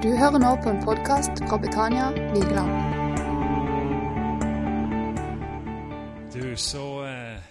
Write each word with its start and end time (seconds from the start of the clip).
Du 0.00 0.08
hører 0.16 0.40
nå 0.40 0.50
på 0.64 0.70
en 0.72 0.78
podkast 0.80 1.42
fra 1.44 1.58
Betania 1.60 2.06
Vigeland. 2.32 2.70
Du, 6.32 6.56
så 6.56 6.84
eh, 7.04 7.50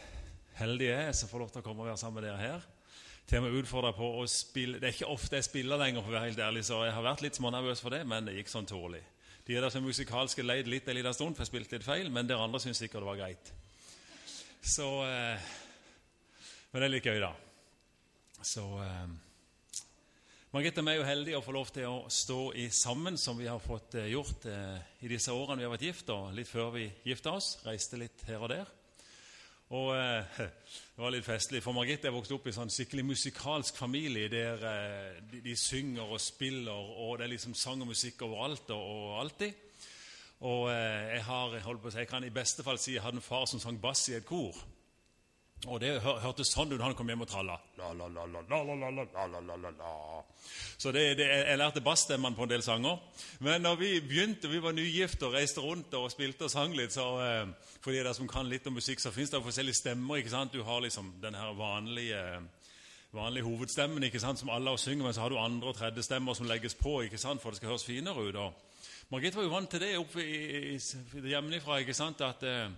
heldig 0.58 0.88
jeg 0.88 1.04
er 1.12 1.14
som 1.20 1.30
får 1.30 1.44
lov 1.44 1.52
til 1.54 1.62
å 1.62 1.68
komme 1.68 1.86
og 1.86 1.92
være 1.92 2.02
sammen 2.02 2.18
med 2.18 2.26
dere 2.26 2.42
her. 2.42 2.66
Til 3.30 3.38
og 3.38 3.46
med 3.46 3.60
utfordra 3.60 3.94
på 3.94 4.10
å 4.18 4.26
spille 4.26 4.82
Det 4.82 4.90
er 4.90 4.98
ikke 4.98 5.12
ofte 5.14 5.38
jeg 5.38 5.46
spiller 5.46 5.78
lenger, 5.78 6.02
for 6.02 6.10
å 6.10 6.18
være 6.18 6.32
helt 6.32 6.44
ærlig, 6.48 6.66
så 6.66 6.82
jeg 6.88 6.98
har 6.98 7.08
vært 7.12 7.22
litt 7.28 7.38
smånervøs 7.38 7.86
for 7.86 7.94
det, 7.94 8.02
men 8.10 8.26
det 8.26 8.40
gikk 8.40 8.50
sånn 8.56 8.72
tålelig. 8.74 9.06
De 9.46 9.54
er 9.54 9.62
der 9.68 9.78
som 9.78 9.86
musikalske 9.86 10.50
leid 10.50 10.74
litt 10.74 10.90
en 10.90 10.98
liten 10.98 11.20
stund, 11.22 11.38
for 11.38 11.46
jeg 11.46 11.54
spilte 11.54 11.78
litt 11.78 11.86
feil, 11.86 12.10
men 12.10 12.34
dere 12.34 12.50
andre 12.50 12.66
syns 12.66 12.82
sikkert 12.82 13.06
det 13.06 13.12
var 13.14 13.22
greit. 13.22 13.56
Så 14.66 14.90
eh, 15.06 15.50
Men 16.74 16.82
det 16.82 16.90
er 16.90 16.98
litt 16.98 17.14
gøy, 17.14 17.22
da. 17.22 17.36
Så 18.42 18.66
eh, 18.82 19.20
Margrethe 20.50 20.82
og 20.82 20.88
jeg 20.90 20.98
er 20.98 20.98
jo 20.98 21.06
heldige 21.06 21.38
å 21.38 21.44
få 21.46 21.54
lov 21.54 21.68
til 21.70 21.84
å 21.86 21.98
stå 22.10 22.40
i 22.58 22.64
sammen, 22.74 23.20
som 23.22 23.38
vi 23.38 23.46
har 23.46 23.60
fått 23.62 24.00
eh, 24.00 24.08
gjort 24.10 24.48
eh, 24.50 24.80
i 25.06 25.10
disse 25.12 25.30
årene 25.30 25.60
vi 25.60 25.68
har 25.68 25.74
vært 25.76 25.84
gift, 25.86 26.08
og 26.10 26.32
litt 26.34 26.50
før 26.50 26.72
vi 26.74 26.88
gifta 27.06 27.36
oss. 27.38 27.52
Reiste 27.68 28.00
litt 28.02 28.24
her 28.26 28.42
og 28.42 28.50
der. 28.50 28.72
Og 29.78 29.92
eh, 29.94 30.40
Det 30.96 31.04
var 31.04 31.14
litt 31.14 31.28
festlig, 31.28 31.62
for 31.62 31.78
Margrethe 31.78 32.10
vokst 32.10 32.34
opp 32.34 32.50
i 32.50 32.50
en 32.50 32.58
sånn 32.64 32.74
skikkelig 32.74 33.06
musikalsk 33.12 33.78
familie 33.78 34.32
der 34.34 34.66
eh, 34.72 35.22
de, 35.22 35.44
de, 35.46 35.54
synger 35.54 36.18
og 36.18 36.24
spiller, 36.24 36.74
og 36.98 37.20
det 37.20 37.28
er 37.28 37.34
liksom 37.36 37.54
sang 37.54 37.86
og 37.86 37.94
musikk 37.94 38.26
overalt 38.26 38.74
og, 38.74 38.90
og 38.90 39.16
alltid. 39.22 39.64
Og 40.50 40.66
eh, 40.74 41.14
jeg 41.14 41.28
har, 41.30 41.58
holdt 41.68 41.86
på 41.86 41.92
å 41.92 41.94
si, 41.94 42.02
jeg 42.02 42.10
kan 42.10 42.26
i 42.26 42.34
beste 42.34 42.66
fall 42.66 42.82
si 42.82 42.98
jeg 42.98 43.06
hadde 43.06 43.22
en 43.22 43.30
far 43.30 43.46
som 43.46 43.62
sang 43.62 43.78
bass 43.78 44.08
i 44.10 44.18
et 44.18 44.26
kor. 44.26 44.58
Og 45.68 45.82
det 45.84 45.98
hørtes 46.00 46.54
sånn 46.54 46.70
ut 46.72 46.78
da 46.80 46.86
han 46.86 46.96
kom 46.96 47.10
hjem 47.12 47.26
og 47.26 47.28
tralla. 47.28 47.58
Så 50.80 50.94
det, 50.96 51.02
det, 51.20 51.26
jeg 51.28 51.60
lærte 51.60 51.84
bassstemmene 51.84 52.38
på 52.38 52.46
en 52.46 52.52
del 52.54 52.64
sanger. 52.64 53.02
Men 53.44 53.66
når 53.66 53.76
vi 53.82 53.90
begynte, 54.00 54.48
vi 54.48 54.62
var 54.64 54.78
nygifte 54.78 55.28
og 55.28 55.36
reiste 55.36 55.60
rundt 55.64 55.98
og 56.00 56.08
spilte 56.14 56.48
og 56.48 56.54
sang 56.54 56.76
litt, 56.78 56.96
så 56.96 57.10
eh, 57.26 57.52
for 57.84 57.92
de 57.92 58.16
som 58.16 58.30
kan 58.32 58.48
litt 58.48 58.68
om 58.72 58.80
musikk, 58.80 59.04
så 59.04 59.12
fins 59.12 59.34
det 59.34 59.44
forskjellige 59.44 59.82
stemmer. 59.82 60.22
ikke 60.22 60.32
sant? 60.32 60.56
Du 60.56 60.64
har 60.64 60.80
liksom 60.86 61.12
den 61.20 61.36
her 61.36 61.52
vanlige, 61.60 62.24
vanlige 63.12 63.48
hovedstemmen 63.50 64.08
ikke 64.08 64.24
sant? 64.24 64.40
som 64.40 64.54
alle 64.56 64.78
synger, 64.80 65.10
men 65.10 65.18
så 65.18 65.26
har 65.26 65.34
du 65.34 65.42
andre 65.44 65.74
og 65.74 65.76
tredje 65.76 66.08
stemmer 66.08 66.40
som 66.40 66.48
legges 66.48 66.80
på 66.80 67.02
ikke 67.04 67.20
sant? 67.20 67.44
for 67.44 67.52
det 67.52 67.60
skal 67.60 67.74
høres 67.74 67.88
finere 67.90 68.30
ut. 68.30 68.36
Og 68.36 69.12
Margit 69.12 69.36
var 69.36 69.44
jo 69.44 69.52
vant 69.52 69.70
til 69.70 69.84
det 69.84 69.98
oppe 70.00 70.24
hjemmefra. 70.24 71.84
ikke 71.84 71.98
sant? 71.98 72.24
at... 72.24 72.48
Eh, 72.48 72.70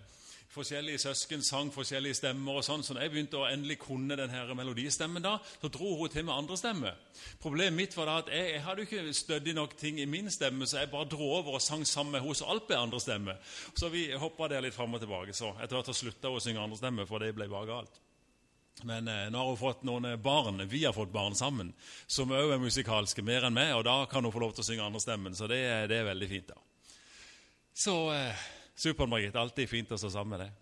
forskjellige 0.52 1.00
søsken 1.00 1.44
sang 1.44 1.72
forskjellige 1.72 2.18
stemmer. 2.20 2.60
og 2.60 2.66
sånn, 2.66 2.84
så 2.84 2.94
når 2.94 3.06
jeg 3.06 3.12
begynte 3.14 3.40
å 3.40 3.48
endelig 3.48 3.78
kunne 3.80 4.18
denne 4.20 4.58
melodistemmen, 4.58 5.24
da, 5.24 5.38
så 5.62 5.72
dro 5.72 5.96
hun 6.00 6.12
til 6.12 6.26
med 6.28 6.36
andre 6.36 6.58
stemme. 6.60 6.94
Problemet 7.42 7.78
mitt 7.78 7.98
var 7.98 8.10
da 8.10 8.18
at 8.24 8.32
jeg, 8.34 8.52
jeg 8.56 8.66
hadde 8.68 8.86
ikke 8.88 9.16
stødig 9.16 9.56
nok 9.56 9.76
ting 9.80 10.00
i 10.00 10.10
min 10.10 10.30
stemme, 10.32 10.68
så 10.68 10.82
jeg 10.82 10.92
bare 10.92 11.10
dro 11.12 11.32
over 11.40 11.58
og 11.58 11.64
sang 11.64 11.86
sammen 11.88 12.18
med 12.18 12.26
henne 12.26 12.36
så 12.36 12.52
alt 12.52 12.68
ble 12.68 12.78
andre 12.80 13.00
stemme. 13.00 13.38
Så 13.74 13.90
vi 13.94 14.10
hoppa 14.12 14.52
der 14.52 14.64
litt 14.66 14.76
fram 14.76 14.96
og 14.96 15.04
tilbake. 15.04 15.36
Så 15.36 15.54
etter 15.58 15.80
hvert 15.80 15.96
slutta 15.96 16.32
hun 16.32 16.40
å 16.40 16.44
synge 16.44 16.64
andre 16.64 16.80
stemme, 16.80 17.08
for 17.08 17.24
det 17.24 17.34
ble 17.36 17.48
bare 17.52 17.70
galt. 17.72 18.00
Men 18.88 19.08
eh, 19.08 19.28
nå 19.30 19.38
har 19.38 19.50
hun 19.52 19.60
fått 19.60 19.84
noen 19.86 20.08
barn, 20.24 20.64
vi 20.68 20.86
har 20.86 20.96
fått 20.96 21.12
barn 21.14 21.36
sammen, 21.38 21.74
som 22.08 22.32
òg 22.34 22.56
er 22.56 22.62
musikalske, 22.64 23.24
mer 23.24 23.46
enn 23.46 23.56
meg, 23.56 23.76
og 23.78 23.84
da 23.86 24.00
kan 24.10 24.26
hun 24.26 24.34
få 24.34 24.42
lov 24.42 24.56
til 24.56 24.64
å 24.64 24.68
synge 24.72 24.88
andre 24.88 25.04
stemmen, 25.04 25.36
så 25.38 25.50
det, 25.52 25.60
det 25.92 26.00
er 26.02 26.10
veldig 26.12 26.32
fint. 26.32 26.56
da. 26.56 26.98
Så... 27.72 28.02
Eh, 28.16 28.50
Supert, 28.82 29.10
Margit. 29.10 29.36
Alltid 29.38 29.70
fint 29.70 29.92
å 29.94 29.98
stå 30.00 30.10
sammen 30.10 30.34
med 30.34 30.48
deg. 30.48 30.54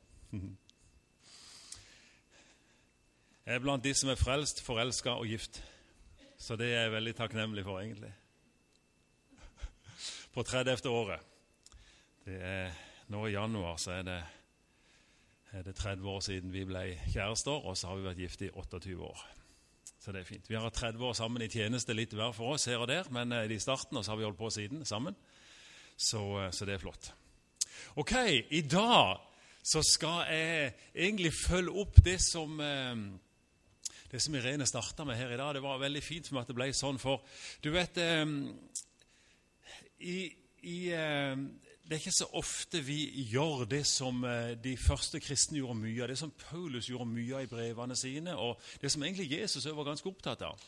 Jeg 3.48 3.56
er 3.56 3.61
blant 3.64 3.86
de 3.86 3.94
som 3.95 4.11
er 4.11 4.20
frelst, 4.20 4.59
forelska 4.66 5.14
og 5.22 5.30
gift. 5.30 5.61
Så 6.39 6.58
det 6.59 6.67
er 6.73 6.84
jeg 6.84 6.95
veldig 6.98 7.14
takknemlig 7.16 7.64
for, 7.64 7.80
egentlig. 7.80 8.11
På 10.36 10.44
30. 10.44 10.84
året 10.92 11.23
det 12.26 12.36
er, 12.45 12.76
Nå 13.09 13.23
i 13.26 13.31
januar 13.34 13.80
så 13.81 13.95
er 13.95 14.03
det, 14.06 14.17
er 15.58 15.64
det 15.66 15.73
30 15.80 16.11
år 16.11 16.20
siden 16.22 16.52
vi 16.54 16.66
ble 16.70 16.83
kjærester, 17.10 17.66
og 17.66 17.77
så 17.80 17.89
har 17.89 17.98
vi 17.98 18.05
vært 18.05 18.22
gift 18.22 18.43
i 18.45 18.52
28 18.52 18.99
år. 19.08 19.23
Så 19.99 20.14
det 20.14 20.22
er 20.22 20.27
fint. 20.27 20.45
Vi 20.52 20.60
har 20.60 20.67
hatt 20.67 20.77
30 20.77 21.08
år 21.08 21.16
sammen 21.17 21.42
i 21.42 21.49
tjeneste, 21.49 21.95
litt 21.98 22.14
hver 22.14 22.36
for 22.36 22.54
oss 22.54 22.67
her 22.70 22.83
og 22.83 22.92
der, 22.92 23.10
men 23.16 23.33
eh, 23.33 23.49
i 23.49 23.64
starten, 23.64 23.98
og 23.98 24.05
så 24.05 24.14
har 24.14 24.20
vi 24.20 24.27
holdt 24.27 24.38
på 24.39 24.52
siden 24.54 24.86
sammen. 24.86 25.17
Så, 25.98 26.22
eh, 26.43 26.52
så 26.54 26.67
det 26.70 26.77
er 26.77 26.83
flott. 26.83 27.10
Ok, 28.00 28.16
i 28.50 28.62
dag 28.62 29.17
så 29.70 29.82
skal 29.86 30.26
jeg 30.32 30.73
egentlig 30.95 31.34
følge 31.34 31.73
opp 31.82 32.00
det 32.06 32.17
som 32.23 32.60
eh, 32.64 33.02
det 34.10 34.22
som 34.23 34.36
Irene 34.36 34.66
starta 34.66 35.06
med 35.06 35.20
her 35.20 35.36
i 35.36 35.38
dag. 35.38 35.54
Det 35.54 35.62
var 35.62 35.82
veldig 35.82 36.02
fint 36.02 36.28
for 36.28 36.38
meg 36.38 36.48
at 36.48 36.50
det 36.50 36.58
ble 36.58 36.70
sånn, 36.73 36.98
for 37.02 37.22
du 37.62 37.70
vet 37.76 38.00
eh, 38.02 38.23
i, 40.00 40.16
i, 40.66 40.78
eh, 40.95 41.36
Det 41.90 41.95
er 41.95 42.02
ikke 42.02 42.16
så 42.17 42.30
ofte 42.38 42.82
vi 42.86 42.98
gjør 43.30 43.67
det 43.70 43.84
som 43.90 44.22
de 44.61 44.76
første 44.78 45.20
kristne 45.20 45.58
gjorde 45.58 45.80
mye 45.82 46.04
av, 46.04 46.11
det 46.11 46.20
som 46.22 46.34
Paulus 46.38 46.90
gjorde 46.90 47.10
mye 47.10 47.34
av 47.36 47.46
i 47.48 47.50
brevene 47.50 47.98
sine, 47.98 48.36
og 48.38 48.61
det 48.82 48.92
som 48.94 49.04
egentlig 49.04 49.32
Jesus 49.32 49.66
var 49.66 49.88
ganske 49.88 50.10
opptatt 50.10 50.44
av. 50.46 50.67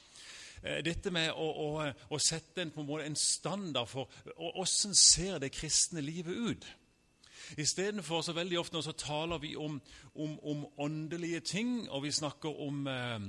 Dette 0.81 1.13
med 1.13 1.29
å, 1.29 1.45
å, 1.45 1.69
å 2.09 2.19
sette 2.21 2.65
en, 2.65 2.73
en, 2.73 3.15
standard 3.17 3.89
for 3.89 4.09
hvordan 4.33 4.97
ser 4.97 5.37
det 5.41 5.53
kristne 5.53 6.01
livet 6.01 6.33
ut. 6.33 6.67
Istedenfor 7.57 8.21
så 8.21 8.33
veldig 8.33 8.59
ofte 8.59 8.83
så 8.83 8.91
taler 8.91 9.41
vi 9.43 9.55
om, 9.55 9.81
om, 10.15 10.39
om, 10.39 10.65
åndelige 10.77 11.39
ting, 11.39 11.89
og 11.89 12.03
vi 12.03 12.11
snakker 12.11 12.61
om, 12.61 12.87
eh, 12.87 13.19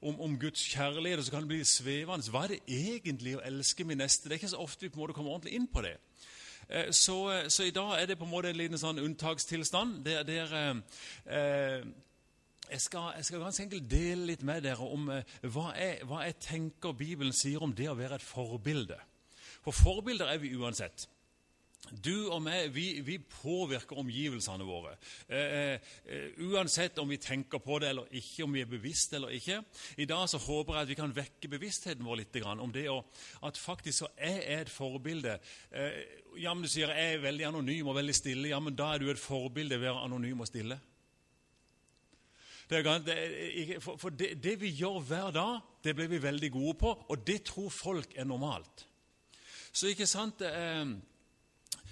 om, 0.00 0.20
om, 0.20 0.38
Guds 0.38 0.62
kjærlighet, 0.72 1.18
og 1.18 1.24
så 1.24 1.30
kan 1.30 1.46
det 1.46 1.48
bli 1.48 1.64
svevende. 1.64 2.30
Hva 2.30 2.44
er 2.44 2.56
det 2.56 2.60
egentlig 2.68 3.36
å 3.36 3.44
elske 3.44 3.84
min 3.84 3.98
neste? 3.98 4.28
Det 4.28 4.36
er 4.36 4.42
ikke 4.42 4.54
så 4.54 4.64
ofte 4.64 4.86
vi 4.86 4.92
på 4.92 5.00
en 5.00 5.06
måte 5.06 5.16
kommer 5.16 5.36
ordentlig 5.36 5.54
inn 5.58 5.68
på 5.72 5.84
det. 5.84 5.96
Eh, 6.68 6.90
så, 6.90 7.18
eh, 7.32 7.48
så, 7.48 7.64
i 7.64 7.74
dag 7.74 7.96
er 8.00 8.06
det 8.06 8.18
på 8.18 8.24
en 8.24 8.32
måte 8.32 8.52
en 8.52 8.60
liten 8.60 8.78
sånn 8.78 9.00
unntakstilstand 9.04 10.04
der, 10.04 10.22
der 10.28 10.54
eh, 10.58 11.88
jeg 12.70 12.80
skal, 12.80 13.12
jeg 13.16 13.24
skal, 13.24 13.40
ganske 13.40 13.62
enkelt 13.62 13.90
dele 13.90 14.26
litt 14.28 14.42
med 14.44 14.64
dere 14.66 14.84
om 14.84 15.08
eh, 15.12 15.36
hva, 15.48 15.70
jeg, 15.76 16.02
hva 16.08 16.24
jeg 16.26 16.36
tenker 16.44 16.96
Bibelen 16.96 17.32
sier 17.32 17.62
om 17.64 17.72
det 17.72 17.88
å 17.88 17.96
være 17.96 18.18
et 18.18 18.24
forbilde. 18.24 18.98
For 19.64 19.76
forbilder 19.76 20.28
er 20.28 20.42
vi 20.42 20.52
uansett. 20.56 21.08
Du 21.88 22.28
og 22.34 22.42
meg 22.44 22.72
vi, 22.74 23.00
vi 23.06 23.16
påvirker 23.22 24.00
omgivelsene 24.02 24.64
våre. 24.66 24.96
Eh, 25.30 25.78
eh, 26.04 26.40
uansett 26.50 26.98
om 27.00 27.08
vi 27.08 27.20
tenker 27.22 27.62
på 27.64 27.78
det 27.80 27.92
eller 27.92 28.10
ikke, 28.18 28.44
om 28.44 28.52
vi 28.52 28.60
er 28.64 28.68
bevisst 28.68 29.14
eller 29.16 29.32
ikke. 29.32 29.62
I 29.96 30.08
dag 30.08 30.26
så 30.28 30.40
håper 30.42 30.74
jeg 30.74 30.84
at 30.84 30.90
vi 30.90 30.98
kan 30.98 31.14
vekke 31.16 31.50
bevisstheten 31.54 32.04
vår 32.04 32.20
litt 32.20 32.38
om 32.44 32.74
det 32.74 32.88
å, 32.92 32.98
at 33.46 33.60
faktisk 33.60 34.02
så 34.02 34.10
er 34.16 34.36
jeg 34.42 34.60
et 34.66 34.72
forbilde. 34.72 35.38
Eh, 35.70 35.98
ja, 36.42 36.52
men 36.52 36.66
Du 36.66 36.68
sier 36.68 36.92
jeg 36.92 37.14
er 37.14 37.24
veldig 37.24 37.48
anonym 37.48 37.88
og 37.88 37.96
veldig 37.96 38.14
stille. 38.14 38.52
Ja, 38.52 38.60
men 38.60 38.76
Da 38.76 38.92
er 38.94 38.98
du 38.98 39.08
et 39.10 39.22
forbilde 39.22 39.80
ved 39.80 39.88
å 39.88 39.94
være 39.94 40.06
anonym 40.10 40.44
og 40.44 40.50
stille. 40.50 40.80
Det 42.68 42.82
det, 42.84 43.78
for 43.80 44.10
det, 44.10 44.42
det 44.44 44.58
vi 44.60 44.74
gjør 44.76 45.00
hver 45.00 45.30
dag, 45.32 45.60
det 45.82 45.94
blir 45.96 46.08
vi 46.08 46.20
veldig 46.20 46.50
gode 46.52 46.74
på, 46.74 46.90
og 47.08 47.26
det 47.26 47.46
tror 47.48 47.70
folk 47.72 48.12
er 48.14 48.28
normalt. 48.28 48.84
Så 49.72 49.88
ikke 49.88 50.06
sant... 50.06 50.42
Eh, 50.42 50.98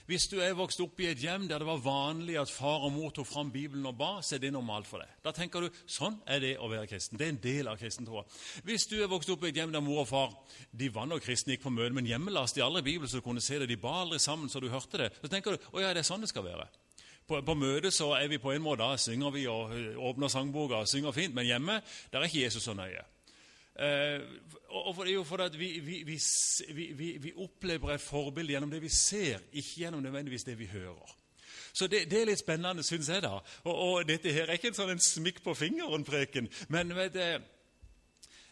hvis 0.07 0.29
du 0.31 0.37
er 0.39 0.55
vokst 0.55 0.81
opp 0.85 1.01
i 1.03 1.09
et 1.11 1.23
hjem 1.23 1.49
der 1.51 1.63
det 1.63 1.67
var 1.67 1.83
vanlig 1.83 2.37
at 2.39 2.51
far 2.53 2.85
og 2.87 2.93
mor 2.95 3.11
tok 3.15 3.27
fram 3.27 3.51
Bibelen 3.55 3.87
og 3.91 3.97
ba, 3.99 4.11
så 4.23 4.37
er 4.37 4.45
det 4.45 4.53
normalt 4.55 4.87
for 4.87 5.03
deg. 5.03 5.11
Da 5.25 5.33
tenker 5.35 5.67
du 5.67 5.81
sånn 5.91 6.21
er 6.31 6.43
det 6.43 6.53
å 6.63 6.71
være 6.71 6.87
kristen. 6.91 7.19
Det 7.19 7.27
er 7.27 7.35
en 7.35 7.43
del 7.43 7.71
av 7.73 7.81
kristentroa. 7.81 8.23
Hvis 8.67 8.87
du 8.91 8.97
er 9.01 9.11
vokst 9.11 9.31
opp 9.35 9.43
i 9.43 9.51
et 9.51 9.59
hjem 9.59 9.75
der 9.75 9.85
mor 9.85 10.05
og 10.05 10.11
far 10.11 10.37
de 10.71 10.91
var 10.95 11.09
nok 11.11 11.25
kristne, 11.27 11.57
gikk 11.57 11.67
på 11.67 11.75
møte, 11.75 11.95
men 11.97 12.07
hjemme 12.07 12.35
leste 12.35 12.61
de 12.61 12.67
aldri 12.67 12.85
Bibelen 12.87 13.11
så 13.11 13.19
du 13.19 13.27
kunne 13.27 13.43
se 13.43 13.59
det. 13.59 13.71
De 13.71 13.81
ba 13.83 14.01
aldri 14.05 14.23
sammen 14.23 14.53
så 14.53 14.63
du 14.63 14.71
hørte 14.71 15.03
det. 15.03 15.11
Så 15.19 15.33
tenker 15.33 15.57
du 15.57 15.71
å 15.73 15.83
ja, 15.83 15.91
det 15.91 16.05
er 16.05 16.09
sånn 16.09 16.23
det 16.23 16.31
skal 16.31 16.47
være. 16.47 16.69
På, 17.27 17.41
på 17.43 17.59
møtet 17.59 17.95
så 17.95 18.13
er 18.15 18.31
vi 18.31 18.39
på 18.39 18.53
en 18.55 18.63
måte, 18.63 18.87
da 18.87 18.95
synger 19.03 19.35
vi 19.35 19.49
og 19.51 19.75
åpner 20.13 20.31
sangboka 20.31 20.85
og 20.85 20.91
synger 20.91 21.15
fint, 21.17 21.35
men 21.35 21.49
hjemme 21.49 21.81
der 22.13 22.21
er 22.21 22.31
ikke 22.31 22.45
Jesus 22.45 22.69
så 22.69 22.77
nøye. 22.79 23.03
Eh, 23.77 24.23
og 24.77 24.95
for 24.97 25.05
det 25.05 25.13
er 25.13 25.19
jo 25.19 25.25
fordi 25.25 25.59
vi, 25.59 25.69
vi, 25.81 26.19
vi, 26.75 27.11
vi, 27.23 27.33
opplever 27.43 27.95
et 27.95 28.03
forbilde 28.03 28.53
gjennom 28.55 28.73
det 28.73 28.83
vi 28.83 28.91
ser, 28.93 29.45
ikke 29.53 29.83
gjennom 29.83 30.03
nødvendigvis 30.05 30.45
det 30.45 30.59
vi 30.59 30.69
hører. 30.73 31.17
Så 31.77 31.87
det, 31.93 32.07
det 32.11 32.23
er 32.23 32.31
litt 32.31 32.41
spennende, 32.41 32.85
syns 32.87 33.11
jeg. 33.13 33.23
da. 33.23 33.37
Og, 33.65 33.75
og, 33.75 34.07
Dette 34.09 34.33
her 34.33 34.49
er 34.49 34.57
ikke 34.57 34.71
en 34.73 34.79
sånn 34.79 34.95
en 34.95 35.03
smikk 35.03 35.43
på 35.45 35.55
fingeren-preken. 35.55 36.49
men 36.73 36.95
vet 36.97 37.15
du, 37.15 37.27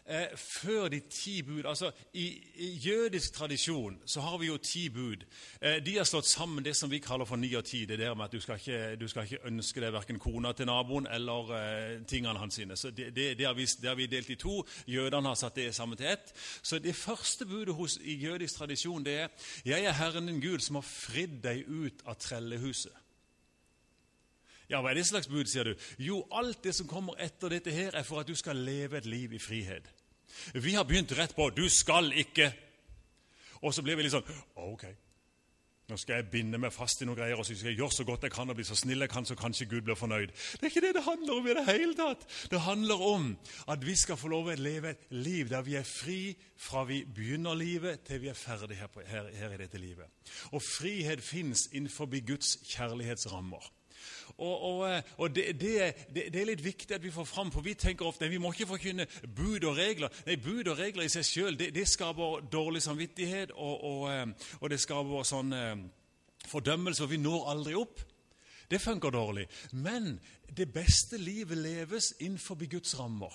eh, 0.05 0.37
før 0.37 0.87
de 0.87 0.99
ti 1.09 1.41
bud 1.41 1.65
altså 1.65 1.91
i, 2.13 2.25
I 2.55 2.69
jødisk 2.87 3.33
tradisjon 3.33 3.97
så 4.05 4.21
har 4.21 4.37
vi 4.37 4.47
jo 4.47 4.57
ti 4.57 4.89
bud. 4.89 5.25
Eh, 5.61 5.85
de 5.85 5.97
har 5.97 6.03
slått 6.03 6.25
sammen 6.25 6.65
det 6.65 6.75
som 6.75 6.91
vi 6.91 6.99
kaller 6.99 7.25
for 7.25 7.35
ni 7.35 7.53
og 7.55 7.65
ti. 7.65 7.85
Det 7.85 7.99
der 7.99 8.13
med 8.13 8.25
at 8.25 8.31
du 8.31 8.39
skal 8.39 8.59
ikke, 8.59 8.95
du 8.95 9.07
skal 9.07 9.23
ikke 9.23 9.45
ønske 9.47 9.81
deg 9.81 9.93
verken 9.93 10.19
kona 10.19 10.53
til 10.53 10.69
naboen 10.69 11.07
eller 11.11 11.53
eh, 11.59 12.03
tingene 12.07 12.39
hans 12.39 12.55
sine. 12.55 12.77
Så 12.77 12.91
det, 12.91 13.11
det, 13.15 13.37
det, 13.37 13.45
har 13.45 13.53
vi, 13.53 13.65
det, 13.65 13.89
har 13.89 13.95
vi, 13.95 14.05
delt 14.11 14.29
i 14.29 14.39
to. 14.39 14.61
Jødene 14.87 15.27
har 15.27 15.39
satt 15.39 15.55
det 15.55 15.75
sammen 15.75 15.97
til 15.97 16.13
ett. 16.13 16.33
Så 16.61 16.79
det 16.79 16.95
første 16.95 17.45
budet 17.45 17.75
hos, 17.75 17.97
i 18.01 18.15
jødisk 18.25 18.55
tradisjon 18.55 19.05
det 19.05 19.19
er 19.19 19.27
'Jeg 19.65 19.85
er 19.85 19.91
Herren 19.91 20.27
din 20.27 20.41
Gud, 20.41 20.59
som 20.59 20.75
har 20.75 20.81
fridd 20.81 21.43
deg 21.43 21.65
ut 21.67 22.01
av 22.05 22.17
trellehuset'. 22.17 23.05
Ja, 24.69 24.81
Hva 24.81 24.91
er 24.91 24.97
det 24.97 25.05
slags 25.05 25.29
bud, 25.29 25.45
sier 25.45 25.67
du? 25.67 25.75
Jo, 26.01 26.23
alt 26.33 26.63
det 26.65 26.73
som 26.75 26.89
kommer 26.89 27.19
etter 27.21 27.53
dette 27.53 27.73
her, 27.73 27.93
er 27.93 28.03
for 28.03 28.19
at 28.19 28.29
du 28.29 28.35
skal 28.35 28.57
leve 28.57 28.97
et 28.97 29.05
liv 29.05 29.33
i 29.37 29.41
frihet. 29.41 29.91
Vi 30.53 30.73
har 30.73 30.83
begynt 30.83 31.17
rett 31.17 31.35
på 31.35 31.49
'du 31.49 31.69
skal 31.69 32.11
ikke'. 32.13 32.53
Og 33.61 33.73
så 33.73 33.81
blir 33.81 33.95
vi 33.95 34.03
litt 34.03 34.11
sånn 34.11 34.27
Ok, 34.55 34.85
nå 35.85 35.97
skal 36.01 36.15
jeg 36.17 36.31
binde 36.33 36.57
meg 36.57 36.73
fast 36.73 37.01
i 37.01 37.05
noen 37.05 37.17
greier 37.19 37.37
og 37.37 37.45
så 37.45 37.53
skal 37.53 37.69
jeg 37.69 37.77
gjøre 37.77 37.93
så 37.93 38.05
godt 38.07 38.23
jeg 38.25 38.33
kan 38.33 38.49
og 38.49 38.57
bli 38.57 38.65
så 38.65 38.77
snill 38.77 39.05
jeg 39.05 39.11
kan, 39.11 39.25
så 39.25 39.35
kanskje 39.37 39.67
Gud 39.69 39.85
blir 39.85 39.97
fornøyd. 39.99 40.31
Det 40.33 40.63
er 40.63 40.71
ikke 40.71 40.81
det 40.81 40.95
det 40.97 41.03
handler 41.05 41.33
om 41.37 41.45
i 41.45 41.53
det 41.53 41.65
hele 41.67 41.93
tatt. 41.93 42.25
Det 42.49 42.61
handler 42.65 43.03
om 43.05 43.27
at 43.69 43.85
vi 43.85 43.93
skal 43.95 44.17
få 44.17 44.31
lov 44.33 44.49
å 44.49 44.57
leve 44.57 44.95
et 44.95 45.05
liv 45.13 45.51
der 45.51 45.61
vi 45.67 45.77
er 45.77 45.85
fri 45.85 46.33
fra 46.57 46.87
vi 46.89 47.03
begynner 47.05 47.53
livet, 47.53 48.01
til 48.07 48.23
vi 48.23 48.31
er 48.33 48.39
ferdig 48.39 48.79
her, 48.79 48.89
på, 48.89 49.05
her, 49.05 49.29
her 49.37 49.53
i 49.53 49.61
dette 49.61 49.81
livet. 49.81 50.09
Og 50.57 50.63
frihet 50.65 51.21
fins 51.21 51.67
innenfor 51.71 52.09
Guds 52.25 52.57
kjærlighetsrammer. 52.65 53.69
Og, 54.37 54.55
og, 54.69 54.79
eh, 54.89 55.13
og 55.17 55.35
det, 55.35 55.45
det, 55.61 55.73
det, 56.13 56.41
er 56.41 56.49
litt 56.49 56.63
viktig 56.63 56.95
at 56.95 57.03
vi 57.03 57.13
får 57.13 57.27
fram, 57.29 57.51
for 57.53 57.65
vi 57.65 57.75
tenker 57.79 58.07
ofte 58.07 58.29
vi 58.29 58.39
må 58.41 58.51
ikke 58.53 58.69
forkynne 58.73 59.07
bud 59.27 59.63
og 59.63 59.77
regler. 59.77 60.11
Nei, 60.27 60.35
Bud 60.41 60.67
og 60.67 60.79
regler 60.79 61.07
i 61.07 61.11
seg 61.11 61.27
sjøl 61.27 61.59
det, 61.59 61.87
skaper 61.87 62.43
dårlig 62.51 62.83
samvittighet, 62.83 63.55
og, 63.55 64.09
eh, 64.11 64.51
og 64.59 64.69
det 64.73 64.81
skaper 64.83 65.27
sånn 65.27 65.55
eh, 65.55 65.85
fordømmelse, 66.49 67.05
og 67.05 67.13
vi 67.13 67.21
når 67.21 67.49
aldri 67.55 67.79
opp. 67.79 68.03
Det 68.69 68.81
funker 68.81 69.13
dårlig. 69.13 69.45
Men 69.77 70.15
det 70.49 70.71
beste 70.73 71.19
livet 71.21 71.57
leves 71.57 72.15
innenfor 72.19 72.57
Guds 72.65 72.97
rammer. 72.99 73.33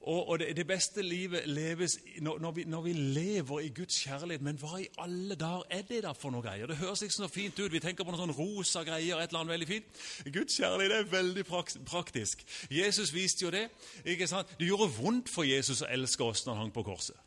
Og, 0.00 0.28
og 0.28 0.38
det, 0.38 0.56
det, 0.56 0.64
beste 0.66 1.02
livet 1.02 1.42
leves 1.46 1.98
når, 2.24 2.38
når, 2.40 2.52
vi, 2.56 2.64
når, 2.64 2.82
vi, 2.82 2.92
lever 2.92 3.60
i 3.60 3.68
Guds 3.68 3.98
kjærlighet. 4.00 4.42
Men 4.42 4.56
hva 4.56 4.78
i 4.80 4.88
alle 4.98 5.36
dager 5.36 5.66
er 5.76 5.82
det 5.88 6.02
da 6.06 6.14
for 6.16 6.32
noe 6.32 6.40
greier? 6.44 6.70
Det 6.70 6.78
høres 6.80 7.02
ikke 7.04 7.18
så 7.18 7.28
fint 7.28 7.60
ut. 7.60 7.72
Vi 7.72 7.82
tenker 7.84 8.08
på 8.08 8.14
noen 8.14 8.22
sånn 8.22 8.36
rosa 8.38 8.80
greier. 8.86 9.20
et 9.20 9.28
eller 9.28 9.42
annet 9.42 9.54
veldig 9.58 9.68
fint. 9.68 10.00
Guds 10.32 10.56
kjærlighet 10.56 10.96
er 10.96 11.10
veldig 11.12 11.44
praktisk. 11.84 12.46
Jesus 12.72 13.12
viste 13.12 13.44
jo 13.44 13.52
det. 13.52 13.66
ikke 14.04 14.28
sant? 14.30 14.48
Det 14.58 14.70
gjorde 14.70 14.88
vondt 14.96 15.28
for 15.28 15.44
Jesus 15.44 15.84
å 15.84 15.90
elske 15.92 16.24
oss 16.24 16.46
når 16.46 16.54
han 16.54 16.64
hang 16.64 16.72
på 16.72 16.86
korset. 16.88 17.20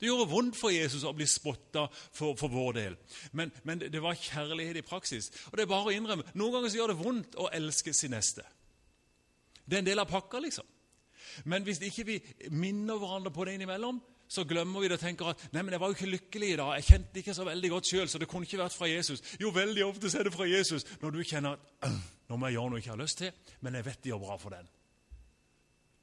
Det 0.00 0.06
gjorde 0.06 0.30
vondt 0.30 0.56
for 0.56 0.72
Jesus 0.72 1.02
å 1.04 1.12
bli 1.12 1.26
spotta 1.28 1.88
for, 1.92 2.32
for 2.38 2.48
vår 2.48 2.72
del, 2.78 2.94
men, 3.36 3.50
men 3.68 3.82
det, 3.82 4.00
var 4.00 4.16
kjærlighet 4.16 4.78
i 4.80 4.86
praksis. 4.86 5.28
Og 5.50 5.58
det 5.58 5.66
er 5.66 5.74
bare 5.74 5.90
å 5.90 5.92
innrømme, 5.92 6.24
Noen 6.40 6.54
ganger 6.54 6.72
så 6.72 6.78
gjør 6.78 6.94
det 6.94 7.02
vondt 7.02 7.36
å 7.36 7.50
elske 7.52 7.92
sin 7.92 8.14
neste. 8.16 8.46
Det 9.66 9.76
er 9.76 9.82
en 9.82 9.90
del 9.90 10.00
av 10.00 10.08
pakka, 10.08 10.40
liksom. 10.40 10.64
Men 11.44 11.66
hvis 11.66 11.80
ikke 11.86 12.06
vi 12.08 12.16
minner 12.50 12.98
hverandre 13.00 13.32
på 13.34 13.46
det 13.46 13.58
innimellom, 13.58 14.00
så 14.30 14.44
glemmer 14.46 14.80
vi 14.80 14.88
det 14.88 15.00
og 15.00 15.02
tenker 15.02 15.32
at 15.32 15.40
nei, 15.50 15.62
men 15.64 15.74
jeg 15.74 15.82
var 15.82 15.90
jo 15.90 15.96
ikke 15.96 16.10
lykkelig 16.12 16.50
i 16.52 16.58
dag. 16.60 16.74
Jeg 16.78 16.86
kjente 16.86 17.18
ikke 17.18 17.34
så 17.34 17.46
veldig 17.48 17.70
godt 17.72 17.88
sjøl, 17.90 18.08
så 18.08 18.18
det 18.22 18.28
kunne 18.30 18.46
ikke 18.46 18.60
vært 18.60 18.76
fra 18.78 18.86
Jesus. 18.86 19.24
Jo, 19.42 19.50
veldig 19.54 19.86
ofte 19.88 20.12
er 20.14 20.28
det 20.28 20.34
fra 20.34 20.46
Jesus 20.46 20.86
når 21.00 21.16
du 21.16 21.24
kjenner 21.26 21.56
at 21.58 21.96
nå 22.30 22.38
må 22.38 22.46
jeg 22.46 22.60
gjøre 22.60 22.70
noe 22.70 22.78
jeg 22.78 22.84
ikke 22.84 22.94
har 22.94 23.00
lyst 23.00 23.18
til, 23.24 23.56
men 23.66 23.74
jeg 23.74 23.86
vet 23.88 24.04
det 24.04 24.12
gjør 24.12 24.22
bra 24.22 24.36
for 24.38 24.54
den. 24.54 24.68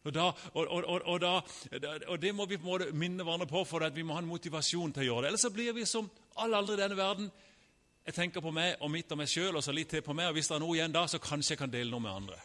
Og, 0.07 0.13
da, 0.15 0.25
og, 0.55 0.67
og, 0.87 1.17
da, 1.19 1.31
og, 2.07 2.21
Det 2.21 2.33
må 2.35 2.45
vi 2.45 2.59
på 2.59 2.67
en 2.67 2.71
måte 2.71 2.91
minne 2.95 3.23
hverandre 3.23 3.47
på, 3.47 3.63
for 3.67 3.83
at 3.83 3.95
vi 3.95 4.03
må 4.07 4.15
ha 4.15 4.21
en 4.23 4.29
motivasjon 4.29 4.93
til 4.95 5.03
å 5.03 5.07
gjøre 5.07 5.23
det. 5.23 5.31
Ellers 5.31 5.47
så 5.47 5.51
blir 5.55 5.75
vi 5.75 5.87
som 5.87 6.07
alle 6.43 6.59
andre 6.59 6.75
i 6.77 6.81
denne 6.83 6.99
verden. 6.99 7.31
Jeg 8.07 8.15
tenker 8.15 8.43
på 8.43 8.53
meg 8.55 8.83
og 8.83 8.91
mitt 8.91 9.11
og 9.11 9.19
meg 9.19 9.31
sjøl, 9.31 9.55
og 9.55 9.63
så 9.63 9.75
litt 9.75 9.91
til 9.91 10.03
på 10.03 10.15
meg. 10.15 10.29
og 10.29 10.37
Hvis 10.37 10.47
det 10.47 10.55
er 10.55 10.63
noe 10.63 10.77
igjen 10.77 10.95
da, 10.95 11.07
så 11.11 11.19
kanskje 11.19 11.55
jeg 11.55 11.63
kan 11.63 11.73
dele 11.73 11.91
noe 11.91 12.03
med 12.03 12.13
andre. 12.13 12.39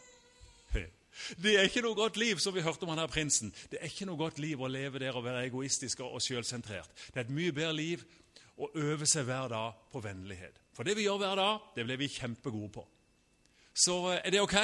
Det 1.43 1.57
er 1.59 1.69
ikke 1.69 1.83
noe 1.85 1.97
godt 1.97 2.17
liv, 2.21 2.39
som 2.41 2.55
vi 2.55 2.65
hørte 2.65 2.87
om 2.87 2.93
han 2.95 3.03
her 3.03 3.11
prinsen. 3.11 3.53
Det 3.71 3.79
er 3.81 3.91
ikke 3.91 4.09
noe 4.09 4.21
godt 4.21 4.41
liv 4.43 4.61
å 4.61 4.71
leve 4.71 5.01
der 5.03 5.17
og 5.17 5.25
være 5.27 5.45
egoistisk 5.47 6.01
og 6.07 6.23
selvsentrert. 6.23 6.91
Det 7.13 7.21
er 7.21 7.27
et 7.27 7.35
mye 7.35 7.53
bedre 7.53 7.77
liv 7.77 8.05
å 8.57 8.71
øve 8.79 9.07
seg 9.09 9.27
hver 9.29 9.53
dag 9.53 9.85
på 9.93 10.03
vennlighet. 10.05 10.59
For 10.77 10.89
det 10.89 10.97
vi 10.97 11.07
gjør 11.07 11.21
hver 11.21 11.37
dag, 11.37 11.69
det 11.77 11.85
blir 11.87 12.01
vi 12.01 12.11
kjempegode 12.13 12.73
på. 12.79 12.87
Så 13.75 13.99
eh, 14.13 14.21
er 14.25 14.35
det 14.35 14.41
ok? 14.41 14.59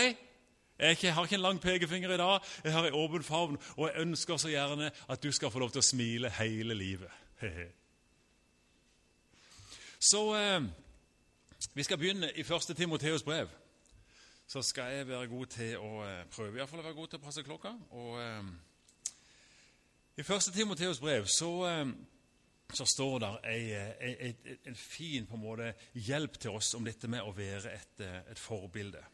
Jeg 0.79 1.15
har 1.15 1.25
ikke 1.27 1.35
en 1.35 1.43
lang 1.43 1.61
pekefinger 1.61 2.13
i 2.15 2.17
dag, 2.21 2.45
jeg 2.65 2.73
har 2.73 2.87
en 2.87 2.95
åpen 2.95 3.25
favn, 3.27 3.57
og 3.77 3.89
jeg 3.89 4.05
ønsker 4.05 4.37
så 4.39 4.49
gjerne 4.53 4.93
at 5.11 5.23
du 5.23 5.33
skal 5.35 5.51
få 5.51 5.59
lov 5.59 5.73
til 5.75 5.83
å 5.83 5.89
smile 5.89 6.31
hele 6.39 6.77
livet. 6.79 7.11
Så 9.99 10.23
eh, 10.39 10.69
vi 11.75 11.83
skal 11.83 11.99
begynne 11.99 12.31
i 12.39 12.47
første 12.47 12.75
Timoteus 12.79 13.27
brev 13.27 13.51
så 14.49 14.63
skal 14.65 14.95
jeg 14.95 15.09
være 15.09 15.29
god 15.29 15.51
til 15.53 15.75
å 15.77 15.91
eh, 16.07 16.23
prøve 16.33 16.55
i 16.55 16.61
hvert 16.63 16.71
fall 16.71 16.81
å 16.81 16.87
være 16.87 16.97
god 16.97 17.11
til 17.13 17.21
å 17.21 17.25
passe 17.27 17.45
klokka. 17.45 17.75
Og 18.01 18.15
eh, 18.23 18.47
I 20.17 20.25
første 20.25 20.55
Timoteus 20.55 21.01
brev 21.03 21.29
så, 21.29 21.51
eh, 21.69 21.91
så 22.73 22.87
står 22.89 23.19
det 23.25 23.33
en 24.73 24.81
fin 24.81 25.29
på 25.29 25.37
en 25.37 25.45
måte, 25.45 25.75
hjelp 25.93 26.41
til 26.41 26.57
oss 26.57 26.73
om 26.79 26.89
dette 26.89 27.11
med 27.13 27.29
å 27.29 27.35
være 27.37 27.75
et, 27.77 28.01
eh, 28.05 28.23
et 28.33 28.41
forbilde. 28.41 29.05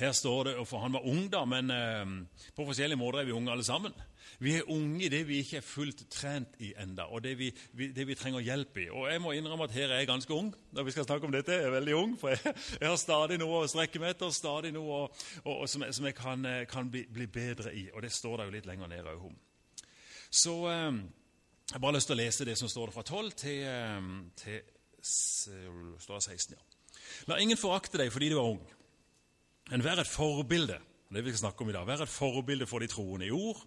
Her 0.00 0.12
står 0.16 0.44
det, 0.48 0.54
for 0.68 0.80
Han 0.80 0.96
var 0.96 1.04
ung, 1.04 1.26
da, 1.32 1.44
men 1.44 1.70
eh, 1.70 2.14
på 2.56 2.64
forskjellige 2.64 2.98
måter 2.98 3.20
er 3.20 3.28
vi 3.28 3.36
unge 3.36 3.52
alle 3.52 3.64
sammen. 3.64 3.92
Vi 4.40 4.54
er 4.56 4.70
unge 4.72 5.04
i 5.04 5.10
det 5.12 5.20
vi 5.28 5.42
ikke 5.42 5.58
er 5.58 5.66
fullt 5.66 6.06
trent 6.12 6.54
i 6.64 6.70
enda, 6.80 7.04
og 7.12 7.20
det 7.24 7.34
vi, 7.36 7.50
vi, 7.76 7.90
det 7.92 8.06
vi, 8.08 8.16
trenger 8.16 8.40
hjelp 8.40 8.78
i. 8.80 8.86
Og 8.88 9.10
Jeg 9.10 9.20
må 9.20 9.34
innrømme 9.36 9.66
at 9.68 9.74
her 9.76 9.90
er 9.90 10.00
jeg 10.00 10.08
ganske 10.08 10.32
ung 10.32 10.48
når 10.72 10.86
vi 10.86 10.94
skal 10.94 11.04
snakke 11.04 11.28
om 11.28 11.34
dette. 11.34 11.52
Jeg 11.52 11.68
er 11.68 11.74
veldig 11.74 11.96
ung, 11.98 12.16
for 12.20 12.32
jeg, 12.32 12.54
jeg 12.80 12.88
har 12.88 12.96
stadig 12.96 13.36
noe 13.42 13.60
å 13.60 13.68
strekke 13.68 14.00
meg 14.00 14.14
etter, 14.14 14.32
stadig 14.32 14.72
noe 14.72 15.02
og, 15.02 15.22
og, 15.44 15.52
og, 15.58 15.68
som, 15.68 15.84
som, 15.92 16.08
jeg 16.08 16.16
kan, 16.16 16.48
eh, 16.48 16.64
kan 16.70 16.88
bli, 16.88 17.04
bli, 17.12 17.28
bedre 17.28 17.74
i. 17.76 17.90
Og 17.92 18.00
det 18.06 18.12
står 18.16 18.40
der 18.40 18.48
jo 18.48 18.56
litt 18.56 18.70
lenger 18.70 18.88
nede 18.88 19.12
òg. 19.12 19.28
Så 20.32 20.56
eh, 20.72 20.88
jeg 20.96 21.76
har 21.76 21.84
bare 21.84 21.98
lyst 21.98 22.08
til 22.08 22.16
å 22.16 22.22
lese 22.22 22.48
det 22.48 22.56
som 22.56 22.72
står 22.72 22.88
der 22.88 22.96
fra 22.96 23.04
12 23.04 23.32
til, 23.44 23.62
eh, 23.68 24.10
til 24.40 24.60
står 25.04 26.16
det 26.16 26.24
16. 26.32 26.56
ja. 26.56 26.64
La 27.28 27.36
ingen 27.42 27.58
forakte 27.60 28.00
deg 28.00 28.08
fordi 28.14 28.32
du 28.32 28.38
er 28.38 28.54
ung, 28.54 28.60
men 29.70 29.84
vær 29.84 30.02
et 30.02 30.10
forbilde. 30.10 30.78
Det 31.10 31.24
vi 31.24 31.32
skal 31.32 31.46
snakke 31.46 31.64
om 31.64 31.70
i 31.70 31.74
dag. 31.74 31.86
Vær 31.86 32.04
et 32.04 32.12
forbilde 32.12 32.66
for 32.66 32.82
de 32.82 32.86
troende 32.90 33.26
i 33.26 33.34
ord, 33.34 33.62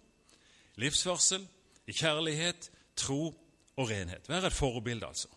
livsførsel, 0.80 1.44
i 1.86 1.92
kjærlighet, 1.92 2.70
tro 2.96 3.34
og 3.76 3.90
renhet. 3.90 4.28
Vær 4.28 4.46
et 4.48 4.56
forbilde, 4.56 5.06
altså. 5.06 5.28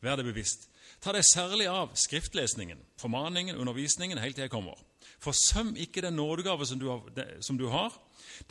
Vær 0.00 0.16
det 0.16 0.26
bevisst. 0.26 0.68
Ta 1.02 1.14
deg 1.14 1.24
særlig 1.26 1.68
av 1.70 1.94
skriftlesningen, 1.98 2.80
formaningen, 3.00 3.56
undervisningen, 3.56 4.18
helt 4.18 4.36
til 4.36 4.46
jeg 4.46 4.52
kommer. 4.52 4.78
Forsøm 5.22 5.76
ikke 5.78 6.02
den 6.02 6.18
nådegave 6.18 6.66
som 6.66 6.78
du, 6.78 6.88
har, 6.90 7.02
som 7.40 7.58
du 7.58 7.68
har, 7.70 7.94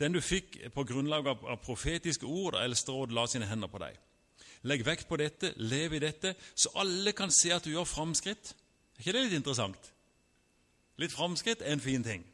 den 0.00 0.16
du 0.16 0.20
fikk 0.24 0.56
på 0.74 0.84
grunnlag 0.88 1.28
av, 1.28 1.44
av 1.44 1.60
profetiske 1.64 2.26
ord 2.26 2.56
da 2.56 2.64
Eldsteråd 2.64 3.12
la 3.12 3.26
sine 3.28 3.48
hender 3.48 3.70
på 3.72 3.80
deg. 3.82 3.98
Legg 4.68 4.84
vekt 4.86 5.08
på 5.10 5.18
dette, 5.20 5.52
lev 5.58 5.96
i 5.96 6.02
dette, 6.02 6.34
så 6.54 6.72
alle 6.80 7.12
kan 7.16 7.32
se 7.34 7.52
at 7.52 7.64
du 7.64 7.72
gjør 7.72 7.88
framskritt. 7.88 8.54
Er 8.96 9.04
ikke 9.04 9.16
det 9.16 9.24
litt 9.26 9.40
interessant? 9.40 9.91
Litt 11.00 11.14
framskritt 11.14 11.62
er 11.62 11.72
en 11.72 11.80
fin 11.80 12.04
ting. 12.04 12.26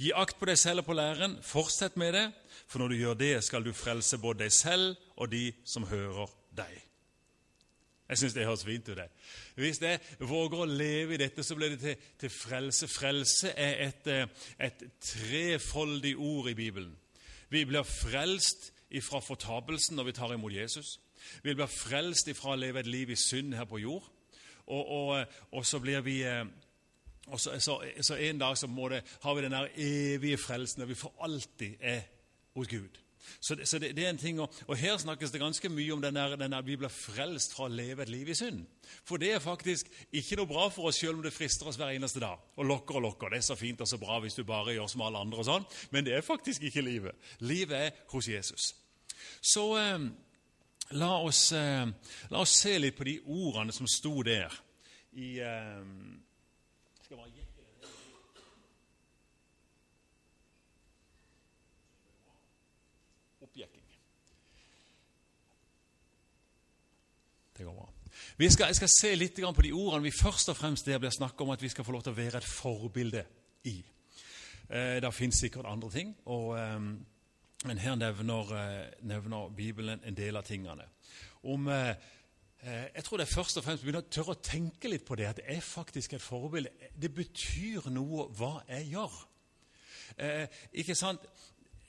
Gi 0.00 0.10
akt 0.16 0.38
på 0.40 0.48
deg 0.48 0.58
selv 0.58 0.82
og 0.82 0.88
på 0.88 0.96
læren. 0.98 1.36
Fortsett 1.44 1.98
med 2.00 2.14
det, 2.16 2.24
for 2.66 2.82
når 2.82 2.88
du 2.88 2.96
gjør 3.02 3.20
det, 3.20 3.34
skal 3.44 3.64
du 3.64 3.72
frelse 3.76 4.18
både 4.18 4.46
deg 4.46 4.52
selv 4.52 4.96
og 5.16 5.30
de 5.30 5.52
som 5.68 5.86
hører 5.86 6.32
deg. 6.56 6.74
Jeg 8.08 8.18
syns 8.20 8.34
det 8.36 8.44
høres 8.44 8.64
fint 8.64 8.88
ut. 8.88 8.96
det. 8.96 9.08
Hvis 9.54 9.80
jeg 9.80 10.00
våger 10.18 10.60
å 10.60 10.68
leve 10.68 11.14
i 11.14 11.20
dette, 11.20 11.42
så 11.42 11.54
blir 11.56 11.72
det 11.72 11.80
til, 11.80 11.96
til 12.20 12.30
frelse. 12.30 12.88
Frelse 12.88 13.54
er 13.56 13.86
et, 13.86 14.06
eh, 14.06 14.26
et, 14.58 14.84
trefoldig 15.00 16.16
ord 16.16 16.50
i 16.50 16.54
Bibelen. 16.54 16.96
Vi 17.48 17.64
blir 17.64 17.82
frelst 17.82 18.72
ifra 18.90 19.20
fortapelsen 19.24 19.96
når 19.96 20.04
vi 20.04 20.12
tar 20.12 20.34
imot 20.34 20.52
Jesus. 20.52 20.98
Vi 21.42 21.54
blir 21.54 21.70
frelst 21.70 22.28
ifra 22.28 22.52
å 22.52 22.60
leve 22.60 22.80
et 22.80 22.90
liv 22.90 23.10
i 23.10 23.16
synd 23.16 23.54
her 23.54 23.64
på 23.64 23.80
jord. 23.80 24.04
Og, 24.66 24.84
og, 24.88 25.34
og 25.52 25.66
så 25.66 25.80
blir 25.80 26.04
vi 26.04 26.20
eh, 26.28 26.44
og 27.26 27.40
så, 27.40 27.60
så, 27.60 27.78
så, 28.00 28.16
En 28.16 28.38
dag 28.38 28.58
så 28.58 28.66
det, 28.66 29.02
har 29.22 29.34
vi 29.34 29.42
den 29.42 29.52
der 29.52 29.68
evige 29.76 30.36
frelsen 30.36 30.80
der 30.80 30.86
vi 30.86 30.94
for 30.94 31.12
alltid 31.20 31.74
er 31.80 32.00
hos 32.54 32.68
Gud. 32.68 33.00
Så, 33.40 33.54
det, 33.54 33.68
så 33.68 33.78
det, 33.78 33.96
det, 33.96 34.04
er 34.06 34.10
en 34.10 34.18
ting, 34.18 34.40
og, 34.40 34.52
og, 34.66 34.76
Her 34.76 34.96
snakkes 34.96 35.30
det 35.30 35.40
ganske 35.40 35.68
mye 35.68 35.92
om 35.92 36.02
den 36.02 36.16
der, 36.16 36.62
vi 36.62 36.76
blir 36.76 36.92
frelst 36.92 37.54
fra 37.56 37.64
å 37.64 37.72
leve 37.72 38.02
et 38.02 38.12
liv 38.12 38.28
i 38.28 38.36
synd. 38.36 38.64
For 39.04 39.20
det 39.20 39.32
er 39.32 39.42
faktisk 39.42 39.88
ikke 40.12 40.36
noe 40.40 40.50
bra 40.50 40.68
for 40.72 40.90
oss 40.90 41.00
selv 41.00 41.18
om 41.18 41.24
det 41.24 41.32
frister 41.32 41.68
oss 41.68 41.78
hver 41.80 41.94
eneste 41.94 42.20
dag. 42.20 42.40
Og 42.56 42.68
lokker 42.68 43.00
og 43.00 43.06
lokker. 43.08 43.32
Det 43.32 43.40
er 43.40 43.46
så 43.48 43.56
fint 43.56 43.80
og 43.80 43.88
så 43.88 43.98
bra 44.00 44.18
hvis 44.20 44.36
du 44.36 44.44
bare 44.44 44.76
gjør 44.76 44.90
som 44.92 45.06
alle 45.06 45.22
andre. 45.24 45.40
og 45.40 45.48
sånn, 45.48 45.64
Men 45.90 46.04
det 46.04 46.16
er 46.16 46.26
faktisk 46.26 46.62
ikke 46.62 46.84
livet. 46.84 47.16
Livet 47.40 47.78
er 47.78 47.90
hos 48.12 48.28
Jesus. 48.28 48.74
Så 49.40 49.64
eh, 49.78 49.98
la, 50.90 51.12
oss, 51.16 51.52
eh, 51.52 51.86
la, 52.30 52.40
oss, 52.40 52.58
se 52.60 52.76
litt 52.78 52.96
på 52.96 53.08
de 53.08 53.18
ordene 53.24 53.72
som 53.72 53.88
sto 53.88 54.22
der 54.22 54.52
i 55.16 55.38
eh, 55.40 55.80
skal 57.14 57.30
jekke 57.30 57.62
det 57.62 57.90
Oppjekking. 63.44 63.82
Det 67.54 67.64
går 67.64 67.74
bra. 67.74 67.88
Vi 68.36 68.50
skal, 68.50 68.66
jeg 68.66 68.76
skal 68.76 68.90
se 68.90 69.10
litt 69.14 69.36
på 69.36 69.62
de 69.62 69.72
ordene 69.72 70.08
vi 70.08 70.14
først 70.16 70.48
og 70.50 70.56
fremst 70.56 70.86
der 70.86 70.98
blir 70.98 71.12
snakket 71.14 71.44
om 71.44 71.52
at 71.54 71.62
vi 71.62 71.68
skal 71.70 71.84
få 71.84 71.92
lov 71.94 72.02
til 72.02 72.14
å 72.14 72.18
være 72.18 72.40
et 72.40 72.48
forbilde 72.48 73.24
i. 73.70 73.76
Eh, 74.68 74.96
det 75.02 75.14
fins 75.14 75.38
sikkert 75.44 75.68
andre 75.70 75.90
ting, 75.90 76.16
og, 76.24 76.56
eh, 76.58 76.80
men 77.68 77.78
her 77.78 77.94
nevner, 77.94 78.54
eh, 78.58 78.90
nevner, 79.02 79.54
Bibelen 79.54 80.00
en 80.02 80.16
del 80.16 80.36
av 80.36 80.44
tingene. 80.44 80.88
Om 81.44 81.68
Eh, 81.68 81.94
jeg 82.64 83.04
tror 83.04 83.20
det 83.20 83.26
er 83.26 83.34
først 83.34 83.58
og 83.60 83.64
fremst 83.64 83.82
å 83.82 83.86
begynne 83.86 84.02
å 84.04 84.10
tørre 84.12 84.34
å 84.34 84.42
tenke 84.42 84.88
litt 84.88 85.04
på 85.04 85.16
det. 85.20 85.26
At 85.28 85.40
er 85.44 85.60
faktisk 85.60 86.16
et 86.16 86.22
forbilde. 86.24 86.70
Det 86.96 87.10
betyr 87.14 87.90
noe 87.92 88.28
hva 88.36 88.54
jeg 88.68 88.92
gjør. 88.94 89.18
Eh, 90.16 90.46
ikke 90.80 90.94
sant? 90.94 91.24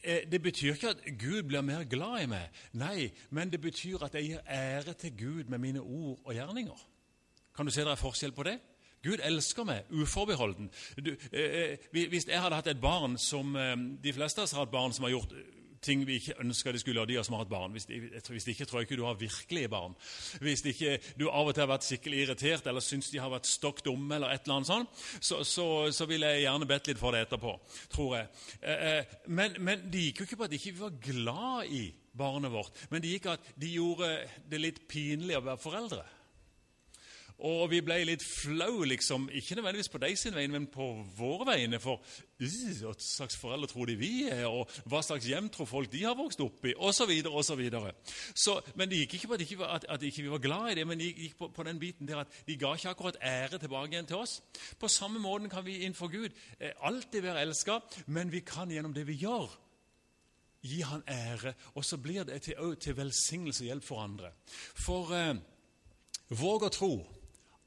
eh, 0.05 0.31
det 0.31 0.41
betyr 0.41 0.73
ikke 0.73 0.89
at 0.89 1.03
Gud 1.19 1.43
blir 1.43 1.61
mer 1.61 1.83
glad 1.83 2.23
i 2.23 2.29
meg. 2.29 2.61
Nei, 2.73 3.11
men 3.29 3.49
det 3.49 3.61
betyr 3.61 4.05
at 4.05 4.13
jeg 4.15 4.29
gir 4.29 4.45
ære 4.47 4.93
til 4.93 5.17
Gud 5.17 5.49
med 5.49 5.59
mine 5.59 5.81
ord 5.81 6.19
og 6.23 6.33
gjerninger. 6.33 6.87
Kan 7.55 7.65
du 7.65 7.71
se 7.71 7.81
det 7.81 7.91
er 7.91 8.01
forskjell 8.01 8.35
på 8.35 8.43
det? 8.43 8.59
Gud 9.05 9.21
elsker 9.23 9.67
meg 9.67 9.91
uforbeholden. 9.93 10.71
Du, 10.97 11.11
eh, 11.31 11.77
eh 11.93 12.07
hvis 12.09 12.27
jeg 12.27 12.41
hadde 12.41 12.55
hatt 12.55 12.67
et 12.67 12.81
barn 12.81 13.17
som 13.17 13.55
eh, 13.55 13.75
De 14.03 14.13
fleste 14.13 14.41
av 14.41 14.43
oss 14.43 14.53
har 14.53 14.65
hatt 14.65 14.71
barn 14.71 14.93
som 14.93 15.05
har 15.05 15.11
gjort 15.11 15.33
ting 15.85 16.05
vi 16.07 16.19
ikke 16.19 16.37
ønsker 16.43 16.75
de 16.75 16.81
skulle, 16.81 17.03
og 17.03 17.09
de 17.09 17.17
som 17.23 17.35
har 17.37 17.45
hatt 17.45 17.51
barn. 17.51 17.75
Hvis, 17.75 17.87
hvis 18.29 18.47
ikke 18.53 18.67
tror 18.67 18.81
jeg 18.81 18.89
ikke 18.89 18.99
du 18.99 19.05
har 19.07 19.19
virkelige 19.19 19.71
barn. 19.71 19.95
Hvis 20.43 20.65
ikke 20.65 20.97
du 21.19 21.27
av 21.29 21.47
og 21.47 21.53
til 21.55 21.65
har 21.65 21.71
vært 21.71 21.87
skikkelig 21.87 22.23
irritert 22.25 22.69
eller 22.69 22.83
syns 22.83 23.11
de 23.13 23.21
har 23.21 23.33
vært 23.33 23.49
stokk 23.49 23.83
dumme, 23.85 24.17
eller 24.17 24.33
et 24.33 24.45
eller 24.45 24.59
annet 24.59 24.71
sånt, 24.71 25.03
så, 25.19 25.43
så, 25.47 25.67
så 25.95 26.09
ville 26.09 26.31
jeg 26.33 26.45
gjerne 26.45 26.69
bedt 26.69 26.89
litt 26.91 27.01
for 27.01 27.15
det 27.15 27.25
etterpå, 27.27 27.53
tror 27.93 28.17
jeg. 28.19 28.31
Eh, 28.61 28.87
eh, 28.89 29.15
men, 29.27 29.59
men 29.63 29.85
det 29.91 30.09
gikk 30.09 30.23
jo 30.23 30.29
ikke 30.29 30.41
på 30.41 30.49
at 30.49 30.55
vi 30.55 30.61
ikke 30.61 30.81
var 30.81 30.99
glad 31.03 31.71
i 31.75 31.85
barnet 32.15 32.53
vårt, 32.53 32.85
men 32.89 33.03
det 33.03 33.15
gikk 33.15 33.33
at 33.33 33.49
de 33.59 33.73
gjorde 33.75 34.11
det 34.49 34.61
litt 34.61 34.85
pinlig 34.91 35.35
å 35.37 35.43
være 35.43 35.61
foreldre. 35.61 36.05
Og 37.43 37.67
vi 37.67 37.81
ble 37.83 37.97
litt 38.07 38.23
flau, 38.23 38.85
liksom, 38.87 39.25
ikke 39.35 39.57
nødvendigvis 39.57 39.89
på 39.91 39.99
de 39.99 40.11
sine 40.15 40.37
vegne, 40.37 40.53
men 40.53 40.67
på 40.71 40.85
våre 41.17 41.43
vegne. 41.49 41.81
For 41.83 41.99
hva 42.39 42.93
slags 43.01 43.35
foreldre 43.35 43.67
tror 43.67 43.89
de 43.89 43.97
vi 43.99 44.11
er, 44.31 44.45
og 44.47 44.71
hva 44.87 45.01
slags 45.03 45.27
hjem 45.27 45.49
tror 45.51 45.67
folk 45.67 45.91
de 45.91 46.05
har 46.05 46.15
vokst 46.15 46.39
opp 46.45 46.63
i, 46.63 46.71
osv. 46.77 47.11
osv. 47.27 47.63
Men 48.79 48.91
det 48.91 49.01
gikk 49.01 49.17
ikke 49.17 49.31
på 49.33 49.35
at, 49.35 49.43
ikke, 49.43 49.67
at, 49.67 49.87
at 49.97 50.05
ikke 50.07 50.23
vi 50.23 50.31
var 50.31 50.43
glad 50.45 50.71
i 50.71 50.77
det, 50.79 50.85
men 50.87 51.01
det 51.01 51.11
gikk 51.11 51.35
på, 51.41 51.49
på, 51.57 51.65
den 51.67 51.81
biten 51.81 52.07
der 52.07 52.23
at 52.23 52.39
de 52.47 52.55
ga 52.61 52.71
ikke 52.75 52.93
akkurat 52.93 53.19
ære 53.19 53.59
tilbake 53.59 53.91
igjen 53.91 54.07
til 54.07 54.21
oss. 54.21 54.37
På 54.79 54.87
samme 54.87 55.19
måten 55.19 55.51
kan 55.51 55.65
vi 55.65 55.81
innenfor 55.81 56.07
Gud 56.13 56.31
eh, 56.59 56.71
alltid 56.87 57.25
være 57.25 57.43
elska, 57.43 57.81
men 58.07 58.31
vi 58.31 58.45
kan 58.47 58.71
gjennom 58.71 58.95
det 58.95 59.03
vi 59.09 59.19
gjør, 59.25 59.51
gi 60.65 60.79
Han 60.81 61.03
ære. 61.07 61.53
Og 61.75 61.85
så 61.85 61.97
blir 61.97 62.23
det 62.23 62.41
til, 62.47 62.77
til 62.81 62.97
velsignelse 62.97 63.61
og 63.63 63.67
hjelp 63.67 63.83
for 63.85 64.01
andre. 64.01 64.31
For 64.47 65.11
eh, 65.13 65.35
våg 66.33 66.65
å 66.65 66.73
tro 66.73 66.93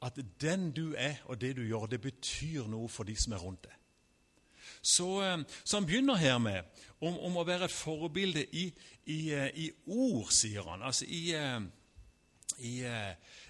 at 0.02 0.18
den 0.40 0.70
du 0.72 0.94
er, 0.96 1.18
og 1.24 1.40
det 1.40 1.56
du 1.56 1.64
gjør, 1.66 1.86
det 1.90 2.00
betyr 2.00 2.68
noe 2.70 2.88
for 2.88 3.08
de 3.08 3.16
som 3.18 3.34
er 3.34 3.42
rundt 3.42 3.64
deg. 3.66 3.74
Så, 4.82 5.22
eh, 5.22 5.38
så 5.64 5.76
han 5.76 5.86
begynner 5.86 6.14
her 6.14 6.38
med 6.38 6.62
om, 7.00 7.18
om 7.18 7.36
å 7.40 7.46
være 7.46 7.66
et 7.66 7.74
forbilde 7.74 8.44
i, 8.52 8.68
i, 9.06 9.18
eh, 9.34 9.48
i, 9.54 9.70
ord, 9.86 10.30
sier 10.34 10.66
han. 10.68 10.82
Altså 10.82 11.08
i, 11.08 11.32
eh, 11.34 11.60
i 12.58 12.74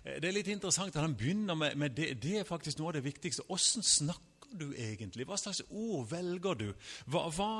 Det 0.08 0.24
er 0.24 0.34
litt 0.34 0.48
interessant 0.48 0.96
at 0.96 1.02
han 1.02 1.16
begynner 1.16 1.54
med, 1.54 1.76
med 1.76 1.90
det. 1.96 2.22
Det 2.22 2.38
er 2.38 2.48
faktisk 2.48 2.78
noe 2.78 2.92
av 2.92 2.98
det 2.98 3.04
viktigste. 3.04 3.44
Åssen 3.52 3.82
snakker 3.82 4.37
du 4.56 4.66
egentlig? 4.72 5.26
Hva 5.28 5.38
slags 5.40 5.62
ord 5.68 6.08
velger 6.10 6.58
du? 6.58 6.66
Hva, 7.10 7.24
hva, 7.34 7.50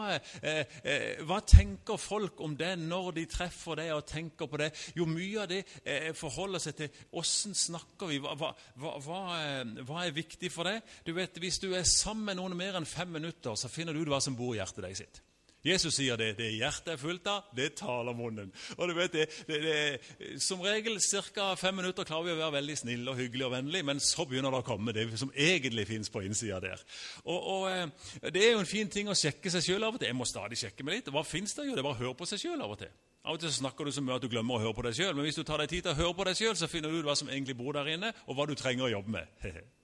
eh, 0.43 0.65
eh, 0.83 1.23
hva, 1.27 1.41
tenker 1.47 2.01
folk 2.01 2.41
om 2.45 2.57
det 2.59 2.75
når 2.81 3.13
de 3.19 3.27
treffer 3.31 3.81
deg 3.81 3.93
og 3.97 4.07
tenker 4.09 4.51
på 4.51 4.61
det? 4.63 4.71
Jo, 4.99 5.07
mye 5.09 5.45
av 5.45 5.51
det 5.53 5.63
eh, 5.85 6.11
forholder 6.17 6.63
seg 6.63 6.79
til 6.81 7.03
åssen 7.21 7.57
snakker 7.57 8.13
vi? 8.13 8.21
Hva, 8.25 8.53
eh, 8.79 9.77
hva, 9.85 10.03
er 10.05 10.17
viktig 10.17 10.53
for 10.55 10.71
deg? 10.71 10.83
Du 11.05 11.15
vet, 11.17 11.39
Hvis 11.39 11.61
du 11.63 11.71
er 11.75 11.87
sammen 11.87 12.27
med 12.29 12.41
noen 12.41 12.57
mer 12.59 12.79
enn 12.79 12.89
fem 12.89 13.11
minutter, 13.13 13.55
så 13.55 13.71
finner 13.71 13.95
du 13.95 14.03
ut 14.03 14.13
hva 14.13 14.21
som 14.23 14.37
bor 14.37 14.55
i 14.55 14.61
hjertet 14.61 14.85
deg 14.85 14.97
sitt. 14.99 15.23
Jesus 15.65 15.97
sier 15.99 16.19
det. 16.19 16.37
Det 16.39 16.49
hjertet 16.55 16.93
er 16.95 17.01
fullt 17.01 17.27
av, 17.31 17.49
det 17.57 17.73
taler 17.81 18.15
munnen. 18.17 18.53
Og 18.77 18.89
du 18.89 18.95
vet 18.95 19.15
det, 19.15 19.27
det, 19.49 19.59
det 19.65 20.39
Som 20.43 20.63
regel 20.63 21.01
ca. 21.35 21.55
fem 21.59 21.77
minutter 21.77 22.07
klarer 22.07 22.29
vi 22.29 22.37
å 22.37 22.39
være 22.39 22.57
veldig 22.59 22.77
snille 22.79 23.11
og 23.11 23.19
hyggelige 23.19 23.49
og 23.49 23.55
vennlige, 23.57 23.87
men 23.91 24.01
så 24.03 24.27
begynner 24.29 24.55
det 24.55 24.63
å 24.63 24.69
komme 24.69 24.95
det 24.95 25.09
som 25.19 25.33
egentlig 25.35 25.89
fins 25.89 26.13
på 26.15 26.23
innsida 26.23 26.61
der. 26.63 26.85
Og, 27.25 27.39
og, 27.39 27.71
eh, 27.71 28.31
Det 28.31 28.45
er 28.45 28.53
jo 28.53 28.63
en 28.63 28.71
fin 28.71 28.89
ting 28.89 29.11
å 29.11 29.19
sjekke 29.19 29.51
seg 29.51 29.67
sjøl 29.67 29.85
av 29.85 29.97
og 29.97 30.01
til. 30.01 30.13
Jeg 30.13 30.19
må 30.19 30.29
stadig 30.29 30.59
sjekke 30.61 30.87
meg 30.87 31.01
litt. 31.01 31.13
Hva 31.13 31.25
fins 31.27 31.55
det? 31.55 31.67
Jo, 31.67 31.75
det 31.75 31.83
er 31.83 31.89
bare 31.91 31.99
å 31.99 32.05
høre 32.05 32.19
på 32.19 32.29
seg 32.29 32.45
sjøl 32.45 32.63
av 32.63 32.77
og 32.77 32.79
til. 32.85 32.95
Av 33.25 33.35
og 33.35 33.43
til 33.43 33.51
så 33.51 33.61
snakker 33.65 33.85
du 33.85 33.93
så 33.93 34.05
mye 34.05 34.17
at 34.17 34.25
du 34.25 34.31
glemmer 34.31 34.57
å 34.57 34.63
høre 34.63 34.77
på 34.79 34.87
deg 34.87 34.95
sjøl. 34.97 35.15
Men 35.17 35.27
hvis 35.27 35.41
du 35.41 35.45
tar 35.45 35.59
deg 35.59 35.73
tid 35.75 35.83
til 35.85 35.93
å 35.93 35.99
høre 35.99 36.15
på 36.15 36.29
deg 36.29 36.39
sjøl, 36.39 36.55
så 36.57 36.71
finner 36.71 36.93
du 36.93 37.01
ut 37.01 37.09
hva 37.09 37.19
som 37.19 37.29
egentlig 37.29 37.59
bor 37.59 37.75
der 37.77 37.91
inne, 37.97 38.15
og 38.27 38.39
hva 38.39 38.47
du 38.49 38.55
trenger 38.55 38.87
å 38.87 38.95
jobbe 38.95 39.19
med. 39.19 39.35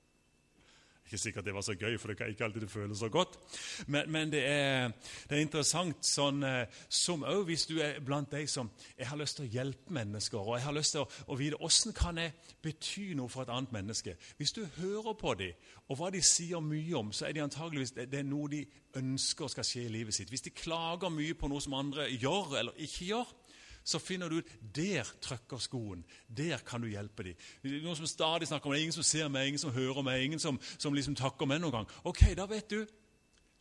Ikke 1.04 1.18
sikkert 1.20 1.44
det 1.44 1.54
var 1.54 1.61
så 1.61 1.75
gøy, 1.76 1.99
for 2.00 2.08
det 2.08 2.16
kan 2.16 2.30
ikke 2.32 2.44
alltid 2.46 2.64
det 2.64 2.70
føles 2.70 2.99
så 2.99 3.08
godt. 3.12 3.37
Men, 3.87 4.12
men 4.12 4.32
det, 4.32 4.40
er, 4.49 4.88
det, 5.28 5.37
er, 5.37 5.42
interessant 5.42 6.06
sånn, 6.08 6.40
eh, 6.49 6.78
som 6.88 7.26
òg 7.28 7.44
hvis 7.50 7.66
du 7.68 7.75
er 7.84 8.00
blant 8.04 8.32
de 8.32 8.46
som 8.49 8.70
jeg 8.96 9.11
har 9.11 9.20
lyst 9.20 9.37
til 9.37 9.44
å 9.44 9.52
hjelpe 9.52 9.92
mennesker, 9.92 10.40
og 10.40 10.56
jeg 10.56 10.64
har 10.64 10.76
lyst 10.76 10.96
til 10.96 11.04
å, 11.04 11.08
å 11.28 11.37
vite 11.37 11.61
hvordan 11.61 11.96
kan 11.99 12.23
jeg 12.23 12.32
bety 12.64 13.11
noe 13.18 13.28
for 13.28 13.44
et 13.44 13.52
annet 13.52 13.76
menneske. 13.76 14.16
Hvis 14.40 14.56
du 14.56 14.64
hører 14.78 15.12
på 15.20 15.37
dem, 15.38 15.61
og 15.92 16.00
hva 16.00 16.08
de 16.14 16.25
sier 16.25 16.64
mye 16.64 16.96
om, 16.96 17.12
så 17.12 17.28
er 17.28 17.37
de 17.37 17.44
antageligvis 17.44 17.92
det, 17.99 18.08
det 18.12 18.25
noe 18.25 18.49
de 18.49 18.64
ønsker 18.96 19.52
skal 19.52 19.66
skje 19.68 19.84
i 19.84 19.92
livet 19.92 20.16
sitt. 20.16 20.32
Hvis 20.32 20.46
de 20.46 20.54
klager 20.56 21.12
mye 21.12 21.37
på 21.37 21.50
noe 21.52 21.61
som 21.61 21.76
andre 21.76 22.08
gjør 22.14 22.56
eller 22.62 22.80
ikke 22.80 23.11
gjør, 23.11 23.34
så 23.84 24.00
finner 24.00 24.32
du 24.32 24.40
ut 24.40 24.52
der 24.74 25.08
trykker 25.22 25.60
skoen. 25.60 26.04
Der 26.28 26.62
kan 26.64 26.80
du 26.80 26.88
hjelpe 26.88 27.26
dem. 27.26 27.46
Noen 27.84 27.98
som 27.98 28.08
stadig 28.08 28.48
snakker 28.48 28.70
om 28.70 28.74
det, 28.74 28.82
ingen 28.82 28.96
som 28.96 29.06
ser 29.06 29.28
meg, 29.28 29.52
ingen 29.52 29.60
som 29.60 29.74
hører 29.74 30.02
meg, 30.06 30.24
ingen 30.24 30.42
som, 30.42 30.58
som 30.78 30.96
liksom 30.96 31.16
takker 31.20 31.48
meg 31.48 31.60
noen 31.60 31.78
gang. 31.78 31.94
Ok, 32.08 32.24
da 32.38 32.48
vet 32.50 32.72
du 32.72 32.80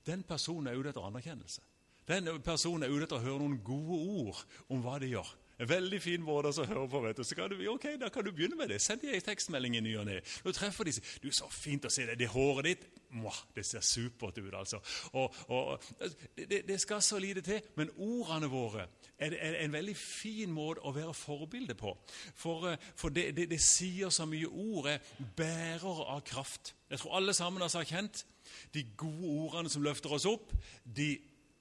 den 0.08 0.24
personen 0.28 0.72
er 0.72 0.80
ute 0.80 0.92
etter 0.92 1.06
anerkjennelse. 1.06 1.62
Den 2.08 2.28
personen 2.44 2.84
er 2.84 2.92
ute 2.92 3.06
etter 3.06 3.20
å 3.20 3.24
høre 3.24 3.44
noen 3.44 3.62
gode 3.64 4.00
ord 4.24 4.42
om 4.72 4.84
hva 4.84 4.98
de 5.00 5.14
gjør. 5.14 5.30
En 5.64 5.70
veldig 5.70 6.00
fin 6.04 6.24
måte 6.24 6.52
å 6.52 6.66
høre 6.68 6.88
på. 6.92 7.02
vet 7.06 7.20
du. 7.20 7.24
Så 7.24 7.38
kan 7.40 7.52
du, 7.52 7.56
ok, 7.72 7.94
Da 8.00 8.10
kan 8.12 8.26
du 8.26 8.32
begynne 8.32 8.58
med 8.60 8.70
det. 8.70 8.82
Send 8.82 9.02
dem 9.02 9.14
en 9.16 9.22
tekstmelding 9.24 9.78
i 9.78 9.84
ny 9.86 9.96
og 9.98 10.08
ne. 10.10 10.20
Nå 10.44 10.52
treffer 10.52 10.88
de 10.88 10.98
seg. 10.98 11.08
Du, 11.24 11.30
så 11.32 11.48
fint 11.52 11.86
å 11.86 11.92
se 11.94 12.06
det. 12.10 12.18
Det 12.20 12.28
håret 12.34 12.68
ditt 12.68 12.86
Mwah, 13.14 13.38
det 13.54 13.62
ser 13.66 13.84
supert 13.86 14.40
ut, 14.42 14.54
altså. 14.58 14.80
Og, 15.14 15.36
og, 15.54 15.84
det, 16.34 16.64
det, 16.68 16.80
skal 16.82 17.02
så 17.02 17.20
lite 17.22 17.44
til. 17.46 17.62
Men 17.78 17.92
ordene 17.98 18.50
våre 18.50 18.88
er, 19.20 19.36
er 19.38 19.60
en 19.62 19.74
veldig 19.74 19.96
fin 19.98 20.52
måte 20.52 20.82
å 20.82 20.94
være 20.96 21.14
forbilde 21.14 21.78
på. 21.78 21.94
For, 22.34 22.72
eh, 22.72 22.88
for 22.98 23.14
det, 23.14 23.30
det, 23.38 23.52
det, 23.52 23.62
sier 23.62 24.10
så 24.10 24.26
mye 24.26 24.50
ord 24.50 24.90
er 24.96 25.14
bærere 25.38 26.08
av 26.16 26.24
kraft. 26.26 26.74
Jeg 26.90 27.04
tror 27.04 27.20
alle 27.20 27.38
sammen 27.38 27.62
har 27.62 27.86
kjent 27.86 28.26
de 28.74 28.84
gode 28.98 29.30
ordene 29.46 29.70
som 29.70 29.86
løfter 29.86 30.18
oss 30.18 30.26
opp. 30.30 30.52
de 30.84 31.14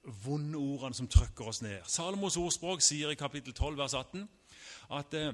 vonde 0.03 0.59
ordene 0.59 0.97
som 0.97 1.07
trykker 1.07 1.47
oss 1.47 1.61
ned. 1.63 1.83
Salomos 1.87 2.37
ordspråk 2.37 2.83
sier 2.83 3.11
i 3.11 3.19
kapittel 3.19 3.53
12, 3.53 3.77
vers 3.79 3.93
18 3.93 4.25
at, 4.91 5.13
eh, 5.13 5.33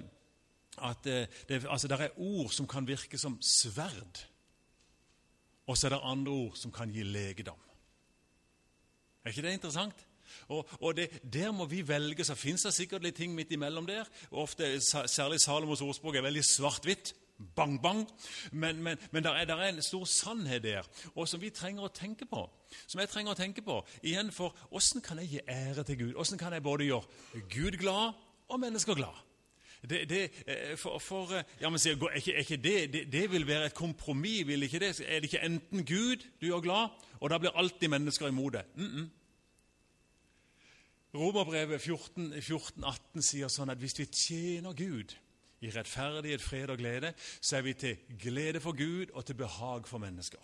at 0.78 1.08
eh, 1.10 1.40
det, 1.50 1.64
altså, 1.66 1.90
er 1.96 2.18
ord 2.18 2.52
som 2.54 2.68
kan 2.68 2.88
virke 2.88 3.18
som 3.18 3.40
sverd, 3.42 4.26
og 5.68 5.78
så 5.78 5.88
er 5.88 5.96
det 5.96 6.04
andre 6.04 6.32
ord 6.32 6.56
som 6.58 6.72
kan 6.72 6.92
gi 6.92 7.04
legedom. 7.04 7.58
Er 9.24 9.34
ikke 9.34 9.42
det 9.46 9.58
interessant? 9.58 10.06
Og, 10.48 10.70
og 10.82 10.96
det, 10.98 11.10
Der 11.34 11.52
må 11.52 11.66
vi 11.66 11.88
velge. 11.88 12.24
Så 12.26 12.36
fins 12.36 12.64
det 12.66 12.74
sikkert 12.74 13.04
litt 13.04 13.16
ting 13.16 13.34
midt 13.36 13.52
imellom 13.52 13.86
der. 13.86 14.08
Ofte, 14.32 14.80
Særlig 14.82 15.42
Salomos 15.42 15.82
ordspråk 15.82 16.16
er 16.16 16.26
veldig 16.26 16.44
svart-hvitt 16.46 17.14
bang, 17.55 17.81
bang. 17.81 18.08
Men, 18.51 18.84
men, 18.84 18.98
men 19.12 19.24
det 19.24 19.31
er, 19.31 19.55
er, 19.55 19.69
en 19.69 19.81
stor 19.81 20.05
sannhet 20.05 20.63
der, 20.63 20.88
og 21.15 21.27
som 21.27 21.41
vi 21.41 21.50
trenger 21.50 21.88
å 21.88 21.93
tenke 21.93 22.27
på. 22.29 22.43
Som 22.86 23.01
jeg 23.01 23.10
trenger 23.10 23.34
å 23.34 23.39
tenke 23.39 23.63
på. 23.65 23.79
Igjen 24.03 24.31
for 24.36 24.55
Åssen 24.75 25.01
kan 25.05 25.22
jeg 25.22 25.31
gi 25.34 25.41
ære 25.48 25.86
til 25.88 26.00
Gud? 26.03 26.13
Åssen 26.19 26.39
kan 26.41 26.53
jeg 26.53 26.63
både 26.63 26.89
gjøre 26.89 27.48
Gud 27.50 27.79
glad 27.81 28.13
og 28.50 28.62
mennesker 28.62 28.98
glad? 28.98 29.25
Det, 29.79 30.10
det, 30.10 30.31
eh, 30.43 30.74
for, 30.77 31.00
for, 31.00 31.31
eh, 31.31 31.43
ja, 31.62 31.69
men 31.72 31.79
sier, 31.79 31.96
er 31.96 32.17
ikke, 32.19 32.34
er 32.34 32.43
ikke 32.43 32.58
det, 32.60 32.79
det, 32.93 33.05
det, 33.13 33.29
vil 33.31 33.46
være 33.48 33.69
et 33.69 33.74
kompromiss, 33.77 34.43
vil 34.48 34.63
ikke 34.67 34.81
det? 34.84 34.89
Er 35.08 35.22
det 35.24 35.29
ikke 35.31 35.46
enten 35.46 35.86
Gud 35.88 36.25
du 36.41 36.50
gjør 36.50 36.65
glad, 36.65 36.98
og 37.19 37.31
da 37.31 37.38
blir 37.39 37.55
alltid 37.55 37.88
mennesker 37.88 38.27
imot 38.27 38.53
det? 38.53 38.65
Mm 38.75 38.91
-mm. 38.91 39.08
Romerbrevet 41.15 41.81
14, 41.81 42.41
14, 42.41 42.84
18 42.84 43.22
sier 43.22 43.48
sånn 43.48 43.69
at 43.69 43.77
hvis 43.77 44.00
vi 44.00 44.05
tjener 44.05 44.74
Gud 44.74 45.15
i 45.62 45.72
rettferdighet, 45.74 46.42
fred 46.42 46.70
og 46.70 46.78
glede, 46.78 47.13
så 47.42 47.58
er 47.58 47.62
vi 47.62 47.74
til 47.74 47.98
glede 48.22 48.60
for 48.63 48.78
Gud 48.78 49.12
og 49.13 49.25
til 49.25 49.36
behag 49.36 49.88
for 49.88 49.98
mennesker. 49.98 50.39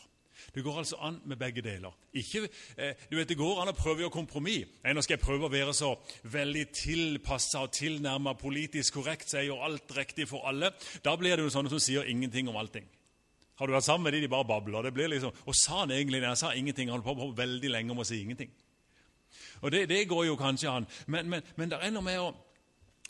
Det 0.56 0.64
går 0.64 0.78
altså 0.78 0.96
an 1.02 1.22
med 1.26 1.38
begge 1.40 1.62
deler. 1.62 1.92
Ikke, 2.14 2.50
eh, 2.78 2.94
du 3.12 3.16
vet, 3.16 3.30
Det 3.30 3.38
går 3.38 3.62
an 3.62 3.68
å 3.68 3.72
prøve 3.72 4.04
å 4.04 4.10
gjøre 4.10 4.94
nå 4.94 5.02
skal 5.02 5.18
jeg 5.18 5.26
prøve 5.26 5.46
å 5.46 5.52
være 5.52 5.74
så 5.74 5.96
veldig 6.24 6.66
tilpassa 6.72 7.60
og 7.60 7.72
tilnærma 7.72 8.34
politisk 8.34 8.94
korrekt, 8.94 9.30
så 9.30 9.38
jeg 9.38 9.48
gjør 9.48 9.64
alt 9.64 9.98
riktig 9.98 10.28
for 10.28 10.46
alle. 10.48 10.72
Da 11.04 11.16
blir 11.16 11.36
det 11.36 11.44
jo 11.44 11.50
sånne 11.50 11.70
som 11.70 11.80
sier 11.80 12.04
ingenting 12.04 12.48
om 12.50 12.58
allting. 12.58 12.86
Har 13.56 13.68
du 13.68 13.74
vært 13.74 13.84
sammen 13.84 14.04
med 14.04 14.14
de, 14.14 14.22
de 14.22 14.28
bare 14.28 14.46
babler. 14.46 14.84
Det 14.84 14.94
blir 14.94 15.08
liksom, 15.08 15.32
Og 15.46 15.56
sa 15.56 15.80
han 15.80 15.92
egentlig 15.92 16.22
det? 16.22 16.28
Han 16.28 16.36
sa 16.36 16.54
ingenting? 16.54 16.90
Han 16.90 17.02
holdt 17.02 17.20
på 17.20 17.36
veldig 17.38 17.70
lenge 17.70 17.92
om 17.92 18.00
å 18.00 18.04
si 18.04 18.22
ingenting. 18.22 18.52
Og 19.62 19.72
Det, 19.72 19.90
det 19.90 20.08
går 20.08 20.26
jo 20.26 20.36
kanskje 20.36 20.70
an, 20.70 20.88
men, 21.08 21.30
men, 21.30 21.42
men 21.56 21.70
det 21.70 21.80
er 21.82 21.92
noe 21.92 22.04
med 22.04 22.20
å 22.20 22.34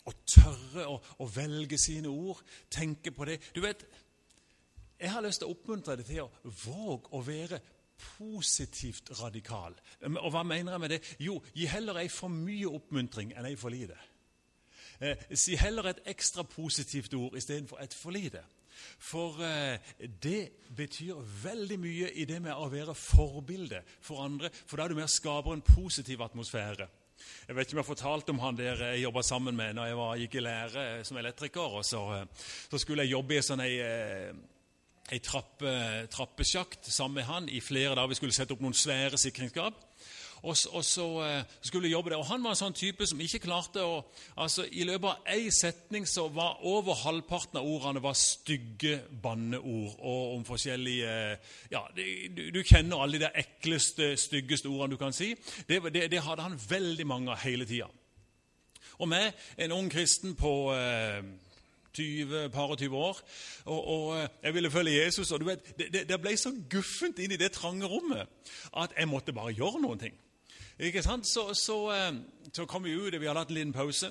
å 0.06 0.14
tørre 0.26 0.86
å, 0.86 0.98
å, 1.18 1.28
velge 1.34 1.78
sine 1.80 2.10
ord, 2.10 2.42
tenke 2.70 3.12
på 3.12 3.26
det. 3.28 3.40
Du 3.54 3.62
vet, 3.64 3.86
Jeg 4.96 5.10
har 5.12 5.20
lyst 5.20 5.42
til 5.42 5.50
å 5.50 5.52
oppmuntre 5.52 5.98
deg 5.98 6.06
til 6.08 6.22
å 6.24 6.52
våge 6.64 7.10
å 7.12 7.18
være 7.20 7.58
positivt 8.16 9.10
radikal. 9.20 9.74
Og 10.08 10.30
hva 10.32 10.40
mener 10.40 10.72
jeg 10.72 10.80
med 10.80 10.92
det? 10.94 11.00
Jo, 11.20 11.36
gi 11.52 11.66
heller 11.68 12.00
ei 12.00 12.08
for 12.08 12.32
mye 12.32 12.70
oppmuntring 12.78 13.34
enn 13.36 13.48
ei 13.48 13.58
for 13.60 13.72
lite. 13.72 13.96
Eh, 15.00 15.20
si 15.36 15.56
heller 15.60 15.90
et 15.90 16.00
ekstra 16.08 16.46
positivt 16.48 17.14
ord 17.14 17.36
istedenfor 17.36 17.82
et 17.82 17.94
for 17.94 18.16
lite. 18.16 18.40
For 18.98 19.40
eh, 19.44 19.80
det 20.22 20.52
betyr 20.76 21.20
veldig 21.42 21.78
mye 21.80 22.12
i 22.16 22.24
det 22.28 22.40
med 22.44 22.56
å 22.56 22.68
være 22.72 22.96
forbilde 22.96 23.82
for 24.00 24.24
andre. 24.24 24.50
For 24.52 24.76
da 24.76 24.86
er 24.86 24.94
du 24.94 25.02
og 25.02 25.12
skaper 25.12 25.56
en 25.56 25.64
positiv 25.64 26.24
atmosfære. 26.24 26.88
Jeg 27.46 27.56
vet 27.56 27.66
ikke 27.66 27.76
om 27.76 27.80
jeg 27.80 27.84
har 27.84 27.94
fortalt 27.94 28.30
om 28.32 28.42
han 28.42 28.58
der 28.58 28.82
jeg 28.88 29.04
jobba 29.04 29.22
sammen 29.22 29.56
med 29.56 29.76
når 29.78 29.90
jeg 29.90 29.98
var, 30.00 30.20
gikk 30.22 30.36
i 30.36 30.44
lære 30.44 30.84
som 31.06 31.20
elektriker. 31.20 31.78
og 31.80 31.84
Så, 31.84 32.02
så 32.70 32.78
skulle 32.78 33.06
jeg 33.06 33.14
jobbe 33.14 33.36
i 33.36 33.42
sånn 33.44 33.62
ei, 33.64 33.74
ei 35.12 35.20
trappe, 35.22 35.72
trappesjakt 36.10 36.90
sammen 36.90 37.20
med 37.20 37.28
han 37.30 37.48
i 37.48 37.60
flere 37.62 37.94
dager. 37.94 38.10
Vi 38.14 38.20
skulle 38.20 38.36
sette 38.36 38.56
opp 38.56 38.64
noen 38.64 38.74
svære 38.74 39.18
sikringsskap. 39.20 39.78
Og, 40.42 40.56
og 40.72 40.84
så 40.84 41.06
uh, 41.20 41.56
skulle 41.64 41.88
jobbe 41.88 42.10
der. 42.10 42.20
Og 42.20 42.28
Han 42.28 42.44
var 42.44 42.54
en 42.54 42.60
sånn 42.60 42.76
type 42.76 43.06
som 43.08 43.20
ikke 43.20 43.42
klarte 43.46 43.84
å 43.84 44.02
altså 44.42 44.66
I 44.68 44.84
løpet 44.88 45.08
av 45.10 45.34
én 45.36 45.50
setning 45.54 46.06
så 46.08 46.26
var 46.32 46.60
over 46.66 46.98
halvparten 47.04 47.60
av 47.60 47.68
ordene 47.68 48.02
var 48.04 48.18
stygge 48.18 49.00
banneord. 49.22 49.96
Og 49.98 50.36
om 50.36 50.44
forskjellige 50.46 51.14
Ja, 51.72 51.86
du, 51.96 52.02
du, 52.52 52.62
kjenner 52.66 53.02
alle 53.02 53.20
de 53.22 53.30
ekleste, 53.34 54.14
styggeste 54.20 54.68
ordene 54.68 54.96
du 54.96 55.00
kan 55.00 55.14
si. 55.16 55.32
Det, 55.68 55.80
det, 55.94 56.10
det 56.12 56.24
hadde 56.24 56.44
han 56.46 56.60
veldig 56.68 57.06
mange 57.06 57.32
av 57.32 57.42
hele 57.44 57.66
tida. 57.68 57.88
Og 58.98 59.08
meg, 59.10 59.34
en 59.60 59.74
ung 59.76 59.90
kristen 59.92 60.32
på 60.38 60.52
eh, 60.72 61.24
20, 61.96 62.48
par 62.52 62.72
og 62.72 62.78
20 62.78 62.96
år. 62.96 63.20
Og, 63.64 63.88
og, 63.88 64.28
jeg 64.42 64.54
ville 64.54 64.70
følge 64.70 65.04
Jesus. 65.04 65.32
og 65.32 65.40
du 65.40 65.44
vet, 65.44 65.78
det, 65.78 66.08
det 66.08 66.20
ble 66.20 66.36
så 66.36 66.52
guffent 66.70 67.18
inn 67.18 67.32
i 67.32 67.40
det 67.40 67.52
trange 67.56 67.88
rommet 67.88 68.28
at 68.76 68.96
jeg 68.96 69.08
måtte 69.08 69.36
bare 69.36 69.54
gjøre 69.56 69.82
noen 69.82 70.00
ting. 70.00 70.16
Ikke 70.78 71.02
sant? 71.02 71.26
Så, 71.28 71.48
så, 71.56 71.76
eh, 71.94 72.12
så 72.52 72.66
kom 72.68 72.84
vi 72.84 72.92
ut, 72.92 73.14
og 73.14 73.20
vi 73.20 73.26
hadde 73.26 73.40
hatt 73.40 73.52
en 73.52 73.56
liten 73.56 73.72
pause. 73.72 74.10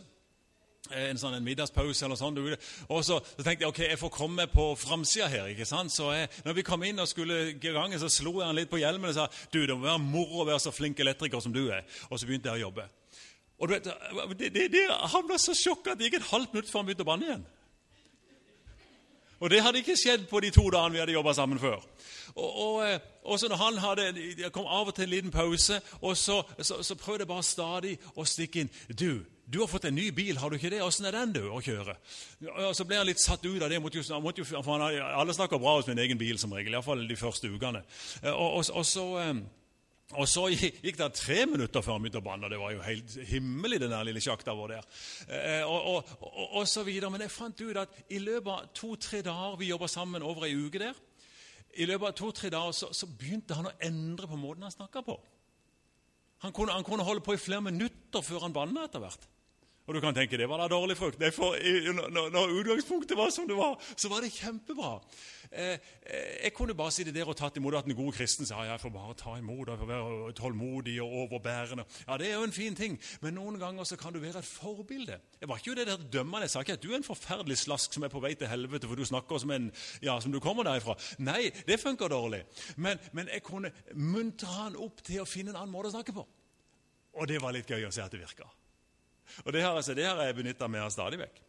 Eh, 0.92 1.10
en 1.10 1.18
sånn 1.18 1.34
en 1.38 1.46
middagspause 1.46 2.06
eller 2.06 2.18
sånn. 2.18 2.38
Og 2.42 3.02
så, 3.06 3.20
så, 3.22 3.44
tenkte 3.46 3.66
jeg 3.66 3.72
ok, 3.72 3.82
jeg 3.86 4.02
får 4.02 4.14
komme 4.14 4.48
på 4.50 4.68
framsida 4.78 5.30
her. 5.32 5.50
ikke 5.54 5.68
sant? 5.70 5.94
Så 5.94 6.12
jeg, 6.14 6.30
når 6.46 6.58
vi 6.60 6.66
kom 6.66 6.86
inn 6.86 7.02
og 7.02 7.10
skulle 7.10 7.40
i 7.54 7.74
gang, 7.74 7.94
så 8.02 8.10
slo 8.10 8.40
jeg 8.40 8.50
han 8.50 8.58
litt 8.58 8.72
på 8.72 8.82
hjelmen 8.82 9.12
og 9.12 9.18
sa 9.18 9.28
du, 9.54 9.64
det 9.66 9.78
må 9.78 9.86
være 9.88 10.04
moro 10.04 10.44
å 10.44 10.48
være 10.50 10.64
så 10.66 10.74
flink 10.74 11.02
elektriker 11.02 11.42
som 11.42 11.54
du 11.54 11.68
er. 11.70 11.86
Og 12.10 12.20
så 12.20 12.30
begynte 12.30 12.50
jeg 12.52 12.62
å 12.62 12.68
jobbe. 12.68 12.88
Og 13.56 13.70
du 13.70 13.76
vet, 13.78 13.92
det, 14.36 14.50
det, 14.52 14.66
det, 14.74 14.88
Han 15.14 15.30
ble 15.30 15.38
så 15.40 15.56
sjokka 15.56 15.94
at 15.94 16.00
det 16.00 16.10
gikk 16.10 16.20
et 16.20 16.32
halvt 16.34 16.54
minutt 16.54 16.70
før 16.70 16.82
han 16.82 16.90
begynte 16.90 17.06
å 17.06 17.12
banne 17.14 17.30
igjen. 17.30 17.46
Og 19.40 19.50
det 19.52 19.62
hadde 19.64 19.82
ikke 19.82 19.98
skjedd 20.00 20.28
på 20.30 20.40
de 20.44 20.52
to 20.56 20.64
dagene 20.72 20.96
vi 20.96 21.02
hadde 21.04 21.16
jobba 21.16 21.34
sammen 21.36 21.60
før. 21.60 21.84
Og, 22.36 22.50
og, 22.50 22.76
eh, 22.88 23.00
og, 23.24 23.40
så 23.40 23.50
når 23.52 23.62
han 23.62 23.78
hadde, 23.78 24.06
Jeg 24.38 24.52
kom 24.52 24.68
av 24.68 24.88
og 24.88 24.96
til 24.96 25.04
en 25.04 25.10
liten 25.10 25.32
pause, 25.32 25.82
og 26.02 26.18
så, 26.18 26.42
så, 26.60 26.82
så 26.84 26.96
prøvde 26.96 27.24
jeg 27.24 27.32
bare 27.32 27.44
stadig 27.44 27.96
å 28.16 28.26
stikke 28.26 28.64
inn. 28.64 28.72
Du, 28.90 29.26
du 29.46 29.60
har 29.62 29.70
fått 29.72 29.86
en 29.90 29.96
ny 29.96 30.10
bil, 30.16 30.38
har 30.38 30.50
du 30.50 30.58
ikke 30.58 30.72
det? 30.74 30.82
Åssen 30.84 31.06
er 31.06 31.18
den 31.18 31.36
du 31.36 31.44
å 31.50 31.62
kjøre? 31.64 31.98
Og 32.68 32.76
Så 32.76 32.88
ble 32.88 32.98
han 33.00 33.08
litt 33.08 33.24
satt 33.24 33.46
ut 33.46 33.62
av 33.62 33.70
det. 33.70 33.82
Måtte 33.82 34.02
jo, 34.02 34.22
måtte 34.24 34.42
jo, 34.42 34.48
for 34.56 34.76
han, 34.76 34.88
alle 35.06 35.36
snakker 35.36 35.62
bra 35.62 35.78
om 35.80 35.86
sin 35.86 36.00
egen 36.00 36.20
bil, 36.20 36.40
som 36.42 36.56
regel. 36.56 36.74
Iallfall 36.74 37.06
de 37.08 37.20
første 37.20 37.52
ukene. 37.52 37.86
Og, 38.32 38.50
og, 38.58 38.66
og 38.74 38.86
så... 38.86 39.06
Og 40.14 40.28
Så 40.30 40.44
gikk 40.54 41.00
det 41.00 41.08
tre 41.18 41.40
minutter 41.50 41.82
før 41.82 41.98
han 41.98 42.04
begynte 42.04 42.22
å 42.22 42.26
banne. 42.26 42.50
Det 42.52 42.60
var 42.62 42.76
jo 42.76 42.84
helt 42.86 43.16
himmelig, 43.26 43.80
den 43.82 43.94
der 43.96 44.06
lille 44.06 44.22
sjakta 44.22 44.54
vår 44.54 44.76
der. 44.76 44.90
Eh, 45.26 45.64
og, 45.66 45.88
og, 45.96 46.12
og, 46.22 46.44
og, 46.60 46.68
så 46.70 46.84
videre. 46.86 47.10
Men 47.10 47.26
jeg 47.26 47.34
fant 47.34 47.64
ut 47.66 47.80
at 47.82 47.96
i 48.14 48.22
løpet 48.22 48.52
av 48.54 48.68
to-tre 48.78 49.24
dager 49.26 49.58
Vi 49.58 49.72
jobba 49.72 49.90
sammen 49.90 50.26
over 50.26 50.46
ei 50.46 50.54
uke 50.54 50.84
der. 50.84 51.00
I 51.76 51.88
løpet 51.90 52.12
av 52.12 52.18
to-tre 52.20 52.52
dager 52.54 52.76
så, 52.78 52.92
så, 52.94 53.10
begynte 53.10 53.58
han 53.58 53.72
å 53.72 53.74
endre 53.84 54.30
på 54.30 54.38
måten 54.40 54.68
han 54.68 54.76
snakka 54.76 55.02
på. 55.08 55.18
Han 56.46 56.54
kunne, 56.54 56.76
han 56.78 56.86
kunne, 56.86 57.08
holde 57.08 57.26
på 57.26 57.34
i 57.34 57.42
flere 57.42 57.66
minutter 57.66 58.22
før 58.22 58.46
han 58.46 58.54
banna 58.54 58.86
etter 58.86 59.02
hvert. 59.02 59.26
Og 59.86 59.94
du 59.94 60.02
kan 60.02 60.16
tenke 60.18 60.38
det 60.38 60.48
var 60.50 60.64
da 60.64 60.68
dårlig 60.72 60.98
frukt. 60.98 61.22
For, 61.36 61.58
når, 61.94 62.30
når, 62.34 62.54
utgangspunktet 62.60 63.18
var 63.18 63.30
som 63.30 63.46
det 63.48 63.58
var, 63.58 63.78
så 63.96 64.10
var 64.10 64.24
det 64.26 64.32
kjempebra. 64.34 64.96
Eh, 65.52 65.76
eh, 66.02 66.32
jeg 66.44 66.54
kunne 66.58 66.74
bare 66.74 66.92
sitte 66.92 67.14
der 67.14 67.30
og 67.30 67.38
tatt 67.38 67.58
imot 67.58 67.78
at 67.78 67.86
den 67.86 67.96
gode 67.96 68.16
kristen 68.18 68.50
sa 68.50 68.64
jeg 68.66 68.82
får 68.82 68.94
bare 68.96 69.14
ta 69.20 69.36
imot 69.38 69.70
og 69.70 69.86
være 69.88 70.34
tålmodig 70.40 70.98
og 71.04 71.14
overbærende. 71.26 71.86
Ja, 72.08 72.18
Det 72.18 72.32
er 72.32 72.34
jo 72.34 72.48
en 72.48 72.56
fin 72.56 72.76
ting, 72.76 72.98
men 73.22 73.38
noen 73.38 73.60
ganger 73.62 73.84
så 73.84 73.96
kan 73.96 74.14
du 74.14 74.20
være 74.20 74.42
et 74.42 74.50
forbilde. 74.50 75.20
Jeg 75.42 75.50
var 75.50 75.62
ikke 75.62 75.72
jo 75.72 75.78
det 75.78 75.88
der 75.88 76.10
dømmende. 76.18 76.42
Jeg 76.42 76.56
sa 76.56 76.66
ikke 76.66 76.80
at 76.80 76.84
du 76.84 76.92
er 76.92 76.98
en 76.98 77.10
forferdelig 77.12 77.58
slask 77.58 77.94
som 77.94 78.04
er 78.04 78.14
på 78.14 78.20
vei 78.26 78.34
til 78.34 78.50
helvete 78.50 78.88
for 78.88 78.96
du 78.96 79.06
snakker 79.06 79.38
som 79.38 79.52
en, 79.52 79.72
ja, 80.02 80.20
som 80.20 80.34
du 80.34 80.40
kommer 80.40 80.66
derifra. 80.66 80.98
Nei, 81.20 81.52
det 81.68 81.80
funker 81.80 82.10
dårlig. 82.10 82.42
Men, 82.76 82.98
men 83.14 83.30
jeg 83.30 83.46
kunne 83.46 83.72
muntre 83.94 84.50
han 84.50 84.76
opp 84.82 85.06
til 85.06 85.22
å 85.22 85.30
finne 85.30 85.54
en 85.54 85.62
annen 85.62 85.74
måte 85.74 85.94
å 85.94 85.98
snakke 86.00 86.16
på. 86.16 86.26
Og 87.16 87.28
det 87.30 87.38
var 87.42 87.54
litt 87.54 87.70
gøy 87.70 87.86
å 87.86 87.94
se 87.94 88.02
at 88.02 88.12
det 88.12 88.26
virka. 88.26 88.50
Og 89.46 89.54
det 89.54 89.62
har, 89.64 89.76
altså, 89.76 89.94
det 89.94 90.06
har 90.06 90.22
jeg 90.24 90.36
benytta 90.36 90.68
meg 90.72 90.86
av 90.86 90.94
stadig 90.94 91.20
vekk. 91.20 91.42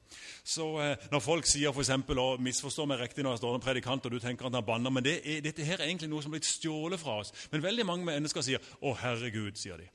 Så 0.46 0.66
eh, 0.80 0.96
Når 1.10 1.20
folk 1.20 1.46
sier 1.48 1.74
for 1.74 1.82
eksempel, 1.82 2.18
og 2.22 2.42
misforstår 2.42 2.88
meg 2.90 3.00
riktig 3.00 3.24
når 3.24 3.36
jeg 3.36 3.42
står 3.42 3.58
en 3.58 3.64
predikant 3.64 4.06
og 4.06 4.14
du 4.14 4.18
tenker 4.22 4.48
at 4.48 4.58
han 4.58 4.66
banner, 4.66 4.90
men 4.94 5.04
det 5.04 5.18
er, 5.24 5.40
dette 5.44 5.64
her 5.66 5.80
er 5.80 5.88
egentlig 5.90 6.10
noe 6.12 6.24
som 6.24 6.32
er 6.32 6.38
blitt 6.38 6.50
stjålet 6.50 7.00
fra 7.00 7.20
oss. 7.22 7.32
Men 7.52 7.64
veldig 7.64 7.86
mange 7.86 8.08
mennesker 8.08 8.44
sier 8.46 8.58
'Å, 8.58 8.96
herregud', 9.02 9.58
sier 9.58 9.80
de. 9.80 9.88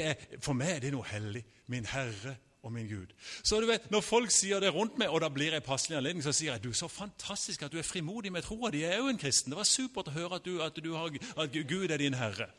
Er, 0.00 0.14
For 0.40 0.54
meg 0.54 0.76
er 0.76 0.80
det 0.80 0.92
noe 0.92 1.04
hellig. 1.04 1.44
Min 1.66 1.86
Herre 1.86 2.36
og 2.62 2.72
min 2.72 2.88
Gud. 2.88 3.12
Så 3.44 3.60
du 3.60 3.66
vet, 3.66 3.90
Når 3.90 4.00
folk 4.00 4.30
sier 4.30 4.60
det 4.60 4.74
rundt 4.74 4.98
meg, 4.98 5.08
og 5.08 5.20
da 5.20 5.28
blir 5.28 5.52
jeg 5.52 5.62
passelig 5.62 5.96
anledning, 5.96 6.22
så 6.24 6.32
sier 6.32 6.52
jeg 6.52 6.64
du, 6.64 6.72
så 6.72 6.88
fantastisk 6.88 7.62
at 7.62 7.72
du 7.72 7.78
er 7.78 7.86
frimodig 7.86 8.32
med 8.32 8.42
troa 8.42 8.70
di. 8.70 8.82
Jeg 8.82 8.92
er 8.92 8.98
jo 8.98 9.08
en 9.08 9.18
kristen. 9.18 9.52
Det 9.52 9.58
var 9.58 9.64
supert 9.64 10.08
å 10.08 10.16
høre 10.16 10.34
at, 10.34 10.44
du, 10.44 10.62
at, 10.62 10.76
du 10.84 10.94
har, 10.94 11.10
at 11.36 11.52
Gud 11.68 11.90
er 11.90 11.96
din 11.96 12.14
herre. 12.14 12.50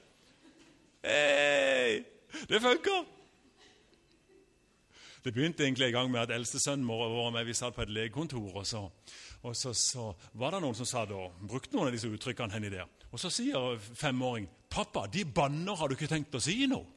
Hei! 1.03 2.03
Det 2.49 2.61
funker! 2.61 3.16
Det 5.27 5.33
begynte 5.35 5.65
egentlig 5.65 5.89
en 5.89 5.91
gang 5.91 6.11
med 6.11 6.21
at 6.21 6.31
eldstesønnen 6.31 6.87
vår 6.87 7.09
og 7.19 7.33
meg, 7.35 7.43
vi 7.49 7.53
satt 7.57 7.75
på 7.75 7.83
et 7.83 7.89
legekontor. 7.91 8.61
og 8.61 8.63
så, 8.67 8.85
og 9.43 9.55
så, 9.59 9.73
så 9.75 10.13
var 10.39 10.55
det 10.55 10.61
noen 10.63 10.77
som 10.77 10.87
sa 10.87 11.03
da, 11.03 11.25
brukte 11.43 11.75
noen 11.75 11.89
av 11.89 11.97
disse 11.97 12.07
uttrykkene 12.07 12.55
henne 12.55 12.71
der. 12.71 12.87
Og 13.11 13.19
så 13.19 13.27
sier 13.29 13.75
femåring 13.75 14.47
'Pappa, 14.69 15.03
de 15.11 15.25
banner, 15.25 15.75
har 15.75 15.87
du 15.87 15.95
ikke 15.95 16.07
tenkt 16.07 16.35
å 16.35 16.39
si 16.39 16.63
noe?' 16.67 16.96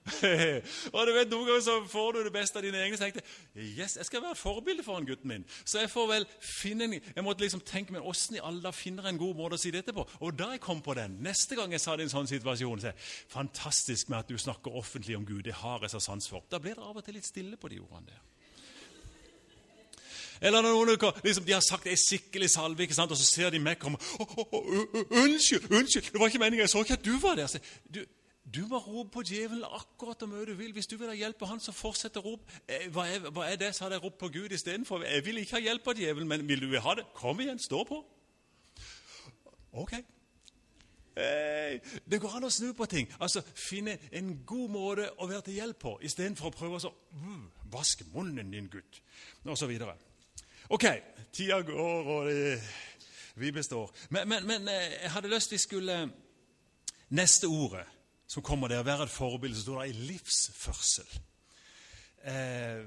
og 0.94 1.06
du 1.06 1.12
vet, 1.12 1.28
Noen 1.28 1.44
ganger 1.46 1.62
så 1.64 1.74
får 1.88 2.14
du 2.16 2.20
det 2.24 2.32
beste 2.34 2.58
av 2.58 2.64
dine 2.64 2.80
egne. 2.80 2.96
Så 2.96 3.06
tenkte 3.06 3.24
yes, 3.60 3.98
jeg 4.00 4.08
skal 4.08 4.22
være 4.24 4.36
et 4.36 4.40
forbilde 4.40 4.84
for 4.86 4.96
han 4.96 5.08
gutten 5.08 5.28
min. 5.28 5.44
Så 5.64 5.82
jeg 5.82 5.92
får 5.92 6.08
vel 6.10 6.26
finne 6.44 6.88
en, 6.88 6.96
jeg 6.98 7.26
måtte 7.26 7.44
liksom 7.44 7.62
tenke 7.68 7.94
meg, 7.94 8.06
åssen 8.06 8.38
i 8.38 8.42
alle 8.44 8.72
finner 8.76 9.10
en 9.10 9.20
god 9.20 9.36
måte 9.38 9.58
å 9.58 9.62
si 9.62 9.72
dette 9.74 9.94
på. 9.96 10.06
Og 10.24 10.34
da 10.38 10.52
jeg 10.54 10.64
kom 10.64 10.82
på 10.84 10.96
den, 10.98 11.20
neste 11.24 11.58
gang 11.58 11.74
jeg 11.76 11.84
sa 11.84 11.96
det 11.96 12.06
i 12.06 12.10
en 12.10 12.14
sånn 12.16 12.30
situasjon, 12.30 12.82
så 12.82 12.92
jeg, 12.92 13.08
fantastisk 13.30 14.10
med 14.10 14.22
at 14.22 14.32
du 14.32 14.40
snakker 14.40 14.80
offentlig 14.80 15.18
om 15.18 15.28
Gud. 15.28 15.44
Det 15.46 15.58
har 15.60 15.84
jeg 15.84 15.92
så 15.94 16.02
sans 16.10 16.32
for. 16.32 16.48
Da 16.50 16.62
blir 16.62 16.78
det 16.78 16.84
av 16.84 16.96
og 16.96 17.04
til 17.04 17.18
litt 17.18 17.28
stille 17.28 17.60
på 17.60 17.72
de 17.72 17.82
ordene 17.84 18.14
der. 18.14 18.26
Eller 20.40 20.64
noen 20.64 20.94
liksom, 20.94 21.44
de 21.44 21.52
har 21.52 21.60
sagt 21.60 21.84
ei 21.90 21.98
skikkelig 22.00 22.48
salve', 22.54 22.86
ikke 22.86 22.96
sant? 22.96 23.12
og 23.12 23.18
så 23.20 23.26
ser 23.28 23.50
de 23.52 23.58
meg 23.60 23.76
komme. 23.78 23.98
'Unnskyld, 24.00 25.68
unnskyld, 25.68 26.12
det 26.12 26.20
var 26.20 26.32
ikke 26.32 26.40
meningen. 26.40 26.64
Jeg 26.64 26.72
så 26.72 26.80
ikke 26.80 26.96
at 26.96 27.04
du 27.04 27.18
var 27.20 27.34
der.' 27.36 27.46
Så, 27.46 27.58
du, 27.94 28.00
du 28.54 28.66
må 28.66 28.78
rope 28.78 29.10
på 29.14 29.22
djevelen 29.22 29.64
akkurat 29.64 30.18
hvor 30.18 30.30
mye 30.30 30.46
du 30.48 30.54
vil. 30.58 30.72
Hvis 30.72 30.88
du 30.90 30.96
vil 30.98 31.10
ha 31.10 31.14
hjelp 31.14 31.42
av 31.42 31.52
han, 31.52 31.60
så 31.62 31.72
fortsett 31.72 32.16
å 32.18 32.22
rope. 32.24 32.60
Eh, 32.66 32.88
hva 32.90 33.06
er, 33.06 33.28
hva 33.30 33.46
er 33.46 33.58
det? 33.60 33.74
Så 33.74 33.84
hadde 33.84 33.98
jeg 33.98 34.04
ropt 34.04 34.18
på 34.18 34.30
Gud 34.34 34.54
istedenfor. 34.56 35.04
Jeg 35.06 35.24
vil 35.26 35.38
ikke 35.38 35.58
ha 35.58 35.62
hjelp 35.68 35.86
av 35.86 36.00
djevelen, 36.00 36.28
men 36.28 36.48
vil 36.48 36.64
du 36.64 36.78
ha 36.82 36.94
det? 36.98 37.04
Kom 37.14 37.40
igjen, 37.40 37.60
stå 37.62 37.84
på. 37.86 38.00
Ok. 39.78 39.94
Hey, 41.14 41.78
det 42.10 42.20
går 42.22 42.36
an 42.38 42.46
å 42.48 42.50
snu 42.50 42.72
på 42.74 42.86
ting. 42.90 43.10
Altså 43.20 43.42
Finne 43.54 43.98
en 44.16 44.32
god 44.46 44.72
måte 44.72 45.08
å 45.20 45.28
være 45.30 45.44
til 45.46 45.58
hjelp 45.60 45.78
på, 45.82 45.94
istedenfor 46.06 46.50
å 46.50 46.54
prøve 46.54 46.80
å 46.80 46.92
mm, 47.12 47.44
vaske 47.70 48.06
munnen 48.14 48.50
din, 48.54 48.70
gutt, 48.72 49.02
og 49.44 49.58
så 49.58 49.68
videre. 49.70 49.94
Ok, 50.70 50.86
tida 51.34 51.60
går, 51.66 52.10
og 52.14 52.30
det, 52.30 52.58
vi 53.42 53.52
består. 53.52 53.90
Men, 54.10 54.28
men, 54.30 54.46
men 54.46 54.68
eh, 54.70 55.00
jeg 55.02 55.14
hadde 55.16 55.32
lyst 55.34 55.54
vi 55.54 55.60
skulle 55.60 56.02
Neste 57.10 57.48
ordet 57.50 57.82
som 58.30 58.42
kommer 58.46 58.70
der, 58.70 58.82
være 58.86 59.08
et 59.08 59.10
forbilde, 59.10 59.56
så 59.56 59.62
står 59.62 59.82
det 59.82 59.90
i 59.90 60.04
livsførsel. 60.12 61.20
Eh, 62.30 62.84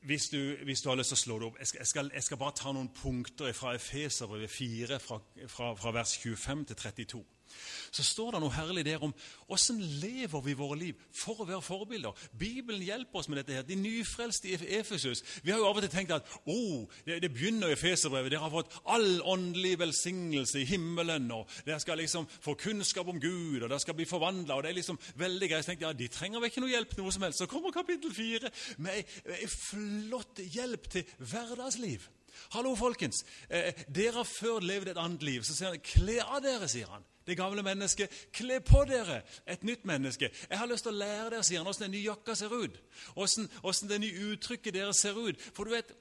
hvis, 0.00 0.28
du, 0.32 0.56
hvis, 0.64 0.80
du, 0.80 0.88
har 0.88 0.96
lyst 0.96 1.12
til 1.12 1.18
å 1.18 1.20
slå 1.20 1.38
det 1.40 1.46
opp 1.48 1.58
jeg 1.58 1.86
skal, 1.90 2.10
jeg 2.14 2.22
skal 2.22 2.38
bare 2.40 2.56
ta 2.56 2.72
noen 2.72 2.88
punkter 2.94 3.52
fra 3.52 3.74
Efeserbrevet 3.76 4.50
4, 4.50 5.00
fra, 5.02 5.18
fra, 5.50 5.72
fra 5.76 5.92
vers 5.92 6.14
25 6.22 6.64
til 6.70 6.78
32 6.78 7.24
så 7.90 8.04
står 8.06 8.34
det 8.34 8.40
noe 8.42 8.54
herlig 8.54 8.84
der 8.86 9.02
om 9.02 9.14
åssen 9.50 9.80
lever 10.00 10.42
vi 10.44 10.54
våre 10.58 10.78
liv 10.78 10.98
for 11.14 11.42
å 11.42 11.46
være 11.48 11.64
forbilder. 11.64 12.26
Bibelen 12.38 12.82
hjelper 12.84 13.20
oss 13.20 13.28
med 13.28 13.40
dette. 13.40 13.56
her. 13.58 13.66
De 13.66 13.78
nyfrelste 13.78 14.48
i 14.48 14.58
Efesus. 14.78 15.22
Vi 15.42 15.50
har 15.50 15.58
jo 15.58 15.66
av 15.68 15.80
og 15.80 15.84
til 15.84 15.92
tenkt 15.92 16.14
at 16.14 16.28
oh, 16.44 16.86
det, 17.06 17.20
det 17.24 17.32
begynner 17.34 17.72
i 17.72 17.78
Feserbrevet. 17.78 18.30
Dere 18.30 18.44
har 18.44 18.54
fått 18.54 18.76
all 18.84 19.20
åndelig 19.22 19.76
velsignelse 19.80 20.62
i 20.62 20.68
himmelen. 20.68 21.30
og 21.34 21.50
Dere 21.66 21.80
skal 21.82 21.98
liksom 21.98 22.28
få 22.40 22.54
kunnskap 22.54 23.08
om 23.10 23.20
Gud, 23.20 23.62
og 23.62 23.68
dere 23.68 23.80
skal 23.82 23.98
bli 23.98 24.08
forvandla. 24.08 24.60
Liksom 24.70 25.00
veldig 25.18 25.50
greit. 25.50 25.64
Så 25.64 25.72
tenkte 25.72 25.88
ja, 25.88 25.92
De 25.92 26.08
trenger 26.08 26.40
vel 26.40 26.52
ikke 26.52 26.64
noe 26.64 26.74
hjelp 26.74 26.96
noe 26.98 27.12
som 27.14 27.26
helst. 27.26 27.42
Så 27.42 27.50
kommer 27.50 27.74
kapittel 27.74 28.14
fire 28.14 28.52
med 28.78 29.02
ei 29.34 29.50
flott 29.50 30.40
hjelp 30.54 30.88
til 30.92 31.14
hverdagsliv. 31.18 32.06
Hallo, 32.54 32.74
folkens. 32.74 33.24
Eh, 33.50 33.72
dere 33.94 34.20
har 34.20 34.28
før 34.28 34.60
levd 34.64 34.92
et 34.92 35.00
annet 35.00 35.22
liv. 35.22 35.44
Så 35.44 35.54
sier 35.54 35.74
han, 35.74 35.82
kle 35.84 36.18
av 36.24 36.42
dere, 36.44 36.68
sier 36.68 36.90
han 36.90 37.06
det 37.26 37.36
gamle 37.38 37.62
mennesket. 37.62 38.10
Kle 38.34 38.60
på 38.66 38.84
dere 38.88 39.22
et 39.46 39.64
nytt 39.66 39.84
menneske. 39.86 40.30
Jeg 40.50 40.58
har 40.58 40.68
lyst 40.70 40.86
til 40.86 40.94
å 40.94 41.00
lære 41.00 41.30
dere, 41.30 41.46
sier 41.46 41.62
han, 41.62 41.70
åssen 41.70 41.86
den 41.86 41.94
nye 41.94 42.08
jakka 42.08 42.34
ser 42.34 42.54
ut. 42.54 42.78
Åssen 43.16 43.90
det 43.90 44.00
nye 44.02 44.30
uttrykket 44.32 44.74
deres 44.74 45.02
ser 45.04 45.18
ut. 45.18 45.40
For 45.54 45.64
du 45.64 45.74
vet, 45.76 45.92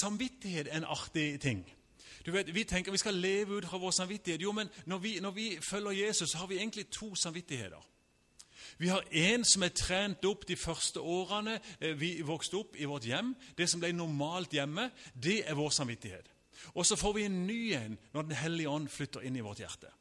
samvittighet 0.00 0.70
er 0.70 0.80
en 0.80 0.88
artig 0.96 1.40
ting. 1.40 1.64
Du 2.26 2.32
vet, 2.34 2.54
Vi 2.54 2.64
tenker 2.64 2.92
vi 2.92 2.98
skal 2.98 3.14
leve 3.14 3.56
ut 3.56 3.68
fra 3.68 3.78
vår 3.78 3.90
samvittighet. 3.90 4.42
Jo, 4.42 4.52
men 4.52 4.68
når 4.86 4.98
vi, 4.98 5.20
når 5.20 5.30
vi 5.30 5.58
følger 5.62 6.06
Jesus, 6.06 6.30
så 6.30 6.38
har 6.38 6.46
vi 6.46 6.56
egentlig 6.58 6.90
to 6.90 7.14
samvittigheter. 7.14 7.95
Vi 8.78 8.88
har 8.92 9.04
en 9.10 9.44
som 9.44 9.64
er 9.66 9.74
trent 9.76 10.24
opp 10.28 10.46
de 10.48 10.56
første 10.56 11.00
årene 11.00 11.58
eh, 11.80 11.94
vi 11.98 12.16
vokste 12.26 12.60
opp 12.60 12.78
i 12.78 12.88
vårt 12.88 13.08
hjem. 13.08 13.34
Det 13.56 13.68
som 13.70 13.82
ble 13.82 13.92
normalt 13.96 14.54
hjemme, 14.56 14.90
det 15.14 15.42
er 15.46 15.58
vår 15.58 15.70
samvittighet. 15.74 16.32
Og 16.74 16.86
så 16.86 16.96
får 16.96 17.14
vi 17.16 17.28
en 17.28 17.46
ny 17.46 17.60
en 17.76 17.98
når 18.14 18.22
Den 18.22 18.40
hellige 18.40 18.72
ånd 18.72 18.90
flytter 18.90 19.24
inn 19.26 19.36
i 19.36 19.44
vårt 19.44 19.62
hjerte. 19.62 19.92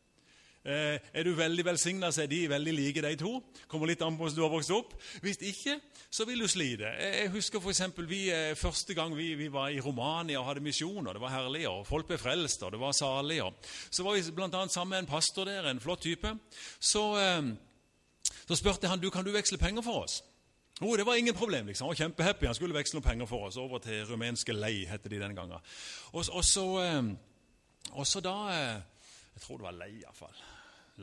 Eh, 0.66 0.98
er 1.14 1.24
du 1.24 1.36
veldig 1.38 1.62
velsigna, 1.66 2.10
så 2.12 2.24
er 2.24 2.30
de 2.32 2.40
veldig 2.50 2.72
like, 2.74 3.02
de 3.06 3.18
to. 3.22 3.36
Kommer 3.70 3.86
litt 3.86 4.02
an 4.02 4.16
på 4.18 4.26
hvordan 4.26 4.38
du 4.40 4.42
har 4.42 4.50
vokst 4.50 4.74
opp. 4.74 4.96
Hvis 5.22 5.38
ikke, 5.46 5.76
så 6.10 6.26
vil 6.26 6.42
du 6.42 6.48
slite. 6.50 6.90
Jeg 6.90 7.30
husker 7.36 7.62
for 7.62 7.70
eksempel, 7.70 8.08
vi, 8.10 8.32
eh, 8.34 8.56
Første 8.58 8.96
gang 8.98 9.14
vi, 9.18 9.36
vi, 9.36 9.52
var 9.52 9.70
i 9.70 9.80
Romania 9.80 10.40
og 10.40 10.48
hadde 10.48 10.66
misjoner, 10.66 11.14
det 11.14 11.22
var 11.22 11.36
herlig, 11.36 11.68
og 11.70 11.86
folk 11.86 12.08
ble 12.08 12.18
frelst, 12.18 12.64
og 12.64 12.72
det 12.74 12.80
var 12.82 12.98
salig. 12.98 13.44
Og 13.44 13.54
så 13.92 14.04
var 14.04 14.18
vi 14.18 14.32
bl.a. 14.32 14.68
sammen 14.68 14.96
med 14.96 15.00
en 15.04 15.12
pastor 15.14 15.46
der, 15.46 15.70
en 15.70 15.80
flott 15.80 16.02
type. 16.02 16.34
Så, 16.80 17.04
eh, 17.22 17.54
så 18.48 18.56
spurte 18.56 18.88
han 18.88 19.02
du, 19.02 19.10
kan 19.10 19.26
du 19.26 19.32
veksle 19.34 19.58
penger 19.58 19.86
for 19.86 20.06
oss. 20.06 20.24
Oh, 20.82 20.98
det 20.98 21.06
var 21.08 21.16
ingen 21.16 21.36
problem. 21.36 21.68
liksom. 21.68 21.86
Han 21.86 21.94
var 21.94 21.96
kjempehappy. 21.96 22.46
Han 22.46 22.56
skulle 22.56 22.76
veksle 22.76 23.00
noen 23.00 23.08
penger 23.08 23.30
for 23.30 23.48
oss 23.48 23.58
over 23.58 23.80
til 23.80 24.04
rumenske 24.10 24.54
lei, 24.54 24.86
het 24.90 25.08
de 25.08 25.20
den 25.20 25.36
gangen. 25.36 25.56
Og, 26.12 26.26
og, 26.30 26.44
så, 26.44 26.66
og 27.92 28.08
så 28.08 28.20
da 28.20 28.36
Jeg 29.36 29.42
tror 29.42 29.58
det 29.58 29.64
var 29.64 29.72
lei, 29.76 29.90
iallfall. 30.02 30.36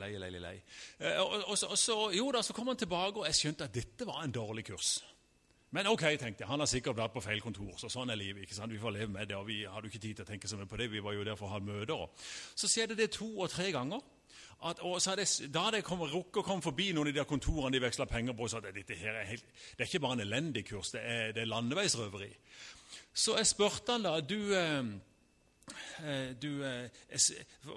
Lei, 0.01 0.17
lei, 0.17 0.31
lei. 0.41 0.55
Eh, 0.99 1.19
og, 1.21 1.43
og, 1.53 1.57
og, 1.69 1.79
så, 1.79 1.97
jo 2.17 2.31
da, 2.33 2.41
så 2.43 2.55
kom 2.57 2.71
han 2.73 2.79
tilbake, 2.81 3.21
og 3.21 3.27
jeg 3.29 3.37
skjønte 3.37 3.67
at 3.69 3.75
dette 3.75 4.07
var 4.09 4.23
en 4.25 4.33
dårlig 4.33 4.65
kurs. 4.71 5.03
Men 5.73 5.89
ok, 5.89 6.05
tenkte 6.21 6.45
jeg, 6.45 6.49
han 6.49 6.61
har 6.61 6.69
sikkert 6.69 6.97
vært 6.97 7.13
på 7.13 7.21
feil 7.25 7.41
kontor. 7.45 7.75
så 7.81 7.89
sånn 7.93 8.13
er 8.13 8.17
livet. 8.21 8.45
ikke 8.45 8.57
sant? 8.57 8.73
Vi 8.73 8.81
får 8.81 8.93
leve 8.93 9.13
med 9.13 9.29
det, 9.29 9.37
og 9.37 9.47
vi 9.49 9.63
hadde 9.69 9.89
ikke 9.89 10.01
tid 10.01 10.17
til 10.17 10.25
å 10.25 10.29
tenke 10.29 10.49
så 10.49 10.57
mye 10.57 10.69
på 10.69 10.81
det. 10.81 10.91
Vi 10.93 11.01
var 11.05 11.17
jo 11.17 11.25
der 11.25 11.37
for 11.37 11.49
å 11.49 11.55
ha 11.55 11.61
møter. 11.65 12.09
Så 12.57 12.69
skjedde 12.69 12.97
det 12.97 13.11
to 13.17 13.29
og 13.39 13.49
tre 13.53 13.71
ganger. 13.73 14.01
At, 14.63 14.83
og 14.87 15.01
hadde, 15.03 15.25
da 15.51 15.65
hadde 15.67 15.81
jeg 15.81 15.87
kommet, 15.89 16.13
rukket 16.13 16.43
å 16.43 16.47
komme 16.47 16.63
forbi 16.63 16.93
noen 16.95 17.11
av 17.11 17.17
de 17.17 17.25
kontorene 17.27 17.75
de 17.75 17.81
veksla 17.83 18.07
penger 18.07 18.37
på, 18.39 18.47
så 18.47 18.61
at 18.61 18.69
dette 18.75 18.95
her 18.95 19.17
er 19.19 19.31
helt, 19.33 19.49
det 19.75 19.83
er 19.83 19.91
ikke 19.91 20.03
bare 20.05 20.21
en 20.21 20.27
elendig 20.27 20.67
kurs, 20.69 20.93
det 20.95 21.03
er, 21.03 21.33
det 21.35 21.43
er 21.43 21.51
landeveisrøveri. 21.51 22.31
Så 23.13 23.35
jeg 23.41 23.51
spurte 23.51 23.97
han 23.97 24.07
da 24.07 24.21
du... 24.23 24.39
Eh, 24.55 24.93
Eh, 26.03 26.43
du, 26.43 26.63
jeg, 26.65 26.91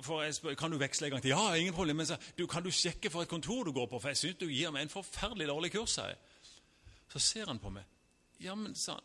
for 0.01 0.55
Kan 0.57 0.71
du 0.71 0.77
veksle 0.77 1.07
en 1.07 1.11
gang 1.11 1.21
til? 1.21 1.29
Ja, 1.29 1.53
ingen 1.53 1.73
problem. 1.73 1.95
Men 1.95 2.05
så, 2.05 2.17
du, 2.37 2.47
kan 2.47 2.63
du 2.63 2.71
sjekke 2.71 3.09
for 3.09 3.21
et 3.21 3.29
kontor 3.29 3.63
du 3.63 3.71
går 3.71 3.85
på? 3.85 3.99
For 3.99 4.09
jeg 4.09 4.17
syns 4.17 4.39
du 4.39 4.47
gir 4.49 4.71
meg 4.73 4.85
en 4.85 4.93
forferdelig 4.93 5.47
dårlig 5.47 5.71
kurs. 5.71 5.95
Her. 5.95 6.15
Så 7.11 7.19
ser 7.19 7.45
han 7.47 7.59
på 7.59 7.69
meg. 7.69 7.85
Ja, 8.39 8.55
men 8.55 8.75
sa 8.75 8.97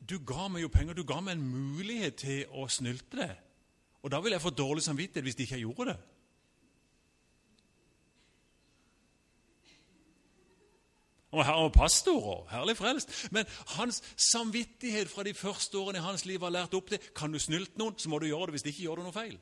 Du 0.00 0.18
ga 0.18 0.48
meg 0.48 0.64
jo 0.64 0.68
penger. 0.68 0.94
Du 0.94 1.04
ga 1.04 1.20
meg 1.20 1.36
en 1.36 1.44
mulighet 1.76 2.16
til 2.24 2.46
å 2.50 2.66
snylte 2.68 3.20
det. 3.20 3.32
Og 4.02 4.10
da 4.10 4.20
ville 4.20 4.34
jeg 4.34 4.42
få 4.42 4.50
dårlig 4.50 4.82
samvittighet 4.82 5.28
hvis 5.28 5.38
de 5.38 5.46
ikke 5.46 5.62
gjorde 5.62 5.92
det. 5.92 5.98
Og 11.32 11.44
og 12.12 12.50
herlig 12.52 12.76
frelst. 12.76 13.12
Men 13.32 13.48
hans 13.78 14.02
samvittighet 14.32 15.08
fra 15.08 15.24
de 15.24 15.34
første 15.34 15.78
årene 15.78 15.98
i 15.98 16.04
hans 16.04 16.26
liv 16.28 16.40
var 16.40 16.52
lært 16.52 16.74
opp 16.76 16.92
til 16.92 17.00
kan 17.16 17.32
du 17.32 17.40
snylte 17.40 17.80
noen, 17.80 17.96
så 17.96 18.12
må 18.12 18.20
du 18.20 18.28
gjøre 18.28 18.50
det. 18.50 18.58
Hvis 18.58 18.68
ikke 18.72 18.84
gjør 18.86 19.00
du 19.00 19.06
noe 19.08 19.16
feil. 19.16 19.38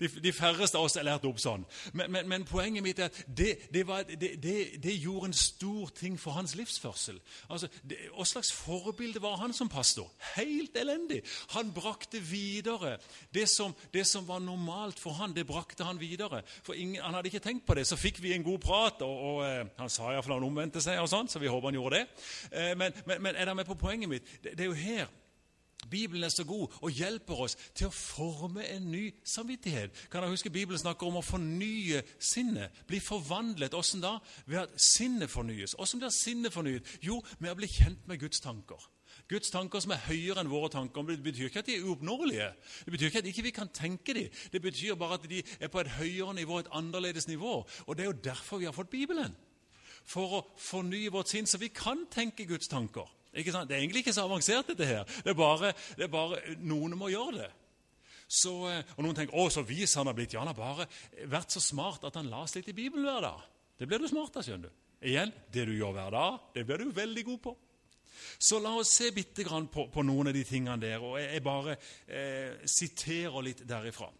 De, 0.00 0.08
de, 0.08 0.32
færreste 0.32 0.78
av 0.78 0.86
oss 0.88 0.96
er 0.96 1.06
lært 1.06 1.26
opp 1.28 1.40
sånn. 1.42 1.66
Men, 1.92 2.10
men, 2.12 2.28
men 2.30 2.46
poenget 2.48 2.84
mitt 2.84 3.00
er 3.02 3.10
at 3.10 3.18
det, 3.26 3.52
det, 3.72 3.84
var, 3.88 4.06
det, 4.08 4.32
det, 4.40 4.94
gjorde 4.96 5.30
en 5.30 5.36
stor 5.36 5.92
ting 5.96 6.16
for 6.20 6.36
hans 6.36 6.56
livsførsel. 6.58 7.20
Altså, 7.52 7.68
Hva 8.14 8.26
slags 8.28 8.52
forbilde 8.56 9.22
var 9.22 9.38
han 9.42 9.54
som 9.56 9.68
pastor? 9.68 10.08
Helt 10.34 10.76
elendig! 10.80 11.20
Han 11.54 11.72
brakte 11.76 12.20
videre 12.24 12.96
det 13.34 13.46
som, 13.50 13.74
som 14.04 14.26
var 14.28 14.40
normalt 14.44 15.00
for 15.00 15.16
han, 15.20 15.34
det 15.36 15.46
brakte 15.48 15.84
han 15.84 16.00
videre. 16.00 16.42
For 16.62 16.74
ingen, 16.74 17.02
Han 17.02 17.14
hadde 17.14 17.28
ikke 17.28 17.44
tenkt 17.44 17.66
på 17.66 17.74
det. 17.74 17.86
Så 17.86 17.96
fikk 18.00 18.22
vi 18.22 18.34
en 18.34 18.46
god 18.46 18.58
prat, 18.58 19.02
og, 19.02 19.24
og 19.30 19.44
eh, 19.46 19.66
han 19.78 19.92
sa 19.92 20.12
iallfall 20.12 20.38
han 20.38 20.48
omvendte 20.48 20.82
seg, 20.82 21.00
og 21.02 21.10
sånn, 21.10 21.28
så 21.28 21.42
vi 21.42 21.50
håper 21.50 21.70
han 21.70 21.78
gjorde 21.80 22.00
det. 22.00 22.26
Eh, 22.50 22.72
men, 22.78 22.94
men 23.16 23.34
er 23.34 23.44
dere 23.44 23.56
med 23.58 23.68
på 23.68 23.78
poenget 23.80 24.10
mitt? 24.10 24.36
Det, 24.42 24.56
er 24.58 24.70
jo 24.70 24.76
her 24.76 25.08
Bibelen 25.88 26.24
er 26.24 26.28
så 26.28 26.44
god 26.44 26.74
og 26.80 26.92
hjelper 26.92 27.40
oss 27.46 27.56
til 27.74 27.88
å 27.88 27.94
forme 27.94 28.66
en 28.68 28.90
ny 28.92 29.06
samvittighet. 29.24 29.94
Kan 30.12 30.22
dere 30.22 30.34
huske 30.34 30.52
Bibelen 30.52 30.80
snakker 30.80 31.08
om 31.08 31.20
å 31.20 31.24
fornye 31.24 32.02
sinnet? 32.20 32.84
Bli 32.86 33.00
forvandlet. 33.00 33.74
Åssen 33.74 34.04
da? 34.04 34.18
Ved 34.46 34.64
at 34.66 34.74
sinnet 34.82 35.32
fornyes. 35.32 35.76
Åssen 35.80 36.02
blir 36.02 36.12
sinnet 36.14 36.54
fornyet? 36.54 36.98
Jo, 37.04 37.20
med 37.38 37.54
å 37.54 37.58
bli 37.58 37.70
kjent 37.70 38.06
med 38.10 38.20
Guds 38.20 38.42
tanker. 38.44 38.88
Guds 39.30 39.50
tanker 39.50 39.82
som 39.82 39.92
er 39.94 40.02
høyere 40.08 40.42
enn 40.42 40.50
våre 40.50 40.70
tanker. 40.72 41.06
Det 41.06 41.22
betyr 41.22 41.48
ikke 41.48 41.62
at 41.62 41.68
de 41.70 41.76
er 41.78 41.86
uoppnåelige. 41.86 42.50
Det 42.84 42.94
betyr 42.94 43.10
ikke 43.10 43.22
at 43.22 43.30
ikke 43.30 43.44
vi 43.44 43.52
ikke 43.52 43.60
kan 43.60 43.72
tenke 43.74 44.16
dem. 44.16 44.40
Det 44.52 44.62
betyr 44.62 44.98
bare 44.98 45.20
at 45.20 45.28
de 45.30 45.42
er 45.60 45.70
på 45.70 45.82
et 45.82 45.94
høyere 45.98 46.34
nivå, 46.34 46.58
et 46.58 46.72
annerledes 46.74 47.28
nivå. 47.28 47.60
Og 47.86 47.96
Det 47.96 48.04
er 48.04 48.10
jo 48.10 48.24
derfor 48.24 48.58
vi 48.58 48.68
har 48.68 48.76
fått 48.76 48.90
Bibelen. 48.90 49.36
For 50.04 50.40
å 50.40 50.44
fornye 50.58 51.12
vårt 51.12 51.30
sinn, 51.30 51.46
så 51.46 51.58
vi 51.58 51.68
kan 51.68 52.06
tenke 52.10 52.46
Guds 52.48 52.68
tanker. 52.68 53.06
Det 53.30 53.46
er 53.46 53.78
egentlig 53.78 54.04
ikke 54.04 54.14
så 54.16 54.26
avansert, 54.26 54.72
dette 54.72 54.86
her. 54.86 55.04
Det 55.24 55.32
er 55.32 55.38
bare, 55.38 55.72
det 55.96 56.06
er 56.08 56.12
bare 56.12 56.40
noen 56.58 56.96
må 56.98 57.12
gjøre 57.12 57.44
det. 57.44 57.50
Så, 58.30 58.52
eh, 58.70 58.84
og 58.94 59.02
Noen 59.02 59.16
tenker 59.18 59.34
å, 59.34 59.48
så 59.50 59.64
vis 59.66 59.96
han 59.98 60.06
har 60.06 60.14
blitt. 60.14 60.36
Ja, 60.36 60.44
han 60.44 60.52
har 60.52 60.58
bare 60.58 60.86
vært 61.30 61.50
så 61.50 61.62
smart 61.62 62.04
at 62.06 62.18
han 62.18 62.30
las 62.30 62.54
litt 62.54 62.68
i 62.70 62.76
Bibelen 62.76 63.08
hver 63.08 63.24
dag. 63.26 63.42
Det 63.78 63.88
blir 63.90 63.98
du 63.98 64.06
smart 64.10 64.38
av, 64.38 64.46
skjønner 64.46 64.70
du. 64.70 64.86
Igjen, 65.10 65.32
det 65.50 65.64
du 65.66 65.74
gjør 65.74 65.96
hver 65.96 66.14
dag, 66.14 66.38
det 66.54 66.66
blir 66.68 66.82
du 66.84 66.94
veldig 66.94 67.24
god 67.26 67.42
på. 67.48 67.56
Så 68.38 68.60
la 68.60 68.74
oss 68.78 68.92
se 68.94 69.10
bitte 69.16 69.44
grann 69.46 69.66
på, 69.72 69.86
på 69.90 70.04
noen 70.04 70.30
av 70.30 70.36
de 70.36 70.44
tingene 70.46 70.78
der. 70.82 71.02
og 71.02 71.18
Jeg, 71.18 71.30
jeg 71.34 71.44
bare 71.46 71.76
eh, 72.06 72.66
siterer 72.68 73.46
litt 73.46 73.62
derifra. 73.68 74.10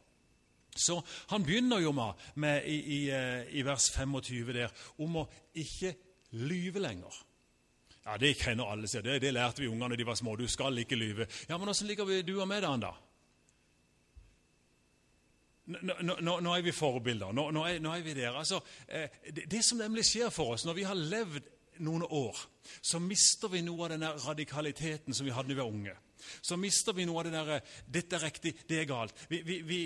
Så 0.75 1.01
Han 1.31 1.44
begynner 1.44 1.83
jo 1.83 1.92
med, 1.92 2.18
med 2.35 2.66
i, 2.66 2.79
i, 2.96 3.01
eh, 3.14 3.51
i 3.59 3.64
vers 3.66 3.90
25 3.94 4.55
der 4.57 4.73
om 5.03 5.23
å 5.23 5.27
ikke 5.59 5.94
lyve 6.40 6.83
lenger. 6.83 7.14
Ja, 8.05 8.17
Det 8.19 8.35
kjenner 8.41 8.73
alle 8.73 8.89
sier 8.89 9.05
Det, 9.05 9.21
det 9.21 9.33
lærte 9.35 9.63
vi 9.63 9.69
ungene 9.69 9.93
da 9.93 10.01
de 10.01 10.09
var 10.09 10.19
små. 10.19 10.37
Du 10.37 10.49
skal 10.49 10.79
ikke 10.79 10.97
lyve. 10.97 11.27
Ja, 11.49 11.59
Men 11.59 11.69
åssen 11.69 11.89
ligger 11.89 12.09
vi, 12.09 12.23
du 12.23 12.41
og 12.41 12.49
meg 12.49 12.65
an, 12.65 12.81
da? 12.81 12.95
Nå, 15.71 15.95
nå, 16.03 16.41
nå, 16.41 16.53
er 16.57 16.65
vi 16.67 16.73
forbilder. 16.75 17.33
Nå, 17.37 17.51
nå, 17.55 17.65
er, 17.69 17.79
er, 17.79 18.03
vi 18.03 18.15
der. 18.15 18.35
Altså, 18.35 18.59
eh, 18.89 19.21
det, 19.31 19.45
det, 19.51 19.63
som 19.65 19.79
nemlig 19.79 20.03
skjer 20.09 20.33
for 20.35 20.57
oss 20.57 20.65
når 20.67 20.79
vi 20.81 20.87
har 20.89 20.99
levd 20.99 21.45
noen 21.85 22.03
år, 22.03 22.39
så 22.83 22.99
mister 23.01 23.53
vi 23.53 23.63
noe 23.65 23.87
av 23.87 23.93
den 23.95 24.07
radikaliteten 24.25 25.15
som 25.15 25.29
vi 25.29 25.35
hadde 25.35 25.53
da 25.53 25.55
vi 25.55 25.61
var 25.61 25.71
unge. 25.71 25.95
Så 26.43 26.59
mister 26.61 26.97
vi 26.97 27.07
noe 27.09 27.23
av 27.23 27.29
det 27.29 27.37
derre 27.37 27.61
'Dette 27.87 28.17
er 28.17 28.25
riktig, 28.27 28.55
det 28.69 28.81
er 28.81 28.91
galt'. 28.91 29.15
Vi, 29.29 29.43
vi, 29.47 29.61
vi, 29.63 29.81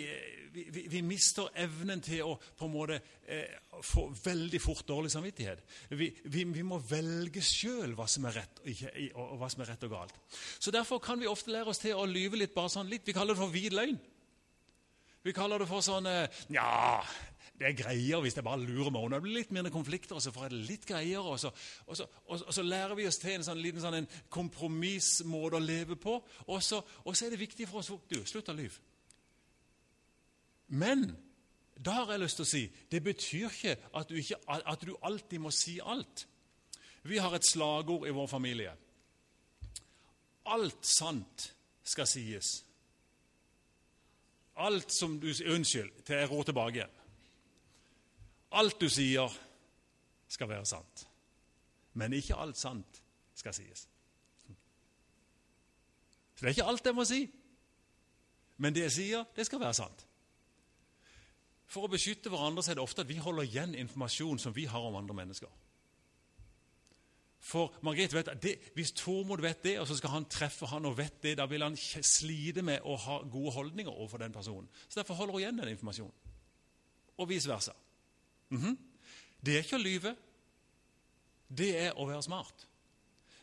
vi, 0.54 0.84
vi, 0.90 1.02
mister 1.02 1.50
evnen 1.58 2.02
til 2.04 2.22
å 2.26 2.36
på 2.38 2.68
en 2.68 2.72
måte 2.72 3.00
eh, 3.26 3.58
få 3.82 4.06
veldig 4.24 4.60
fort 4.62 4.86
dårlig 4.88 5.10
samvittighet. 5.12 5.62
Vi, 5.90 6.10
vi, 6.30 6.44
må 6.62 6.78
velge 6.78 7.42
sjøl 7.42 7.96
hva, 7.98 8.06
og, 8.06 8.40
og, 8.64 9.20
og 9.24 9.36
hva 9.40 9.50
som 9.50 9.64
er 9.64 9.72
rett 9.72 9.86
og 9.88 9.94
galt. 9.96 10.16
Så 10.58 10.74
Derfor 10.74 11.02
kan 11.02 11.20
vi 11.20 11.30
ofte 11.30 11.52
lære 11.54 11.74
oss 11.74 11.82
til 11.82 11.98
å 11.98 12.06
lyve 12.06 12.38
litt. 12.38 12.54
bare 12.54 12.72
sånn 12.72 12.90
litt. 12.90 13.06
Vi 13.06 13.16
kaller 13.16 13.34
det 13.34 13.42
for 13.42 13.54
hvit 13.54 13.74
løgn. 13.74 13.98
Vi 15.24 15.32
kaller 15.32 15.62
det 15.62 15.70
for 15.70 15.84
sånn 15.84 16.06
eh, 16.06 16.42
Nja, 16.52 17.02
det 17.58 17.68
er 17.68 17.76
greier 17.78 18.22
hvis 18.22 18.34
jeg 18.36 18.44
bare 18.46 18.62
lurer 18.62 18.90
meg 18.92 19.06
unna. 19.06 19.18
Det 19.18 19.26
blir 19.26 19.38
litt 19.40 19.52
mindre 19.54 19.74
konflikter, 19.74 20.18
og 20.18 20.22
så 20.22 20.32
får 20.34 20.48
jeg 20.48 20.54
det 20.54 20.64
litt 20.70 20.88
greiere. 20.88 21.22
Og 21.34 21.38
så, 21.40 21.52
og 21.86 21.98
så, 21.98 22.08
og 22.28 22.50
så 22.54 22.64
lærer 22.66 22.94
vi 22.98 23.06
oss 23.08 23.20
til 23.22 23.38
en 23.38 23.46
sånn 23.46 23.62
liten 23.62 23.82
sånn 23.82 24.10
kompromissmåte 24.32 25.58
å 25.58 25.64
leve 25.64 25.98
på. 26.00 26.18
Og 26.46 26.62
så, 26.62 26.82
og 27.04 27.14
så 27.14 27.26
er 27.26 27.34
det 27.34 27.42
viktig 27.42 27.70
for 27.70 27.82
oss 27.82 27.92
Du, 28.10 28.20
slutt 28.26 28.50
å 28.52 28.58
lyve. 28.58 28.93
Men 30.68 31.16
da 31.84 31.90
har 31.90 32.14
jeg 32.14 32.22
lyst 32.24 32.38
til 32.40 32.46
å 32.46 32.48
si 32.48 32.62
det 32.90 33.02
betyr 33.04 33.48
ikke 33.50 33.74
at 33.98 34.08
du, 34.08 34.16
ikke, 34.20 34.38
at 34.48 34.86
du 34.86 34.94
alltid 35.02 35.42
må 35.42 35.52
si 35.54 35.78
alt. 35.82 36.26
Vi 37.04 37.18
har 37.20 37.34
et 37.36 37.46
slagord 37.46 38.06
i 38.08 38.14
vår 38.14 38.28
familie. 38.30 38.72
Alt 40.54 40.86
sant 40.86 41.48
skal 41.84 42.08
sies. 42.08 42.52
Alt 44.56 44.92
som 44.92 45.18
du 45.20 45.28
Unnskyld, 45.28 45.90
til 46.06 46.16
jeg 46.16 46.30
rår 46.30 46.46
tilbake 46.48 46.78
igjen. 46.78 47.00
Alt 48.54 48.80
du 48.80 48.88
sier, 48.88 49.32
skal 50.28 50.48
være 50.48 50.66
sant. 50.66 51.06
Men 51.94 52.14
ikke 52.14 52.38
alt 52.38 52.58
sant 52.58 53.02
skal 53.34 53.54
sies. 53.54 53.86
Så 56.34 56.40
det 56.40 56.48
er 56.48 56.54
ikke 56.56 56.70
alt 56.70 56.86
jeg 56.86 56.96
må 56.96 57.04
si. 57.06 57.20
Men 58.58 58.74
det 58.74 58.86
jeg 58.86 58.94
sier, 58.94 59.30
det 59.36 59.46
skal 59.46 59.62
være 59.62 59.76
sant. 59.78 60.06
For 61.66 61.86
å 61.86 61.90
beskytte 61.90 62.30
hverandre 62.32 62.62
så 62.62 62.72
er 62.72 62.78
det 62.78 62.84
ofte 62.84 63.04
at 63.04 63.10
vi 63.10 63.20
holder 63.22 63.46
igjen 63.46 63.74
informasjon 63.78 64.40
som 64.42 64.54
vi 64.56 64.66
har 64.70 64.84
om 64.84 64.98
andre 64.98 65.16
mennesker. 65.16 65.52
For 67.44 67.74
Margrethe 67.84 68.16
vet 68.16 68.30
at 68.32 68.42
det, 68.42 68.54
Hvis 68.74 68.94
Tormod 68.96 69.42
vet 69.44 69.64
det, 69.64 69.74
og 69.80 69.88
så 69.88 69.96
skal 69.98 70.14
han 70.14 70.28
treffe 70.32 70.66
han 70.70 70.86
og 70.88 70.96
vet 70.96 71.20
det, 71.22 71.36
da 71.36 71.46
vil 71.46 71.62
han 71.62 71.76
slite 71.76 72.64
med 72.64 72.84
å 72.88 72.96
ha 72.96 73.18
gode 73.28 73.52
holdninger 73.58 73.92
overfor 73.92 74.22
den 74.22 74.32
personen. 74.32 74.68
Så 74.88 75.00
Derfor 75.00 75.14
holder 75.14 75.32
hun 75.32 75.42
igjen 75.42 75.58
den 75.60 75.72
informasjonen. 75.74 76.14
Og 77.16 77.28
vice 77.28 77.48
versa. 77.48 77.72
Mm 78.48 78.62
-hmm. 78.62 78.76
Det 79.40 79.54
er 79.54 79.62
ikke 79.62 79.76
å 79.76 79.82
lyve. 79.82 80.16
Det 81.48 81.78
er 81.78 81.92
å 81.98 82.06
være 82.06 82.22
smart. 82.22 82.68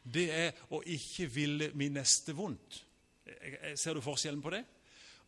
Det 0.04 0.32
er 0.32 0.52
å 0.70 0.82
ikke 0.82 1.26
ville 1.26 1.72
min 1.74 1.94
neste 1.94 2.34
vondt. 2.34 2.86
Ser 3.76 3.94
du 3.94 4.02
forskjellen 4.02 4.42
på 4.42 4.50
det? 4.50 4.66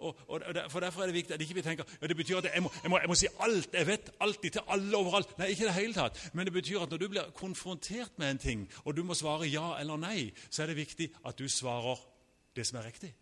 Og, 0.04 0.20
og, 0.28 0.46
for 0.70 0.84
Derfor 0.84 1.06
er 1.06 1.12
det 1.12 1.16
viktig 1.16 1.36
at 1.36 1.42
ikke 1.42 1.58
vi 1.60 1.66
tenker 1.66 1.88
ja, 2.02 2.08
det 2.08 2.18
betyr 2.20 2.42
at 2.42 2.50
jeg 2.52 2.64
må, 2.64 2.72
jeg, 2.84 2.92
må, 2.92 3.00
jeg 3.00 3.12
må, 3.12 3.18
si 3.18 3.32
alt 3.40 3.78
jeg 3.80 3.88
vet, 3.88 4.12
alltid 4.20 4.58
til 4.58 4.72
alle 4.76 4.98
overalt. 4.98 5.38
Nei, 5.40 5.52
ikke 5.54 5.68
i 5.68 5.70
det 5.70 5.80
hele 5.80 5.98
tatt. 5.98 6.22
Men 6.34 6.50
det 6.50 6.56
betyr 6.60 6.84
at 6.84 6.94
når 6.94 7.04
du 7.04 7.10
blir 7.16 7.34
konfrontert 7.38 8.20
med 8.22 8.36
en 8.36 8.44
ting, 8.46 8.70
og 8.84 8.98
du 8.98 9.04
må 9.08 9.18
svare 9.18 9.50
ja 9.50 9.74
eller 9.80 10.00
nei, 10.02 10.32
så 10.50 10.64
er 10.64 10.74
det 10.74 10.82
viktig 10.84 11.12
at 11.26 11.40
du 11.40 11.48
svarer 11.50 12.02
det 12.56 12.68
som 12.68 12.82
er 12.82 12.90
riktig. 12.92 13.14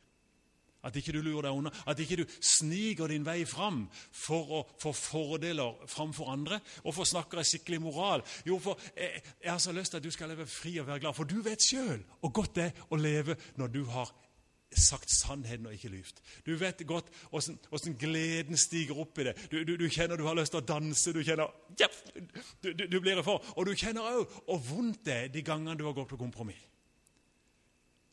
At 0.83 0.95
ikke 0.97 1.13
du 1.13 1.19
lurer 1.21 1.45
deg 1.45 1.57
unna, 1.57 1.71
at 1.87 1.99
ikke 2.01 2.23
du 2.23 2.31
sniker 2.41 3.11
din 3.11 3.25
vei 3.25 3.43
fram 3.45 3.83
for 3.93 4.55
å 4.57 4.61
få 4.81 4.93
fordeler 4.97 5.77
framfor 5.89 6.31
andre. 6.33 6.57
Hvorfor 6.81 7.05
snakker 7.05 7.41
jeg 7.41 7.51
skikkelig 7.51 7.81
moral? 7.83 8.25
Jo, 8.47 8.57
for 8.61 8.81
jeg, 8.95 9.21
jeg 9.43 9.51
har 9.51 9.61
så 9.61 9.75
lyst 9.77 9.93
til 9.93 10.01
at 10.01 10.07
du 10.07 10.13
skal 10.13 10.33
leve 10.33 10.47
fri 10.49 10.79
og 10.81 10.89
være 10.89 11.03
glad. 11.03 11.17
For 11.17 11.29
du 11.29 11.37
vet 11.45 11.61
sjøl 11.61 12.01
hvor 12.23 12.33
godt 12.41 12.57
det 12.57 12.67
er 12.71 12.83
å 12.89 12.97
leve 12.97 13.37
når 13.61 13.73
du 13.75 13.83
har 13.93 14.09
sagt 14.77 15.11
sannheten 15.11 15.67
og 15.67 15.75
ikke 15.75 15.91
lyvd. 15.91 16.21
Du 16.45 16.55
vet 16.59 16.83
godt 16.87 17.11
åssen 17.31 17.97
gleden 17.99 18.57
stiger 18.57 18.99
opp 19.01 19.19
i 19.19 19.27
det. 19.29 19.35
Du, 19.51 19.59
du, 19.67 19.75
du, 19.79 19.87
kjenner 19.91 20.19
du 20.19 20.25
har 20.27 20.37
lyst 20.39 20.55
til 20.55 20.61
å 20.61 20.65
danse, 20.65 21.13
du 21.13 21.21
kjenner 21.23 21.51
ja, 21.79 21.89
du, 22.63 22.71
du, 22.73 22.99
blir 22.99 23.19
det 23.19 23.25
for. 23.27 23.43
Og 23.57 23.67
du 23.67 23.75
kjenner 23.75 24.07
òg 24.07 24.37
hvor 24.47 24.61
vondt 24.71 25.05
det 25.07 25.17
er 25.17 25.33
de 25.33 25.43
gangene 25.45 25.77
du 25.79 25.87
har 25.87 25.97
gått 25.97 26.11
på 26.13 26.19
kompromiss. 26.21 26.70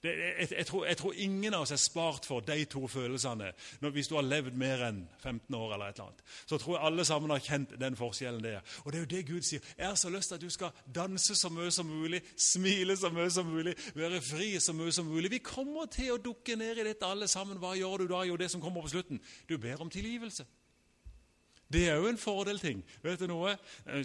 Det, 0.02 0.10
jeg, 0.18 0.48
jeg, 0.58 0.66
tror, 0.66 0.86
jeg, 0.86 0.96
tror, 0.96 1.12
ingen 1.16 1.54
av 1.54 1.64
oss 1.64 1.72
er 1.74 1.80
spart 1.82 2.26
for 2.26 2.44
de 2.46 2.64
to 2.70 2.84
følelsene 2.86 3.48
når, 3.82 3.90
hvis 3.96 4.08
du 4.08 4.14
har 4.14 4.22
levd 4.22 4.54
mer 4.54 4.84
enn 4.86 5.00
15 5.18 5.54
år. 5.58 5.72
eller 5.74 5.88
et 5.88 5.98
eller 5.98 6.04
annet. 6.04 6.22
Så 6.46 6.58
tror 6.58 6.76
jeg 6.76 6.86
alle 6.86 7.04
sammen 7.04 7.30
har 7.34 7.42
kjent 7.42 7.74
den 7.80 7.96
forskjellen 7.98 8.44
der. 8.44 8.60
Og 8.84 8.92
det 8.92 9.00
er 9.00 9.02
jo 9.02 9.10
det 9.10 9.24
Gud 9.26 9.42
sier. 9.42 9.64
Jeg 9.78 9.86
har 9.88 9.98
så 9.98 10.12
lyst 10.14 10.30
til 10.30 10.38
at 10.38 10.44
du 10.44 10.50
skal 10.50 10.70
danse 10.94 11.34
så 11.34 11.50
mye 11.50 11.70
som 11.74 11.86
mulig, 11.86 12.22
smile 12.36 12.96
så 12.96 13.10
mye 13.10 13.30
som 13.30 13.50
mulig, 13.50 13.74
være 13.94 14.20
fri 14.22 14.52
så 14.60 14.72
mye 14.72 14.94
som 14.94 15.10
mulig. 15.10 15.32
Vi 15.34 15.42
kommer 15.42 15.90
til 15.90 16.14
å 16.14 16.22
dukke 16.22 16.56
ned 16.56 16.78
i 16.78 16.86
dette 16.92 17.06
alle 17.06 17.26
sammen. 17.28 17.58
Hva 17.58 17.74
gjør 17.74 18.04
du 18.04 18.14
da? 18.14 18.22
Jo, 18.28 18.38
det 18.38 18.50
som 18.54 18.62
kommer 18.62 18.86
på 18.86 18.94
slutten. 18.94 19.18
Du 19.48 19.58
ber 19.58 19.82
om 19.82 19.90
tilgivelse. 19.90 20.46
Det 21.72 21.84
er 21.88 21.98
jo 22.00 22.08
en 22.08 22.18
fordelting. 22.18 22.80
Vet 23.04 23.20
du 23.20 23.26
noe? 23.28 23.52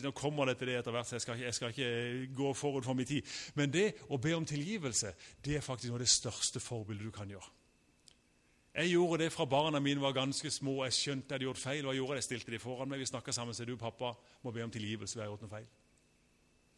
Nå 0.03 0.11
kommer 0.11 0.49
det 0.49 0.57
til 0.59 0.67
det 0.67 0.81
etter 0.81 0.91
hvert, 0.91 1.07
så 1.07 1.15
jeg 1.15 1.23
skal, 1.23 1.37
ikke, 1.37 1.45
jeg 1.45 1.57
skal 1.57 1.75
ikke 1.75 2.35
gå 2.35 2.53
forut 2.59 2.83
for 2.83 2.97
min 2.99 3.07
tid. 3.07 3.35
Men 3.55 3.71
det 3.71 3.93
å 4.11 4.19
be 4.19 4.33
om 4.35 4.45
tilgivelse 4.45 5.13
det 5.45 5.57
er 5.57 5.63
faktisk 5.63 5.91
noe 5.91 6.01
av 6.01 6.03
det 6.03 6.11
største 6.11 6.59
forbildet 6.59 7.07
du 7.07 7.15
kan 7.15 7.31
gjøre. 7.31 7.51
Jeg 8.73 8.89
gjorde 8.89 9.23
det 9.23 9.31
fra 9.31 9.45
barna 9.45 9.79
mine 9.79 10.01
var 10.01 10.15
ganske 10.17 10.49
små. 10.51 10.79
Jeg 10.87 10.97
skjønte 10.97 11.29
jeg 11.29 11.35
hadde 11.37 11.45
gjort 11.45 11.61
feil. 11.61 11.85
og 11.85 11.93
jeg 11.93 12.01
gjorde 12.01 12.15
det. 12.15 12.21
Jeg 12.23 12.29
stilte 12.29 12.51
de 12.51 12.59
foran 12.59 12.89
meg. 12.89 12.99
Vi 12.99 13.05
snakka 13.05 13.31
sammen. 13.31 13.53
Så 13.53 13.65
du, 13.69 13.75
pappa, 13.77 14.15
må 14.41 14.51
be 14.51 14.63
om 14.63 14.71
tilgivelse. 14.71 15.15
Vi 15.15 15.21
har 15.21 15.29
gjort 15.29 15.45
noe 15.45 15.53
feil. 15.53 15.67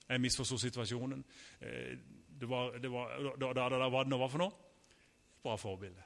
Jeg 0.10 0.22
misforsto 0.22 0.58
situasjonen. 0.58 1.24
Eh, 1.62 1.96
det 2.40 2.50
var, 2.50 2.76
det 2.84 2.92
var, 2.92 3.16
da, 3.40 3.54
da, 3.54 3.70
da, 3.70 3.88
hva 3.90 4.04
det 4.04 4.20
var 4.20 4.30
for 4.30 4.44
noe? 4.44 4.52
Bra 5.42 5.56
forbilde. 5.56 6.04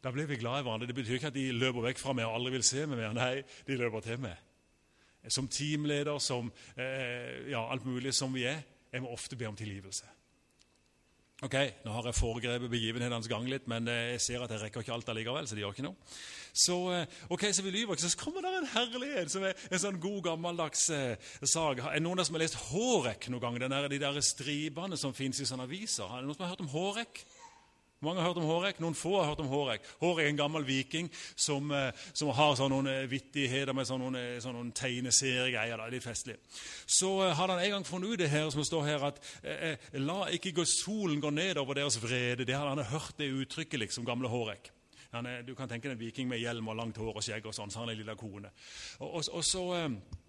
Da 0.00 0.12
blir 0.14 0.28
vi 0.30 0.38
glad 0.40 0.60
i 0.60 0.64
hverandre. 0.64 0.88
Det 0.88 0.96
betyr 0.96 1.18
ikke 1.18 1.28
at 1.28 1.36
de 1.36 1.50
løper 1.52 1.84
vekk 1.90 1.98
fra 2.00 2.14
meg 2.16 2.28
og 2.28 2.38
aldri 2.38 2.54
vil 2.56 2.64
se 2.64 2.86
meg 2.88 3.02
mer. 3.02 3.16
Nei, 3.16 3.42
de 3.66 3.76
løper 3.76 4.04
til 4.06 4.22
meg. 4.22 4.46
Som 5.28 5.50
teamleder, 5.52 6.16
som 6.24 6.48
eh, 6.80 7.50
ja, 7.52 7.66
alt 7.68 7.84
mulig 7.84 8.14
som 8.16 8.32
vi 8.32 8.46
er, 8.48 8.62
jeg 8.90 9.04
må 9.04 9.12
ofte 9.12 9.36
be 9.36 9.48
om 9.48 9.58
tilgivelse. 9.58 10.08
Ok, 11.40 11.54
Nå 11.86 11.92
har 11.94 12.04
jeg 12.04 12.16
foregrepet 12.18 12.68
begivenhetenes 12.68 13.28
gang 13.28 13.46
litt, 13.48 13.68
men 13.70 13.86
eh, 13.88 14.10
jeg 14.14 14.20
ser 14.24 14.42
at 14.44 14.50
jeg 14.52 14.60
rekker 14.60 14.84
ikke 14.84 14.92
alt 14.92 15.08
allikevel. 15.08 15.46
Så 15.48 15.56
det 15.56 15.62
gjør 15.62 15.76
ikke 15.76 15.84
noe. 15.86 16.10
Så, 16.52 16.76
eh, 16.92 17.20
ok, 17.32 17.46
så 17.56 17.64
vi 17.64 17.72
lyver 17.72 17.96
ikke, 17.96 18.10
så 18.12 18.20
kommer 18.20 18.44
det 18.44 18.50
en 18.58 18.68
herlighet 18.74 19.32
som 19.32 19.46
er 19.48 19.68
en 19.70 19.80
sånn 19.80 20.00
god, 20.00 20.18
gammeldags 20.26 20.82
eh, 20.92 21.30
sag. 21.40 21.80
Er 21.80 21.96
det 21.96 22.04
noen 22.04 22.20
som 22.24 22.36
har 22.36 22.44
lest 22.44 22.60
Hårek 22.70 23.30
noen 23.32 23.44
gang? 23.44 23.60
Den 23.62 23.72
der, 23.72 23.88
de 23.88 24.00
der 24.02 24.20
stribene 24.24 25.00
som 25.00 25.16
fins 25.16 25.40
i 25.40 25.48
sånne 25.48 25.68
aviser? 25.68 26.08
Er 26.08 26.20
det 26.20 26.28
noen 26.28 26.36
som 26.36 26.44
har 26.44 26.52
hørt 26.52 26.64
om 26.66 26.72
Hårek? 26.74 27.24
Mange 28.00 28.22
har 28.22 28.30
hørt 28.30 28.38
om 28.40 28.46
Hårek, 28.48 28.78
noen 28.80 28.94
få 28.96 29.10
har 29.18 29.26
hørt 29.28 29.42
om 29.42 29.48
Hårek. 29.50 29.84
Hårek 30.00 30.24
er 30.24 30.30
en 30.30 30.38
gammel 30.38 30.64
viking 30.64 31.10
som, 31.36 31.66
eh, 31.70 31.90
som 32.16 32.30
har 32.32 32.54
sånne 32.56 32.72
noen 32.72 32.86
eh, 32.88 33.10
vittigheter 33.10 33.76
med 33.76 33.84
sånne, 33.84 34.06
noen, 34.06 34.40
sånne 34.40 34.56
noen 34.56 34.70
tegneseriegreier. 34.72 35.76
Er 35.76 35.92
litt 35.92 36.06
festlig. 36.06 36.38
Så 36.88 37.10
hadde 37.28 37.58
han 37.58 37.60
en 37.60 37.74
gang 37.74 37.84
funnet 37.84 38.14
ut 38.14 38.22
det 38.22 38.30
her 38.32 38.48
som 38.54 38.64
står 38.64 38.86
her, 38.88 39.04
at 39.10 39.20
eh, 39.44 39.76
la 40.00 40.30
ikke 40.32 40.54
gå, 40.56 40.64
solen 40.64 41.20
gå 41.20 41.28
ned 41.28 41.60
over 41.60 41.76
deres 41.76 42.00
vrede. 42.00 42.48
Det 42.48 42.56
hadde 42.56 42.72
han 42.72 42.92
hørt 42.94 43.20
det 43.20 43.28
uttrykket, 43.42 43.82
liksom, 43.84 44.08
gamle 44.08 44.32
Hårek. 44.32 44.72
Er, 45.12 45.42
du 45.44 45.52
kan 45.58 45.68
tenke 45.68 45.90
deg 45.90 45.98
en 45.98 46.00
viking 46.06 46.28
med 46.30 46.40
hjelm 46.40 46.72
og 46.72 46.80
langt 46.80 46.96
hår 46.96 47.20
og 47.20 47.26
skjegg 47.26 47.52
og 47.52 47.52
sånn, 47.52 47.68
så 47.68 47.82
han 47.82 47.92
er 47.92 48.00
liten 48.00 48.16
kone. 48.16 48.48
Og, 49.04 49.20
og, 49.20 49.28
og 49.28 49.44
så... 49.44 49.68
Uh, 49.76 50.19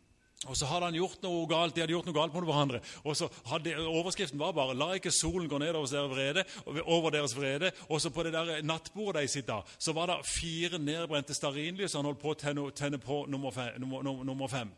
og 0.48 0.58
så 0.58 0.66
hadde 0.66 0.88
han 0.90 0.96
gjort 0.98 1.22
noe 1.22 1.46
galt, 1.46 1.76
De 1.76 1.84
hadde 1.84 1.94
gjort 1.94 2.08
noe 2.10 2.16
galt 2.18 2.34
mot 2.34 2.46
hverandre. 2.48 2.80
Og 3.06 3.18
så 3.18 3.28
hadde, 3.46 3.76
Overskriften 3.78 4.40
var 4.40 4.56
bare 4.58 4.74
'La 4.74 4.94
ikke 4.98 5.12
solen 5.12 5.50
gå 5.50 5.58
ned 5.58 5.76
over 5.76 5.86
deres 5.86 6.12
vrede'. 6.12 6.82
Over 6.86 7.10
deres 7.10 7.36
vrede. 7.38 7.72
Og 7.90 8.02
så 8.02 8.10
på 8.10 8.24
det 8.24 8.34
der 8.34 8.62
nattbordet 8.62 9.22
de 9.22 9.28
sitter, 9.28 9.62
så 9.78 9.94
var 9.94 10.06
det 10.06 10.26
fire 10.26 10.80
nedbrente 10.80 11.34
stearinlys 11.34 11.94
han 11.94 12.06
holdt 12.06 12.20
på 12.20 12.32
å 12.32 12.34
tenne, 12.34 12.72
tenne 12.72 12.98
på 12.98 13.26
nummer 13.28 13.52
fem. 13.52 13.80
Nummer, 13.80 14.24
nummer 14.24 14.48
fem. 14.48 14.70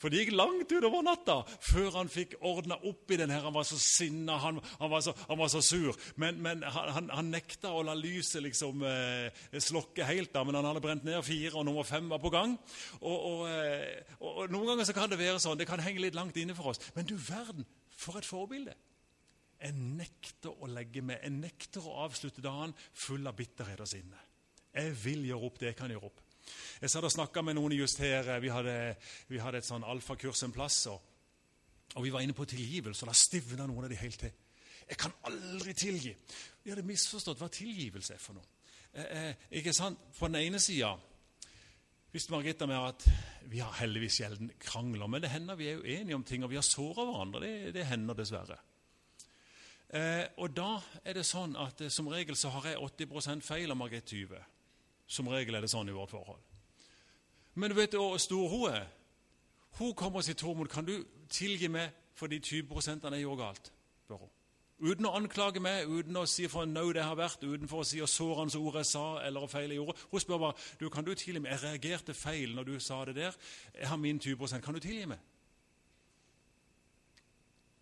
For 0.00 0.08
det 0.08 0.22
gikk 0.22 0.32
langt 0.32 0.70
utover 0.72 1.04
natta 1.04 1.42
før 1.44 1.98
han 1.98 2.08
fikk 2.08 2.38
ordna 2.48 2.78
opp 2.88 3.12
i 3.12 3.18
den 3.20 3.32
her. 3.32 3.44
Han 3.44 3.54
var 3.56 3.66
så 3.68 3.76
sinna, 3.80 4.38
han, 4.40 4.60
han, 4.80 4.94
han 4.96 5.40
var 5.40 5.50
så 5.52 5.60
sur. 5.64 5.96
Men, 6.20 6.40
men 6.40 6.64
han, 6.64 7.10
han, 7.12 7.28
nekta 7.30 7.74
å 7.76 7.82
la 7.84 7.94
lyset 7.98 8.40
liksom 8.46 8.80
eh, 8.88 9.42
slokke 9.60 10.06
helt, 10.08 10.32
da, 10.32 10.44
men 10.46 10.56
han 10.56 10.70
hadde 10.70 10.82
brent 10.84 11.04
ned 11.04 11.20
fire, 11.26 11.52
og 11.52 11.66
nummer 11.68 11.84
fem 11.84 12.08
var 12.08 12.22
på 12.22 12.32
gang. 12.32 12.56
Og, 13.02 13.18
og, 13.18 13.42
eh, 13.52 14.16
og, 14.18 14.30
og 14.30 14.54
Noen 14.54 14.72
ganger 14.72 14.88
så 14.88 14.96
kan 14.96 15.12
det 15.12 15.20
være 15.20 15.36
sånn, 15.42 15.60
det 15.60 15.68
kan 15.68 15.84
henge 15.84 16.06
litt 16.06 16.16
langt 16.16 16.40
inne 16.40 16.56
for 16.56 16.72
oss. 16.72 16.80
Men 16.96 17.08
du 17.08 17.16
verden, 17.20 17.68
for 17.92 18.16
et 18.20 18.28
forbilde! 18.28 18.76
Jeg 19.60 19.76
nekter 19.76 20.56
å 20.56 20.70
legge 20.72 21.02
meg, 21.04 21.20
jeg 21.20 21.36
nekter 21.36 21.84
å 21.84 21.98
avslutte 22.06 22.40
dagen 22.40 22.72
full 22.96 23.28
av 23.28 23.36
bitterhet 23.36 23.82
og 23.84 23.90
sinne. 23.90 24.16
Jeg 24.72 24.94
vil 25.02 25.26
gjøre 25.28 25.50
opp 25.50 25.60
det 25.60 25.74
jeg 25.74 25.76
kan 25.76 25.92
gjøre 25.92 26.08
opp. 26.08 26.22
Jeg 26.80 26.92
satt 26.92 27.06
og 27.06 27.12
snakka 27.12 27.42
med 27.44 27.58
noen 27.58 27.74
just 27.76 28.00
her. 28.02 28.28
Vi 28.40 28.52
hadde, 28.52 28.76
vi 29.28 29.40
hadde 29.42 29.60
et 29.60 29.68
sånn 29.68 29.84
alfakurs 29.84 30.44
en 30.46 30.54
plass. 30.54 30.84
Og, 30.92 31.00
og, 31.96 32.00
vi 32.04 32.12
var 32.14 32.24
inne 32.24 32.36
på 32.36 32.48
tilgivelse, 32.48 33.04
og 33.04 33.12
da 33.12 33.18
stivna 33.18 33.66
noen 33.68 33.86
av 33.86 33.92
de 33.92 34.00
helt 34.00 34.20
til. 34.24 34.32
Jeg 34.90 34.98
kan 34.98 35.14
aldri 35.28 35.74
tilgi. 35.78 36.14
Vi 36.64 36.72
hadde 36.72 36.86
misforstått 36.86 37.38
hva 37.38 37.50
tilgivelse 37.52 38.16
er 38.16 38.22
for 38.22 38.38
noe. 38.38 38.48
Eh, 38.90 39.10
eh, 39.20 39.46
ikke 39.60 39.74
sant? 39.76 40.00
På 40.18 40.26
den 40.26 40.40
ene 40.40 40.58
sida 40.62 40.96
visste 42.10 42.32
Margitta 42.34 42.66
med 42.66 42.80
at 42.80 43.04
vi 43.50 43.60
har 43.62 43.76
heldigvis 43.78 44.18
sjelden 44.18 44.50
krangler, 44.62 45.06
men 45.06 45.22
det 45.22 45.30
hender 45.30 45.58
vi 45.58 45.68
er 45.70 45.82
uenige 45.82 46.18
om 46.18 46.24
ting, 46.26 46.42
og 46.44 46.50
vi 46.50 46.58
har 46.58 46.66
såra 46.66 47.06
hverandre. 47.06 47.42
Det, 47.44 47.74
det, 47.74 47.86
hender 47.86 48.18
dessverre. 48.18 48.58
Eh, 49.90 50.24
og 50.38 50.54
da 50.54 50.72
er 51.04 51.18
det 51.18 51.26
sånn 51.26 51.56
at 51.58 51.82
eh, 51.82 51.90
som 51.90 52.10
regel 52.10 52.38
så 52.38 52.52
har 52.54 52.72
jeg 52.72 52.82
80 53.06 53.46
feil, 53.46 53.70
og 53.70 53.78
Margrethe 53.78 54.22
20 54.26 54.59
Som 55.10 55.28
regel 55.32 55.58
er 55.58 55.64
det 55.64 55.72
sånn 55.72 55.90
i 55.90 55.94
vårt 55.94 56.12
forhold. 56.14 56.42
Men 57.58 57.72
du 57.72 57.76
vet 57.76 57.96
hvor 57.98 58.18
stor 58.22 58.48
hun 58.48 58.68
er? 58.70 58.86
Hun 59.80 59.94
kommer 59.94 60.20
og 60.20 60.24
sier, 60.24 60.38
'Tormod, 60.38 60.68
kan 60.68 60.86
du 60.86 61.04
tilgi 61.28 61.68
meg 61.68 61.90
for 62.14 62.26
de 62.26 62.38
20 62.38 63.10
jeg 63.10 63.22
gjorde 63.22 63.42
galt?' 63.42 63.72
spør 64.10 64.16
hun. 64.26 64.30
Uten 64.80 65.06
å 65.06 65.12
anklage 65.12 65.60
meg, 65.60 65.88
uten 65.88 66.16
å 66.16 66.26
si 66.26 66.46
for 66.48 66.64
en 66.64 66.72
nød 66.72 66.94
det 66.96 67.04
har 67.04 67.16
vært, 67.18 67.42
uten 67.44 67.68
å 67.68 67.82
si 67.84 68.00
sårende 68.08 68.58
ord 68.58 68.78
jeg 68.80 68.88
sa, 68.88 69.20
eller 69.26 69.46
feil 69.46 69.68
jeg 69.68 69.76
gjorde. 69.76 69.98
Hun 70.10 70.20
spør 70.20 70.38
bare 70.38 70.54
du, 70.80 70.88
kan 70.88 71.04
du 71.04 71.12
tilgi 71.14 71.40
meg. 71.40 71.52
Jeg 71.52 71.62
reagerte 71.66 72.14
feil 72.14 72.54
når 72.56 72.64
du 72.64 72.80
sa 72.80 73.04
det 73.04 73.16
der. 73.18 73.36
Jeg 73.74 73.88
har 73.88 74.00
min 74.00 74.18
20% 74.18 74.64
Kan 74.64 74.74
du 74.74 74.80
tilgi 74.80 75.04
meg? 75.06 75.18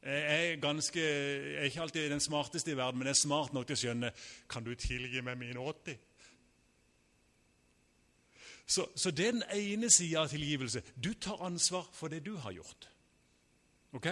Jeg 0.02 0.52
er, 0.52 0.56
ganske, 0.56 1.00
jeg 1.00 1.54
er 1.60 1.70
ikke 1.70 1.82
alltid 1.82 2.10
den 2.10 2.20
smarteste 2.20 2.70
i 2.70 2.76
verden, 2.76 2.98
men 2.98 3.06
jeg 3.06 3.16
er 3.16 3.22
smart 3.22 3.52
nok 3.52 3.66
til 3.66 3.76
å 3.76 3.80
skjønne 3.82 4.12
Kan 4.48 4.64
du 4.64 4.74
tilgi 4.74 5.22
meg 5.22 5.38
mine 5.38 5.58
80? 5.60 5.98
Så, 8.68 8.84
så 8.96 9.10
det 9.10 9.26
er 9.26 9.36
den 9.38 9.46
ene 9.56 9.88
sida 9.90 10.26
av 10.26 10.32
tilgivelse. 10.32 10.82
Du 10.94 11.14
tar 11.16 11.40
ansvar 11.46 11.86
for 11.96 12.12
det 12.12 12.20
du 12.26 12.34
har 12.36 12.52
gjort. 12.52 12.88
Ok? 13.96 14.10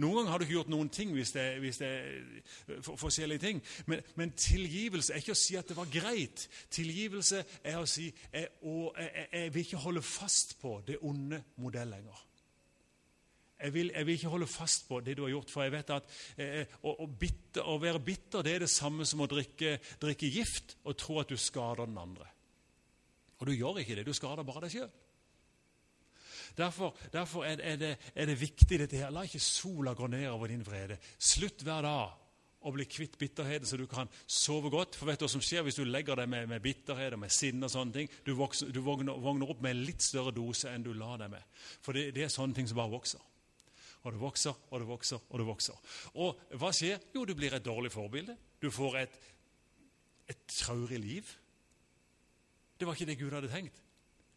Noen 0.00 0.22
ganger 0.22 0.30
har 0.30 0.40
du 0.40 0.46
ikke 0.46 0.56
gjort 0.56 0.72
noen 0.72 0.88
ting 0.92 1.12
hvis 1.12 1.34
det, 1.34 1.44
hvis 1.60 1.80
det 1.82 1.88
er 1.88 2.80
for, 2.80 2.96
forskjellige 2.96 3.42
ting. 3.42 3.60
Men, 3.90 4.00
men, 4.16 4.32
tilgivelse 4.38 5.12
er 5.12 5.20
ikke 5.20 5.36
å 5.36 5.42
si 5.42 5.58
at 5.58 5.68
det 5.68 5.76
var 5.76 5.90
greit. 5.92 6.46
Tilgivelse 6.72 7.42
er 7.60 7.80
å 7.80 7.88
si 7.90 8.08
jeg, 8.08 8.48
jeg, 8.62 9.26
jeg 9.28 9.54
vil 9.54 9.66
ikke 9.66 9.84
holde 9.84 10.04
fast 10.06 10.56
på 10.62 10.78
det 10.86 11.00
onde 11.04 11.42
modell 11.60 11.92
lenger. 11.92 12.28
Jeg 13.62 13.74
vil, 13.76 13.92
jeg 13.94 14.06
vil, 14.06 14.16
ikke 14.18 14.32
holde 14.32 14.50
fast 14.50 14.88
på 14.88 14.98
det 15.04 15.14
du 15.18 15.22
har 15.22 15.34
gjort, 15.36 15.50
for 15.52 15.62
jeg 15.62 15.74
vet 15.76 15.90
at 15.94 16.14
eh, 16.40 16.78
å, 16.82 16.96
å, 17.04 17.06
bitter, 17.06 17.62
å, 17.62 17.76
være 17.78 18.00
bitter 18.02 18.42
det 18.42 18.56
er 18.56 18.64
det 18.64 18.72
samme 18.72 19.06
som 19.06 19.22
å 19.22 19.28
drikke, 19.30 19.76
drikke 20.02 20.30
gift 20.32 20.78
og 20.82 20.96
tro 20.98 21.20
at 21.22 21.30
du 21.30 21.38
skader 21.38 21.86
den 21.86 22.00
andre. 22.00 22.31
Og 23.42 23.48
du 23.50 23.56
gjør 23.56 23.80
ikke 23.82 23.96
det, 23.98 24.06
du 24.06 24.14
skader 24.14 24.46
bare 24.46 24.62
deg 24.64 24.76
sjøl. 24.76 24.90
Derfor, 26.54 26.92
derfor 27.10 27.46
er, 27.48 27.56
det, 27.80 27.96
er, 28.14 28.26
det, 28.28 28.36
viktig 28.38 28.78
dette 28.78 28.98
her. 29.00 29.10
La 29.10 29.24
ikke 29.26 29.40
sola 29.40 29.96
gå 29.96 30.06
ned 30.12 30.28
over 30.30 30.52
din 30.52 30.62
vrede. 30.62 30.98
Slutt 31.18 31.64
hver 31.64 31.82
dag 31.82 32.18
å 32.62 32.70
bli 32.70 32.84
kvitt 32.86 33.16
bitterheten, 33.18 33.66
så 33.66 33.78
du 33.80 33.88
kan 33.90 34.10
sove 34.28 34.70
godt. 34.70 34.94
For 34.94 35.08
vet 35.08 35.18
du 35.18 35.24
hva 35.24 35.32
som 35.32 35.42
skjer 35.42 35.64
hvis 35.66 35.80
du 35.80 35.88
legger 35.88 36.20
deg 36.20 36.30
med, 36.30 36.46
med 36.52 36.62
bitterhet 36.62 37.16
og 37.16 37.24
med 37.24 37.34
sinne? 37.34 37.66
og 37.66 37.72
sånne 37.72 37.96
ting? 37.96 38.12
Du, 38.22 38.34
vokser, 38.38 38.70
du 38.70 38.78
vogner, 38.84 39.16
vogner, 39.18 39.50
opp 39.50 39.64
med 39.64 39.74
en 39.74 39.82
litt 39.88 40.04
større 40.04 40.34
dose 40.36 40.70
enn 40.70 40.84
du 40.86 40.92
la 40.94 41.16
deg 41.24 41.32
med. 41.32 41.50
For 41.82 41.96
det, 41.98 42.12
det 42.14 42.28
er 42.28 42.34
sånne 42.36 42.60
ting 42.60 42.70
som 42.70 42.78
bare 42.78 42.94
vokser. 42.94 43.26
Og 44.04 44.14
det 44.14 44.22
vokser 44.22 44.62
og 44.68 44.78
det 44.82 44.86
vokser 44.86 45.26
og 45.30 45.40
det 45.40 45.48
vokser. 45.48 45.98
Og 46.20 46.46
hva 46.60 46.70
skjer? 46.76 47.02
Jo, 47.16 47.24
du 47.26 47.34
blir 47.38 47.54
et 47.56 47.64
dårlig 47.64 47.90
forbilde. 47.94 48.36
Du 48.62 48.70
får 48.70 49.02
et 49.06 49.20
et 50.30 50.44
traurig 50.48 51.00
liv. 51.00 51.30
Det 52.82 52.86
var 52.86 52.96
ikke 52.98 53.06
det 53.06 53.18
Gud 53.18 53.30
hadde 53.30 53.48
tenkt. 53.48 53.76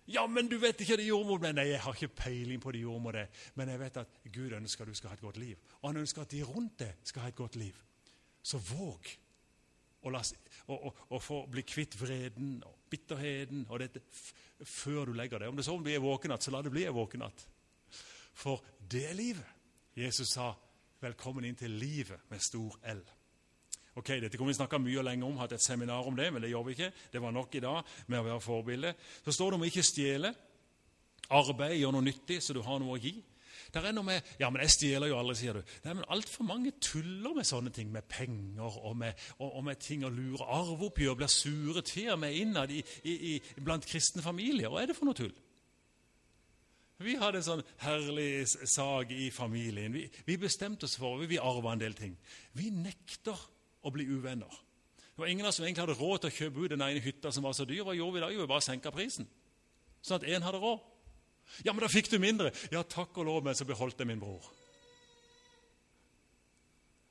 Ja, 0.05 0.27
men 0.29 0.45
du 0.45 0.59
vet 0.61 0.77
ikke 0.83 0.99
det 0.99 1.07
jordmor 1.07 1.39
Nei, 1.41 1.63
jeg 1.71 1.79
har 1.81 1.95
ikke 1.97 2.13
peiling 2.19 2.59
på 2.61 2.69
det 2.75 2.83
jordmor 2.83 3.15
det. 3.17 3.23
Men 3.57 3.71
jeg 3.73 3.81
vet 3.81 3.95
at 3.97 4.19
Gud 4.35 4.53
ønsker 4.53 4.85
at 4.85 4.91
du 4.91 4.97
skal 4.99 5.09
ha 5.09 5.17
et 5.17 5.23
godt 5.23 5.39
liv. 5.41 5.63
Og 5.79 5.89
han 5.89 5.97
ønsker 6.03 6.21
at 6.21 6.29
de 6.29 6.43
rundt 6.45 6.75
deg 6.83 6.99
skal 7.09 7.25
ha 7.25 7.31
et 7.33 7.39
godt 7.39 7.57
liv. 7.57 7.79
Så 8.45 8.61
våg 8.61 9.09
å, 10.05 11.39
bli 11.49 11.65
kvitt 11.65 11.97
vreden 11.97 12.59
og 12.69 12.85
bitterheten 12.93 13.65
og 13.65 13.81
dette 13.81 14.05
før 14.61 15.09
du 15.09 15.17
legger 15.17 15.41
deg. 15.41 15.49
Om 15.49 15.57
det 15.57 15.65
så 15.65 15.79
blir 15.81 15.97
en 15.97 16.05
våkenatt, 16.05 16.45
så 16.45 16.53
la 16.53 16.61
det 16.61 16.75
bli 16.75 16.85
en 16.85 16.99
våkenatt. 17.01 17.47
For 18.37 18.61
det 18.77 19.07
er 19.09 19.17
livet. 19.17 19.53
Jesus 19.97 20.37
sa 20.37 20.53
'velkommen 21.01 21.45
inn 21.49 21.55
til 21.55 21.81
livet' 21.81 22.29
med 22.29 22.39
stor 22.39 22.77
L. 22.83 23.01
Ok, 23.95 24.09
Dette 24.19 24.35
kunne 24.37 24.51
vi 24.51 24.57
snakka 24.57 24.79
mye 24.81 24.99
og 24.99 25.05
lenge 25.07 25.23
om, 25.23 25.37
hatt 25.39 25.53
et 25.55 25.63
seminar 25.63 26.07
om 26.07 26.17
det, 26.17 26.27
men 26.33 26.43
det 26.43 26.49
gjør 26.51 26.65
vi 26.67 26.75
ikke. 26.75 26.91
Det 27.13 27.21
var 27.23 27.31
nok 27.31 27.55
i 27.55 27.63
dag 27.63 27.93
med 28.11 28.19
å 28.19 28.25
være 28.25 28.43
forbilde. 28.43 28.91
Så 29.23 29.35
står 29.35 29.53
det 29.53 29.59
om 29.59 29.63
å 29.63 29.69
ikke 29.69 29.85
stjele. 29.87 30.33
Arbeid 31.35 31.77
gjør 31.79 31.95
noe 31.95 32.05
nyttig, 32.05 32.41
så 32.43 32.53
du 32.53 32.59
har 32.65 32.81
noe 32.83 32.97
å 32.97 33.01
gi. 33.01 33.15
Der 33.73 33.87
er 33.87 33.95
noe 33.95 34.05
med, 34.07 34.21
ja, 34.39 34.49
men 34.49 34.61
'Jeg 34.61 34.71
stjeler 34.71 35.07
jo 35.07 35.17
aldri', 35.19 35.35
sier 35.35 35.53
du. 35.53 35.63
Nei, 35.83 35.93
men 35.93 36.05
Altfor 36.09 36.43
mange 36.43 36.71
tuller 36.81 37.33
med 37.33 37.45
sånne 37.45 37.71
ting, 37.73 37.91
med 37.91 38.03
penger 38.03 38.77
og 38.85 38.97
med, 38.97 39.13
og, 39.39 39.55
og 39.55 39.63
med 39.63 39.79
ting 39.79 40.05
å 40.05 40.09
lure. 40.09 40.43
Arveoppgjør 40.43 41.15
blir 41.15 41.27
sure 41.27 41.81
til 41.81 42.11
og 42.11 42.19
med 42.19 42.35
innad 42.35 42.71
i, 42.71 42.83
i, 43.03 43.35
i, 43.35 43.41
blant 43.63 43.85
kristne 43.85 44.21
familier. 44.21 44.69
Hva 44.69 44.83
er 44.83 44.91
det 44.91 44.95
for 44.95 45.05
noe 45.05 45.17
tull? 45.17 45.33
Vi 47.03 47.15
hadde 47.19 47.41
en 47.41 47.43
sånn 47.43 47.65
herlig 47.83 48.47
sak 48.47 49.11
i 49.11 49.27
familien. 49.31 49.91
Vi, 49.91 50.05
vi 50.25 50.37
bestemte 50.39 50.87
oss 50.87 50.95
for 50.95 51.19
vi 51.19 51.33
vil 51.33 51.43
arve 51.43 51.73
en 51.73 51.81
del 51.81 51.93
ting. 51.93 52.15
Vi 52.55 52.69
nekter 52.71 53.35
å 53.85 53.93
bli 53.93 54.07
uvenner. 54.09 54.61
Det 55.15 55.21
var 55.21 55.31
ingen 55.31 55.45
av 55.45 55.53
oss 55.53 55.61
som 55.61 55.65
egentlig 55.65 55.85
hadde 55.85 55.99
råd 55.99 56.25
til 56.25 56.31
å 56.31 56.37
kjøpe 56.39 56.65
ut 56.65 56.73
den 56.73 56.83
ene 56.83 57.03
hytta 57.03 57.31
som 57.31 57.45
var 57.47 57.53
så 57.55 57.63
dyr. 57.67 57.85
Hva 57.87 57.95
gjorde 57.95 58.17
vi 58.17 58.23
da? 58.25 58.31
Jo, 58.33 58.41
vi 58.43 58.51
bare 58.51 58.65
senka 58.65 58.91
prisen, 58.91 59.29
sånn 60.03 60.19
at 60.19 60.27
én 60.27 60.43
hadde 60.43 60.59
råd. 60.59 60.83
Ja, 61.63 61.71
men 61.71 61.83
da 61.85 61.89
fikk 61.91 62.09
du 62.11 62.17
mindre. 62.19 62.51
Ja, 62.73 62.81
takk 62.83 63.15
og 63.21 63.29
lov, 63.29 63.43
men 63.45 63.55
så 63.55 63.67
beholdt 63.69 64.01
jeg 64.01 64.09
min 64.09 64.19
bror. 64.19 64.49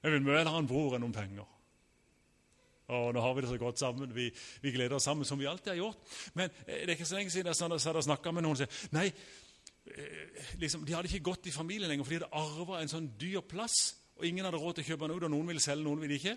Jeg 0.04 0.12
vil 0.12 0.24
mye 0.26 0.44
ha 0.44 0.58
en 0.60 0.68
bror 0.68 0.96
enn 0.96 1.04
noen 1.06 1.16
penger. 1.16 1.48
Og 2.92 3.14
nå 3.16 3.22
har 3.24 3.32
vi 3.32 3.40
det 3.40 3.48
så 3.48 3.56
godt 3.56 3.80
sammen. 3.80 4.10
Vi, 4.12 4.26
vi, 4.60 4.72
gleder 4.74 4.98
oss 4.98 5.06
sammen 5.08 5.24
som 5.24 5.40
vi 5.40 5.48
alltid 5.48 5.72
har 5.72 5.80
gjort. 5.80 6.16
Men 6.36 6.50
eh, 6.66 6.82
det 6.82 6.90
er 6.90 6.96
ikke 6.98 7.08
så 7.08 7.16
lenge 7.16 7.32
siden 7.32 7.48
jeg 7.48 7.56
satt 7.56 7.96
og 7.96 8.04
snakka 8.04 8.34
med 8.36 8.44
noen 8.44 8.58
og 8.58 8.60
sa 8.60 8.90
nei, 8.92 9.06
eh, 9.88 10.50
liksom, 10.60 10.84
de 10.84 10.92
hadde 10.92 11.08
ikke 11.08 11.30
gått 11.30 11.48
i 11.48 11.54
familien 11.54 11.88
lenger, 11.88 12.04
for 12.04 12.12
de 12.12 12.20
hadde 12.20 12.42
arva 12.42 12.82
en 12.82 12.92
sånn 12.92 13.08
dyr 13.16 13.40
plass. 13.48 13.94
Og 14.18 14.28
ingen 14.28 14.44
hadde 14.44 14.60
råd 14.60 14.76
til 14.76 14.84
å 14.84 14.88
kjøpe 14.90 15.08
den 15.08 15.16
ut, 15.16 15.24
og 15.24 15.32
noen 15.32 15.54
ville 15.54 15.64
selge, 15.64 15.86
noen 15.86 16.04
ville 16.04 16.20
ikke. 16.20 16.36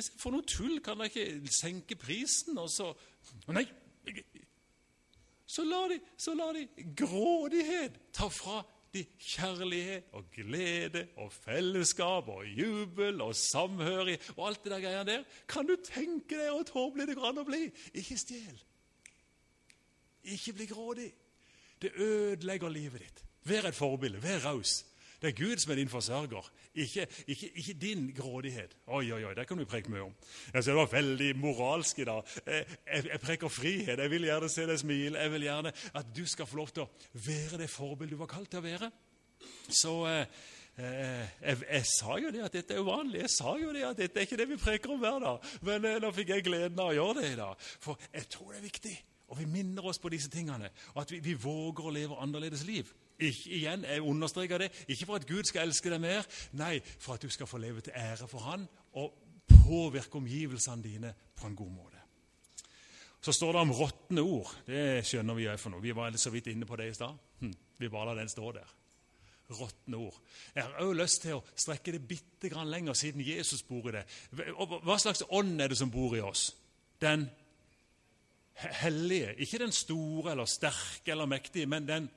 For 0.00 0.32
noe 0.32 0.44
tull! 0.48 0.78
Kan 0.84 1.02
dere 1.02 1.10
ikke 1.12 1.52
senke 1.52 1.98
prisen? 2.00 2.58
Og 2.58 2.70
så 2.72 2.92
Nei! 3.52 3.66
Så 5.46 5.64
lar 5.68 5.90
de, 5.92 5.98
så 6.16 6.32
lar 6.34 6.56
de 6.56 6.64
grådighet 6.96 7.98
ta 8.16 8.28
fra 8.32 8.62
de 8.92 9.02
kjærlighet 9.20 10.12
og 10.16 10.28
glede 10.32 11.06
og 11.20 11.32
fellesskap 11.32 12.28
og 12.32 12.44
jubel 12.46 13.20
og 13.24 13.34
samhørighet 13.36 14.32
og 14.36 14.46
alt 14.48 14.64
det 14.64 14.72
der 14.72 14.84
greiene 14.84 15.04
der. 15.08 15.24
Kan 15.48 15.68
du 15.68 15.76
tenke 15.84 16.36
deg 16.36 16.50
hvor 16.52 16.64
tåpelig 16.68 17.08
det 17.08 17.16
går 17.16 17.28
an 17.30 17.42
å 17.42 17.46
bli? 17.48 17.66
Ikke 18.00 18.18
stjel. 18.20 18.62
Ikke 20.36 20.56
bli 20.56 20.68
grådig. 20.70 21.10
Det 21.82 21.92
ødelegger 21.96 22.72
livet 22.72 23.04
ditt. 23.04 23.22
Vær 23.48 23.68
et 23.68 23.76
forbilde. 23.76 24.22
Vær 24.22 24.44
raus. 24.46 24.82
Det 25.22 25.28
er 25.30 25.36
Gud 25.38 25.56
som 25.62 25.70
er 25.70 25.78
din 25.78 25.88
forsørger, 25.88 26.48
ikke, 26.74 27.06
ikke, 27.26 27.50
ikke 27.54 27.74
din 27.78 28.08
grådighet. 28.16 28.72
Oi, 28.86 29.12
oi, 29.12 29.24
oi, 29.24 29.34
Det 29.34 29.46
kan 29.46 29.58
vi 29.58 29.64
preke 29.64 29.90
mye 29.90 30.08
om. 30.08 30.14
Jeg 30.54 30.64
ser 30.64 30.72
Det 30.72 30.80
var 30.80 30.88
veldig 30.92 31.36
moralsk 31.38 31.98
i 31.98 32.04
dag. 32.04 32.22
Jeg, 32.46 32.66
jeg, 32.86 33.20
preker 33.20 33.48
frihet. 33.48 33.98
Jeg 33.98 34.10
vil 34.10 34.26
gjerne 34.26 34.48
se 34.48 34.66
deg 34.66 34.80
smile. 34.82 35.20
Jeg 35.22 35.32
vil 35.32 35.46
gjerne 35.46 35.72
at 35.94 36.10
du 36.16 36.26
skal 36.26 36.46
få 36.46 36.56
lov 36.56 36.72
til 36.74 36.82
å 36.82 36.88
være 37.14 37.62
det 37.62 37.70
forbildet 37.70 38.16
du 38.16 38.20
var 38.24 38.32
kalt 38.34 38.50
til 38.50 38.58
å 38.58 38.64
være. 38.66 38.90
Så 39.68 39.94
eh, 40.10 40.26
eh, 40.76 41.30
jeg, 41.42 41.62
jeg, 41.70 41.86
sa 41.92 42.18
jo 42.18 42.34
det 42.34 42.42
at 42.48 42.58
dette 42.58 42.74
er 42.74 42.82
uvanlig. 42.82 43.22
Jeg 43.22 43.34
sa 43.36 43.54
jo 43.62 43.70
det 43.76 43.86
at 43.86 44.02
dette 44.02 44.18
er 44.18 44.26
ikke 44.26 44.40
det 44.42 44.48
vi 44.50 44.58
preker 44.64 44.96
om 44.96 45.00
hver 45.06 45.22
dag. 45.22 45.48
Men 45.62 45.86
eh, 45.86 46.00
nå 46.02 46.10
fikk 46.18 46.34
jeg 46.34 46.48
gleden 46.50 46.82
av 46.82 46.90
å 46.90 46.98
gjøre 46.98 47.20
det 47.20 47.30
i 47.36 47.38
dag. 47.44 47.70
For 47.86 48.10
jeg 48.10 48.26
tror 48.26 48.50
det 48.50 48.58
er 48.58 48.66
viktig. 48.66 48.96
Og 49.30 49.38
vi 49.38 49.46
minner 49.48 49.86
oss 49.86 50.02
på 50.02 50.10
disse 50.10 50.34
tingene. 50.34 50.74
Og 50.96 51.04
at 51.06 51.14
vi, 51.14 51.22
vi 51.22 51.38
våger 51.38 51.86
å 51.86 51.94
leve 51.94 52.18
annerledes 52.18 52.66
liv. 52.66 52.90
Ikke, 53.18 53.50
igjen, 53.50 53.84
Jeg 53.84 54.02
understreker 54.02 54.58
det. 54.58 54.84
Ikke 54.88 55.06
for 55.06 55.16
at 55.16 55.26
Gud 55.26 55.44
skal 55.44 55.68
elske 55.68 55.90
deg 55.90 56.00
mer, 56.00 56.26
nei, 56.52 56.80
for 56.98 57.14
at 57.14 57.22
du 57.22 57.30
skal 57.30 57.46
få 57.46 57.58
leve 57.58 57.80
til 57.80 57.92
ære 57.96 58.28
for 58.28 58.38
Han 58.50 58.68
og 58.92 59.14
påvirke 59.48 60.16
omgivelsene 60.16 60.82
dine 60.82 61.14
på 61.36 61.46
en 61.46 61.56
god 61.56 61.70
måte. 61.70 61.98
Så 63.22 63.32
står 63.32 63.52
det 63.52 63.60
om 63.60 63.70
råtne 63.70 64.22
ord. 64.22 64.50
Det 64.66 65.04
skjønner 65.06 65.36
vi 65.38 65.46
òg 65.46 65.58
for 65.62 65.70
noe. 65.70 65.82
Vi 65.82 65.94
var 65.94 66.14
så 66.18 66.30
vidt 66.34 66.48
inne 66.50 66.66
på 66.66 66.76
det 66.76 66.88
i 66.90 66.94
stad. 66.96 67.14
Hm, 67.40 67.52
vi 67.78 67.90
bare 67.90 68.10
lar 68.10 68.18
den 68.18 68.28
stå 68.28 68.50
der. 68.56 68.72
Råtne 69.52 69.96
ord. 69.96 70.16
Jeg 70.54 70.64
har 70.64 70.80
òg 70.82 70.96
lyst 70.98 71.22
til 71.22 71.36
å 71.36 71.44
strekke 71.54 71.94
det 71.94 72.02
bitte 72.08 72.50
grann 72.50 72.70
lenger, 72.72 72.96
siden 72.98 73.22
Jesus 73.22 73.62
bor 73.62 73.86
i 73.90 73.94
det. 73.94 74.02
Hva 74.32 74.98
slags 74.98 75.22
ånd 75.30 75.60
er 75.60 75.70
det 75.70 75.78
som 75.78 75.92
bor 75.92 76.16
i 76.16 76.24
oss? 76.24 76.48
Den 77.02 77.28
hellige. 78.54 79.36
Ikke 79.38 79.62
den 79.62 79.72
store 79.72 80.34
eller 80.34 80.50
sterke 80.50 81.14
eller 81.14 81.30
mektige, 81.30 81.66
men 81.70 81.86
den 81.88 82.10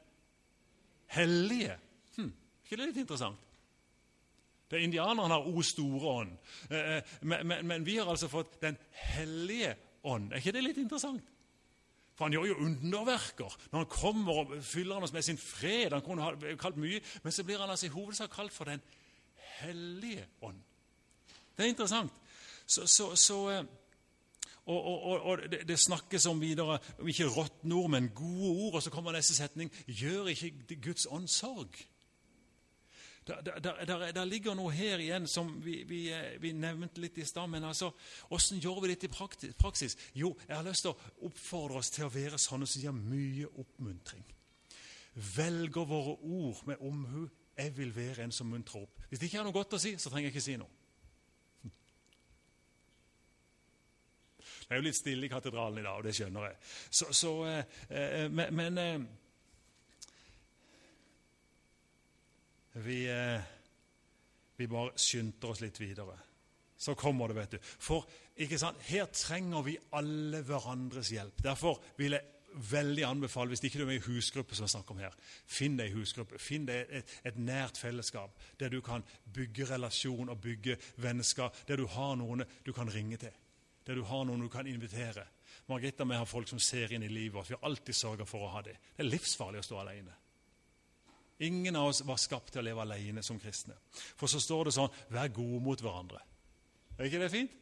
hellige. 1.15 1.77
Hm, 2.17 2.31
ikke 2.63 2.79
det 2.79 2.89
litt 2.91 3.03
interessant? 3.03 3.41
Det 4.71 4.81
Indianerne 4.81 5.33
har 5.33 5.45
O 5.45 5.61
store 5.61 6.09
ånd, 6.09 6.37
eh, 6.71 6.95
eh, 6.97 7.15
men, 7.21 7.47
men, 7.47 7.67
men, 7.67 7.85
vi 7.85 7.97
har 7.97 8.09
altså 8.09 8.27
fått 8.27 8.61
Den 8.61 8.77
hellige 8.91 9.75
ånd. 10.03 10.31
Er 10.31 10.41
ikke 10.41 10.55
det 10.55 10.63
litt 10.63 10.81
interessant? 10.81 11.23
For 12.15 12.25
Han 12.25 12.33
gjør 12.33 12.47
jo 12.47 12.59
underverker 12.65 13.57
når 13.71 13.83
han 13.83 13.89
kommer 13.91 14.41
og 14.41 14.53
fyller 14.63 15.03
oss 15.03 15.13
med 15.13 15.21
sin 15.21 15.37
fred. 15.37 15.93
Han 15.93 16.01
kunne 16.01 16.23
ha 16.23 16.55
kalt 16.59 16.77
mye, 16.77 17.01
Men 17.23 17.31
så 17.31 17.43
blir 17.43 17.59
han 17.59 17.69
altså 17.69 17.85
i 17.85 17.93
hovedsak 17.93 18.31
kalt 18.31 18.53
for 18.53 18.65
Den 18.65 18.81
hellige 19.59 20.25
ånd. 20.41 20.61
Det 21.57 21.65
er 21.65 21.69
interessant. 21.69 22.11
Så, 22.65 22.87
så, 22.87 23.15
så 23.15 23.49
eh, 23.49 23.65
og, 24.65 24.85
og, 24.85 25.21
og 25.21 25.43
det, 25.51 25.67
det, 25.67 25.77
snakkes 25.79 26.25
om 26.25 26.39
videre 26.41 26.79
om 26.99 27.09
ikke 27.09 27.27
råtne 27.29 27.75
ord, 27.75 27.89
men 27.93 28.09
gode 28.17 28.49
ord. 28.49 28.77
Og 28.79 28.83
så 28.83 28.93
kommer 28.93 29.13
neste 29.13 29.35
setning 29.37 29.69
gjør 29.85 30.31
ikke 30.33 30.79
Guds 30.81 31.05
ånd 31.09 31.27
sorg. 31.29 31.77
Der, 33.27 33.41
der, 33.41 33.85
der, 33.85 34.11
der, 34.11 34.25
ligger 34.25 34.53
noe 34.53 34.69
her 34.73 35.01
igjen 35.01 35.25
som 35.27 35.47
vi, 35.65 35.79
vi, 35.89 35.99
vi 36.41 36.51
nevnte 36.53 37.01
litt 37.01 37.17
i 37.17 37.25
stad. 37.25 37.49
Men 37.49 37.65
altså, 37.65 37.91
åssen 38.33 38.61
gjør 38.61 38.83
vi 38.83 38.91
dette 38.93 39.09
i 39.09 39.53
praksis? 39.57 39.97
Jo, 40.13 40.35
jeg 40.47 40.57
har 40.57 40.65
lyst 40.65 40.85
til 40.85 40.93
å 40.93 41.29
oppfordre 41.29 41.81
oss 41.81 41.93
til 41.93 42.05
å 42.05 42.13
være 42.13 42.41
sånne 42.41 42.69
som 42.69 42.81
gir 42.81 42.93
mye 42.97 43.49
oppmuntring. 43.49 44.25
Velger 45.35 45.89
våre 45.89 46.17
ord 46.21 46.65
med 46.69 46.81
omhu. 46.85 47.27
Jeg 47.55 47.71
vil 47.77 47.93
være 47.95 48.25
en 48.25 48.33
som 48.35 48.49
muntrer 48.51 48.83
opp. 48.83 49.05
Hvis 49.09 49.21
det 49.21 49.29
ikke 49.29 49.41
er 49.41 49.47
noe 49.47 49.55
godt 49.55 49.77
å 49.77 49.81
si, 49.81 49.93
så 49.97 50.11
trenger 50.11 50.29
jeg 50.29 50.35
ikke 50.35 50.45
si 50.49 50.57
noe. 50.59 50.74
Det 54.65 54.73
er 54.73 54.81
jo 54.81 54.87
litt 54.87 54.97
stille 54.97 55.27
i 55.27 55.29
katedralen 55.29 55.77
i 55.79 55.85
dag, 55.85 55.99
og 55.99 56.03
det 56.07 56.15
skjønner 56.17 56.47
jeg. 56.49 56.55
Så, 56.89 57.11
så, 57.13 57.33
eh, 57.45 57.63
eh 57.89 58.31
men, 58.33 58.55
men 58.57 58.77
eh, 58.81 59.01
vi, 62.81 63.05
eh, 63.11 63.41
vi 64.57 64.67
bare 64.67 64.95
skynder 64.97 65.53
oss 65.53 65.61
litt 65.61 65.79
videre. 65.79 66.17
Så 66.77 66.95
kommer 66.97 67.29
det, 67.29 67.37
vet 67.37 67.53
du. 67.55 67.59
For 67.61 68.07
ikke 68.41 68.59
sant, 68.59 68.81
her 68.89 69.05
trenger 69.13 69.61
vi 69.63 69.77
alle 69.95 70.41
hverandres 70.43 71.13
hjelp. 71.13 71.45
Derfor 71.45 71.79
vil 71.99 72.17
jeg 72.17 72.25
veldig 72.71 73.05
anbefale, 73.05 73.51
hvis 73.51 73.63
ikke 73.63 73.79
du 73.79 73.85
er 73.85 73.93
med 73.93 74.01
i 74.01 74.05
husgruppe, 74.07 74.55
som 74.55 74.65
jeg 74.65 74.73
snakker 74.75 74.95
om 74.95 75.01
her, 75.03 75.15
finn 75.45 75.77
deg 75.77 75.91
i 75.91 75.95
husgruppe. 75.95 76.39
Finn 76.41 76.65
deg 76.67 76.89
et, 76.89 77.15
et, 77.27 77.37
nært 77.37 77.77
fellesskap 77.77 78.35
der 78.59 78.73
du 78.73 78.81
kan 78.81 79.03
bygge 79.35 79.69
relasjon 79.71 80.31
og 80.31 80.41
bygge 80.41 80.77
vennskap, 81.03 81.55
der 81.67 81.79
du 81.79 81.85
har 81.91 82.15
noen 82.19 82.47
du 82.65 82.73
kan 82.73 82.91
ringe 82.91 83.19
til 83.21 83.44
der 83.85 83.95
du 83.95 84.03
har 84.09 84.25
noen 84.25 84.45
du 84.45 84.49
kan 84.49 84.67
invitere. 84.67 85.25
Margrethe 85.69 86.05
vi 86.05 86.17
har 86.17 86.29
folk 86.29 86.49
som 86.49 86.59
ser 86.61 86.93
inn 86.93 87.03
i 87.03 87.09
livet 87.09 87.35
vårt. 87.35 87.49
Vi 87.49 87.57
har 87.57 87.65
alltid 87.65 87.95
sørga 87.95 88.25
for 88.29 88.45
å 88.45 88.53
ha 88.53 88.61
det. 88.65 88.77
Det 88.95 89.05
er 89.05 89.11
livsfarlig 89.11 89.61
å 89.61 89.67
stå 89.67 89.81
alene. 89.81 90.13
Ingen 91.45 91.75
av 91.75 91.89
oss 91.91 92.01
var 92.07 92.19
skapt 92.21 92.53
til 92.53 92.61
å 92.61 92.65
leve 92.69 92.81
alene 92.85 93.23
som 93.23 93.39
kristne. 93.39 93.75
For 94.15 94.31
så 94.31 94.39
står 94.39 94.69
det 94.69 94.75
sånn 94.77 94.99
Vær 95.11 95.33
gode 95.35 95.61
mot 95.63 95.81
hverandre. 95.81 96.21
Er 96.95 97.09
ikke 97.09 97.21
det 97.25 97.31
fint? 97.33 97.61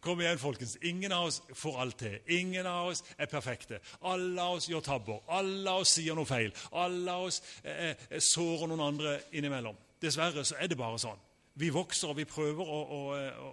Kom 0.00 0.20
igjen, 0.22 0.38
folkens. 0.40 0.78
Ingen 0.86 1.12
av 1.12 1.26
oss 1.28 1.42
får 1.52 1.80
alt 1.82 1.98
til. 2.00 2.14
Ingen 2.32 2.66
av 2.66 2.88
oss 2.92 3.02
er 3.18 3.28
perfekte. 3.28 3.80
Alle 4.00 4.40
av 4.40 4.56
oss 4.56 4.68
gjør 4.70 4.84
tabber. 4.84 5.18
Alle 5.28 5.74
av 5.74 5.82
oss 5.82 5.96
sier 5.98 6.16
noe 6.16 6.28
feil. 6.28 6.54
Alle 6.72 7.12
av 7.12 7.26
oss 7.28 7.42
eh, 7.60 7.90
eh, 7.92 8.22
sårer 8.24 8.70
noen 8.70 8.86
andre 8.86 9.18
innimellom. 9.36 9.76
Dessverre 10.00 10.44
så 10.46 10.56
er 10.56 10.70
det 10.70 10.78
bare 10.80 11.00
sånn. 11.02 11.20
Vi 11.60 11.68
vokser 11.74 12.10
og 12.10 12.16
vi 12.16 12.24
prøver 12.28 12.64
å, 12.64 12.80
å, 12.96 13.00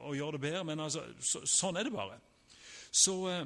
å 0.09 0.15
gjøre 0.15 0.37
det 0.37 0.43
bedre, 0.47 0.63
men 0.67 0.79
altså, 0.85 1.03
så, 1.19 1.43
sånn 1.47 1.79
er 1.79 1.87
det 1.87 1.93
bare. 1.95 2.19
Så, 2.91 3.15
eh, 3.31 3.43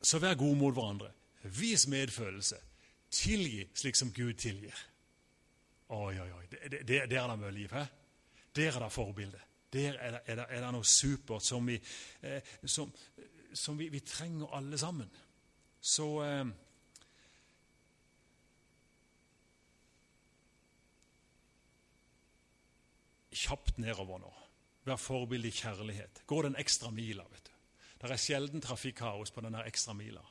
så, 0.00 0.20
vær 0.22 0.38
gode 0.38 0.58
mot 0.60 0.74
hverandre. 0.76 1.10
Vis 1.58 1.88
medfølelse. 1.90 2.60
Tilgi 3.10 3.64
slik 3.78 3.98
som 3.98 4.12
Gud 4.14 4.38
tilgir. 4.38 4.78
Oi, 5.96 6.14
oi, 6.20 6.30
oi. 6.36 6.44
Der 6.68 7.06
er 7.06 7.08
det 7.08 7.38
mye 7.40 7.54
liv. 7.54 7.72
He? 7.72 7.84
Der 8.56 8.76
er 8.76 8.84
det 8.84 8.92
forbilde. 8.92 9.40
Der 9.72 9.96
er 9.96 10.10
det, 10.10 10.20
er 10.26 10.40
det, 10.40 10.46
er 10.48 10.64
det 10.64 10.72
noe 10.72 10.86
supert 10.86 11.44
som, 11.44 11.66
vi, 11.66 11.76
eh, 12.22 12.54
som, 12.64 12.92
som 13.52 13.78
vi, 13.78 13.88
vi, 13.92 14.00
trenger 14.00 14.54
alle 14.56 14.78
sammen. 14.80 15.10
Så 15.80 16.08
eh, 16.24 16.44
Kjapt 23.34 23.78
nedover 23.78 24.22
nå. 24.22 24.32
Vær 24.88 24.96
forbilde 25.00 25.50
i 25.50 25.54
kjærlighet. 25.54 26.22
Gå 26.26 26.42
den 26.42 26.56
ekstra 26.56 26.90
mila. 26.90 27.24
vet 27.30 27.44
du. 27.44 27.52
Det 27.98 28.10
er 28.10 28.16
sjelden 28.16 28.60
trafikkaos 28.60 29.30
på 29.34 29.42
denne 29.44 29.64
ekstra 29.66 29.92
mila. 29.92 30.22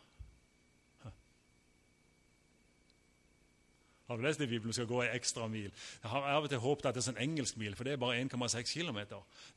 Har 4.08 4.18
du 4.18 4.24
lest 4.24 4.40
i 4.40 4.48
Bibelen 4.48 4.72
skal 4.72 4.86
gå 4.88 5.02
ei 5.04 5.10
ekstra 5.18 5.50
mil? 5.52 5.68
Jeg 6.04 6.10
har 6.14 6.28
av 6.32 6.46
og 6.46 6.52
til 6.52 6.62
håpet 6.64 6.86
at 6.88 6.96
det 6.96 7.02
er 7.02 7.06
sånn 7.10 7.18
engelsk 7.20 7.58
mil, 7.60 7.74
for 7.76 7.84
det 7.84 7.98
er 7.98 8.00
bare 8.00 8.22
1,6 8.22 8.70
km. 8.72 9.00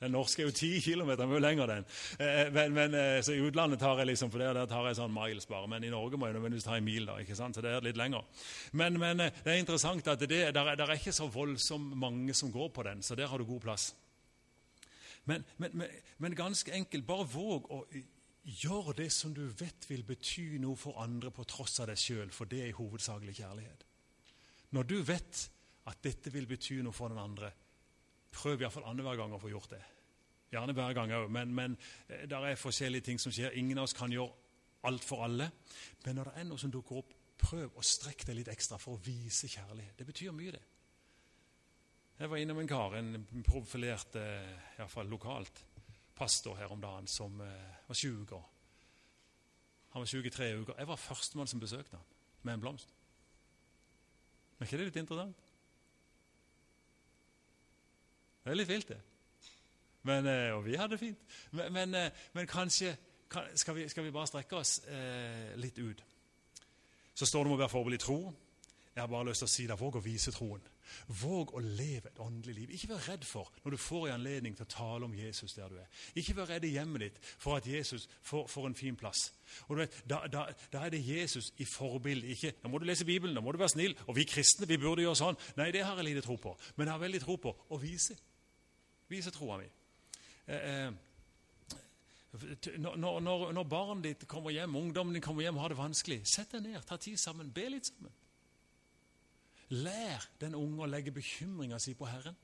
Den 0.00 0.10
norske 0.10 0.42
er 0.42 0.48
jo 0.48 0.54
10 0.56 0.80
km, 0.88 1.12
mye 1.30 1.42
lenger 1.44 1.70
den. 1.70 1.84
Eh, 2.18 2.50
men, 2.50 2.72
men, 2.74 2.96
eh, 2.98 3.20
så 3.22 3.36
I 3.36 3.44
utlandet 3.46 3.78
tar 3.78 4.00
jeg 4.02 4.08
liksom, 4.10 4.32
for 4.34 4.42
der, 4.42 4.56
der 4.58 4.66
tar 4.66 4.88
jeg 4.88 4.96
sånn 4.98 5.12
miles 5.14 5.46
bare, 5.46 5.68
men 5.70 5.86
i 5.86 5.92
Norge 5.92 6.18
må 6.18 6.26
jeg 6.26 6.34
nødvendigvis 6.34 6.66
ta 6.66 6.74
en 6.74 6.88
mil. 6.88 7.06
da, 7.06 7.20
ikke 7.22 7.36
sant? 7.38 7.54
Så 7.54 7.62
det 7.62 7.70
er 7.70 7.86
litt 7.86 8.00
lenger. 8.00 8.26
Men, 8.80 8.98
men 8.98 9.22
eh, 9.22 9.38
det 9.44 9.52
er 9.52 9.62
interessant 9.62 10.10
at 10.10 10.24
det 10.24 10.30
der, 10.34 10.50
der 10.74 10.82
er 10.82 10.98
ikke 10.98 11.14
så 11.14 11.28
voldsomt 11.30 11.94
mange 11.94 12.34
som 12.34 12.50
går 12.50 12.72
på 12.74 12.82
den, 12.88 13.04
så 13.06 13.14
der 13.14 13.30
har 13.30 13.38
du 13.38 13.46
god 13.46 13.62
plass. 13.68 13.92
Men, 15.30 15.44
men, 15.62 15.84
men 16.18 16.34
ganske 16.34 16.74
enkelt, 16.74 17.06
bare 17.06 17.28
våg 17.30 17.70
å 17.70 17.84
gjøre 18.64 18.96
det 18.98 19.12
som 19.14 19.30
du 19.36 19.44
vet 19.60 19.86
vil 19.86 20.02
bety 20.08 20.58
noe 20.58 20.74
for 20.80 20.98
andre 20.98 21.30
på 21.30 21.46
tross 21.46 21.78
av 21.84 21.92
deg 21.92 22.02
sjøl, 22.02 22.34
for 22.34 22.50
det 22.50 22.64
er 22.66 22.74
hovedsakelig 22.80 23.36
kjærlighet. 23.38 23.86
Når 24.76 24.86
du 24.86 25.00
vet 25.02 25.46
at 25.90 26.02
dette 26.04 26.32
vil 26.32 26.46
bety 26.46 26.80
noe 26.84 26.94
for 26.94 27.10
den 27.10 27.20
andre, 27.20 27.50
prøv 28.30 28.62
iallfall 28.62 28.86
annenhver 28.86 29.18
gang 29.18 29.34
å 29.34 29.40
få 29.42 29.50
gjort 29.50 29.72
det. 29.74 29.80
Gjerne 30.50 30.74
hver 30.74 30.94
gang 30.94 31.12
òg, 31.14 31.30
men, 31.30 31.54
men 31.54 31.76
eh, 32.08 32.26
det 32.30 32.38
er 32.38 32.58
forskjellige 32.58 33.08
ting 33.10 33.22
som 33.22 33.34
skjer. 33.34 33.54
Ingen 33.58 33.78
av 33.78 33.86
oss 33.86 33.96
kan 33.96 34.12
gjøre 34.12 34.34
alt 34.88 35.06
for 35.06 35.24
alle. 35.26 35.50
Men 36.04 36.18
når 36.18 36.30
det 36.30 36.36
er 36.40 36.46
noe 36.48 36.62
som 36.62 36.72
dukker 36.74 37.02
opp, 37.02 37.14
prøv 37.40 37.78
å 37.78 37.84
strekke 37.86 38.26
deg 38.28 38.40
litt 38.40 38.52
ekstra 38.52 38.78
for 38.78 38.98
å 38.98 39.02
vise 39.04 39.48
kjærlighet. 39.50 39.96
Det 39.98 40.06
betyr 40.08 40.34
mye, 40.36 40.54
det. 40.54 40.62
Jeg 42.20 42.28
var 42.28 42.42
innom 42.42 42.58
en 42.60 42.68
kar, 42.68 42.98
en 42.98 43.44
profilert, 43.46 44.18
eh, 44.20 44.78
iallfall 44.78 45.08
lokalt, 45.08 45.62
pastor 46.18 46.58
her 46.58 46.72
om 46.74 46.82
dagen, 46.82 47.06
som 47.08 47.38
var 47.40 47.70
var 47.90 47.98
sjuk. 47.98 48.32
Han 49.90 50.02
var 50.02 50.06
sjuk 50.06 50.26
i 50.26 50.30
tre 50.30 50.52
uker. 50.54 50.76
Jeg 50.78 50.86
var 50.86 50.96
førstemann 50.96 51.48
som 51.50 51.60
besøkte 51.60 51.98
han 51.98 52.06
med 52.42 52.54
en 52.54 52.60
blomst. 52.60 52.92
Er 54.60 54.68
ikke 54.68 54.78
det 54.78 54.90
litt 54.90 54.96
interessant? 55.00 55.46
Det 58.44 58.52
er 58.52 58.58
litt 58.58 58.68
vilt, 58.68 58.88
det. 58.88 59.00
Men, 60.08 60.26
eh, 60.26 60.50
og 60.56 60.64
vi 60.64 60.76
hadde 60.76 60.96
det 60.96 61.00
fint. 61.00 61.18
Men, 61.50 61.72
men, 61.72 61.94
eh, 61.94 62.10
men 62.32 62.48
kanskje 62.48 62.94
kan, 63.30 63.48
skal, 63.54 63.76
vi, 63.76 63.88
skal, 63.88 64.04
vi, 64.04 64.10
bare 64.10 64.26
strekke 64.26 64.56
oss 64.56 64.78
eh, 64.88 65.56
litt 65.60 65.78
ut? 65.78 66.04
Så 67.14 67.26
står 67.26 67.44
det 67.44 67.50
om 67.50 67.56
å 67.56 67.60
være 67.60 67.72
forberedt 67.72 68.02
i 68.02 68.04
tro. 68.04 68.18
Jeg 68.94 69.02
har 69.02 69.08
bare 69.08 69.28
lyst 69.28 69.44
til 69.44 69.48
å 69.48 69.52
si 69.54 69.66
det. 69.68 69.78
Våg 69.80 69.96
å 70.00 70.04
vise 70.04 70.32
troen. 70.32 70.62
Våg 71.20 71.54
å 71.54 71.62
leve 71.62 72.10
et 72.10 72.20
åndelig 72.22 72.54
liv. 72.54 72.72
Ikke 72.74 72.92
vær 72.92 73.08
redd 73.12 73.26
for 73.26 73.50
når 73.64 73.74
du 73.74 73.80
får 73.80 74.06
en 74.08 74.16
anledning 74.18 74.56
til 74.56 74.66
å 74.66 74.72
tale 74.72 75.06
om 75.08 75.16
Jesus 75.16 75.56
der 75.56 75.72
du 75.72 75.78
er. 75.80 75.88
Ikke 76.18 76.36
vær 76.38 76.50
redd 76.52 76.66
i 76.68 76.72
hjemmet 76.76 77.04
ditt 77.04 77.20
for 77.30 77.58
at 77.58 77.68
Jesus 77.68 78.08
får, 78.22 78.46
får 78.50 78.70
en 78.70 78.78
fin 78.78 78.96
plass. 78.98 79.28
Og 79.68 79.76
du 79.76 79.82
vet, 79.82 80.00
da, 80.08 80.22
da, 80.30 80.46
da, 80.72 80.84
er 80.84 80.94
det 80.94 81.02
Jesus 81.06 81.52
i 81.58 81.66
forbilde. 81.68 82.30
Ikke 82.34 82.54
nå 82.62 82.72
må 82.72 82.80
du 82.80 82.88
lese 82.88 83.08
Bibelen, 83.08 83.34
nå 83.34 83.44
må 83.44 83.54
du 83.54 83.60
være 83.60 83.74
snill. 83.74 83.96
Og 84.06 84.16
vi 84.18 84.28
kristne 84.28 84.68
vi 84.70 84.80
burde 84.80 85.04
gjøre 85.04 85.20
sånn. 85.22 85.38
Nei, 85.60 85.70
det 85.74 85.84
har 85.86 85.98
jeg 86.00 86.10
lite 86.12 86.24
tro 86.26 86.38
på. 86.40 86.56
Men 86.76 86.88
jeg 86.88 86.96
har 86.96 87.04
veldig 87.04 87.22
tro 87.26 87.38
på 87.42 87.54
å 87.70 87.80
vise. 87.82 88.18
Vise 89.10 89.32
troa 89.34 89.58
mi. 89.60 89.70
Eh, 90.50 90.66
eh, 90.70 90.90
når, 92.78 93.20
når, 93.20 93.52
når 93.52 93.64
barnet 93.66 94.04
ditt 94.06 94.26
kommer 94.30 94.54
hjem, 94.54 94.76
ungdommen 94.78 95.16
din 95.16 95.24
kommer 95.24 95.42
hjem 95.42 95.56
og 95.58 95.64
har 95.64 95.72
det 95.72 95.80
vanskelig, 95.80 96.20
sett 96.30 96.52
deg 96.54 96.68
ned, 96.68 96.82
ta 96.86 96.98
tid 97.00 97.18
sammen, 97.18 97.50
be 97.54 97.66
litt 97.72 97.90
sammen. 97.90 98.12
Lær 99.70 100.24
den 100.40 100.56
unge 100.58 100.84
å 100.84 100.90
legge 100.90 101.14
bekymringa 101.14 101.78
si 101.82 101.94
på 101.98 102.08
Herren. 102.10 102.36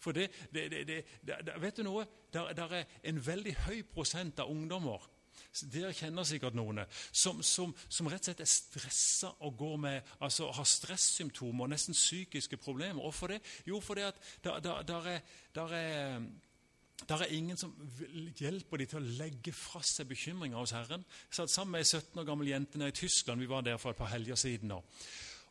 For 0.00 0.16
det, 0.16 0.30
det, 0.54 0.68
det, 0.88 1.00
det 1.26 1.56
Vet 1.60 1.80
du 1.80 1.84
noe? 1.84 2.06
Der, 2.32 2.54
der, 2.56 2.76
er 2.80 3.00
en 3.10 3.18
veldig 3.26 3.56
høy 3.66 3.82
prosent 3.94 4.40
av 4.40 4.52
ungdommer 4.52 5.08
dere 5.72 5.90
kjenner 5.96 6.26
sikkert 6.26 6.54
noen 6.54 6.82
som, 7.10 7.40
som, 7.42 7.72
som, 7.88 8.08
rett 8.10 8.22
og 8.22 8.28
slett 8.28 8.42
er 8.44 8.50
stressa 8.50 9.32
og 9.46 9.56
går 9.58 9.78
med, 9.82 10.12
altså 10.22 10.50
har 10.54 10.68
stressymptomer 10.68 11.66
og 11.66 11.72
nesten 11.72 11.96
psykiske 11.96 12.58
problemer. 12.60 13.00
Hvorfor 13.02 13.32
det? 13.34 13.40
Jo, 13.66 13.80
fordi 13.82 14.04
at 14.06 14.20
der, 14.44 14.60
der, 14.62 15.08
er, 15.16 15.24
der 15.56 15.74
er 15.74 16.22
der 17.08 17.24
er 17.24 17.32
ingen 17.32 17.56
som 17.56 17.72
hjelper 18.36 18.82
dem 18.82 18.90
til 18.90 19.00
å 19.00 19.12
legge 19.22 19.54
fra 19.56 19.80
seg 19.86 20.10
bekymringer 20.10 20.60
hos 20.60 20.74
Herren. 20.76 21.04
Jeg 21.30 21.38
satt 21.38 21.52
sammen 21.54 21.78
med 21.78 21.86
ei 21.86 21.88
17 21.88 22.20
år 22.20 22.28
gammel 22.28 22.50
jente 22.52 22.78
nede 22.78 22.92
i 22.92 22.98
Tyskland. 23.00 23.40
Vi 23.40 23.48
var 23.48 23.64
der 23.64 23.80
for 23.80 23.94
et 23.94 23.98
par 23.98 24.12
helger 24.12 24.36
siden. 24.36 24.68
nå. 24.68 24.82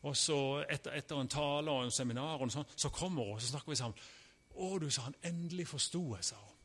Og 0.02 0.16
så 0.16 0.64
etter, 0.70 0.94
etter 0.96 1.20
en 1.20 1.28
tale 1.28 1.70
og 1.70 1.84
en 1.84 1.92
seminar 1.92 2.40
og 2.40 2.52
sånn, 2.52 2.68
så 2.76 2.88
kommer 2.88 3.24
hun, 3.24 3.34
og 3.34 3.42
så 3.42 3.52
snakker 3.52 3.72
vi 3.72 3.76
sammen. 3.76 3.98
'Å, 4.50 4.78
du, 4.78 4.90
sa 4.90 5.02
han, 5.06 5.14
endelig 5.24 5.68
forsto 5.68 6.00
jeg', 6.16 6.24
sa 6.24 6.36
hun, 6.36 6.56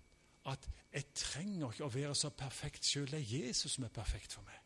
'at 0.51 0.69
jeg 0.93 1.05
trenger 1.13 1.71
ikke 1.71 1.85
å 1.85 1.93
være 1.93 2.15
så 2.15 2.29
perfekt 2.29 2.85
sjøl. 2.85 3.11
Det 3.11 3.19
er 3.19 3.39
Jesus 3.39 3.71
som 3.71 3.83
er 3.83 3.93
perfekt 3.93 4.33
for 4.33 4.41
meg.' 4.41 4.61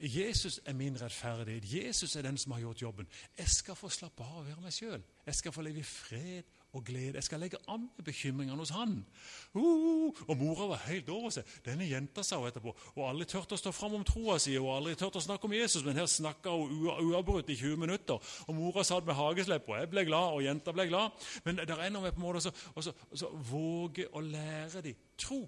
Jesus 0.00 0.60
er 0.64 0.72
min 0.72 1.00
rettferdighet. 1.00 1.84
Jesus 1.84 2.16
er 2.16 2.22
den 2.22 2.38
som 2.38 2.52
har 2.52 2.60
gjort 2.60 2.82
jobben. 2.82 3.08
Jeg 3.38 3.48
skal 3.48 3.76
få 3.76 3.88
slappe 3.88 4.24
av 4.24 4.38
og 4.38 4.46
være 4.46 4.60
meg 4.60 4.72
sjøl. 4.72 5.02
Jeg 5.26 5.34
skal 5.34 5.52
få 5.52 5.62
leve 5.62 5.78
i 5.78 5.82
fred 5.82 6.42
og 6.72 6.84
glede. 6.86 7.18
Jeg 7.18 7.26
skal 7.26 7.40
legge 7.42 7.58
alle 7.68 8.04
bekymringene 8.04 8.58
hos 8.58 8.70
han. 8.70 9.06
Uh, 9.54 10.14
og 10.28 10.36
mora 10.38 10.68
var 10.70 10.84
helt 10.86 11.08
over 11.10 11.32
seg. 11.34 11.48
Denne 11.66 11.88
jenta 11.88 12.22
sa 12.26 12.38
hun 12.38 12.48
etterpå. 12.50 12.74
Og 12.94 13.06
aldri 13.08 13.26
turte 13.30 13.56
å 13.56 13.60
stå 13.60 13.72
fram 13.74 13.96
om 13.98 14.06
troa 14.06 14.38
si 14.42 14.54
og 14.58 14.70
aldri 14.76 14.94
turte 14.98 15.18
å 15.18 15.24
snakke 15.24 15.48
om 15.48 15.56
Jesus, 15.56 15.84
men 15.86 15.98
her 15.98 16.06
snakka 16.10 16.54
hun 16.54 17.10
uavbrutt 17.10 17.50
i 17.50 17.58
20 17.58 17.80
minutter. 17.80 18.32
Og 18.46 18.54
mora 18.54 18.84
satt 18.86 19.06
med 19.08 19.18
hageslepp, 19.18 19.68
og 19.68 19.80
Jeg 19.80 19.90
ble 19.90 20.06
glad, 20.06 20.36
og 20.36 20.44
jenta 20.46 20.74
ble 20.76 20.86
glad. 20.90 21.26
Men 21.44 21.58
det 21.58 21.74
er 21.74 21.90
noe 21.90 22.06
med 22.06 22.14
på 22.14 22.22
en 22.22 22.28
måte 22.28 22.52
å 22.52 23.32
våge 23.50 24.06
å 24.14 24.22
lære 24.24 24.84
dem 24.86 25.06
tro. 25.18 25.42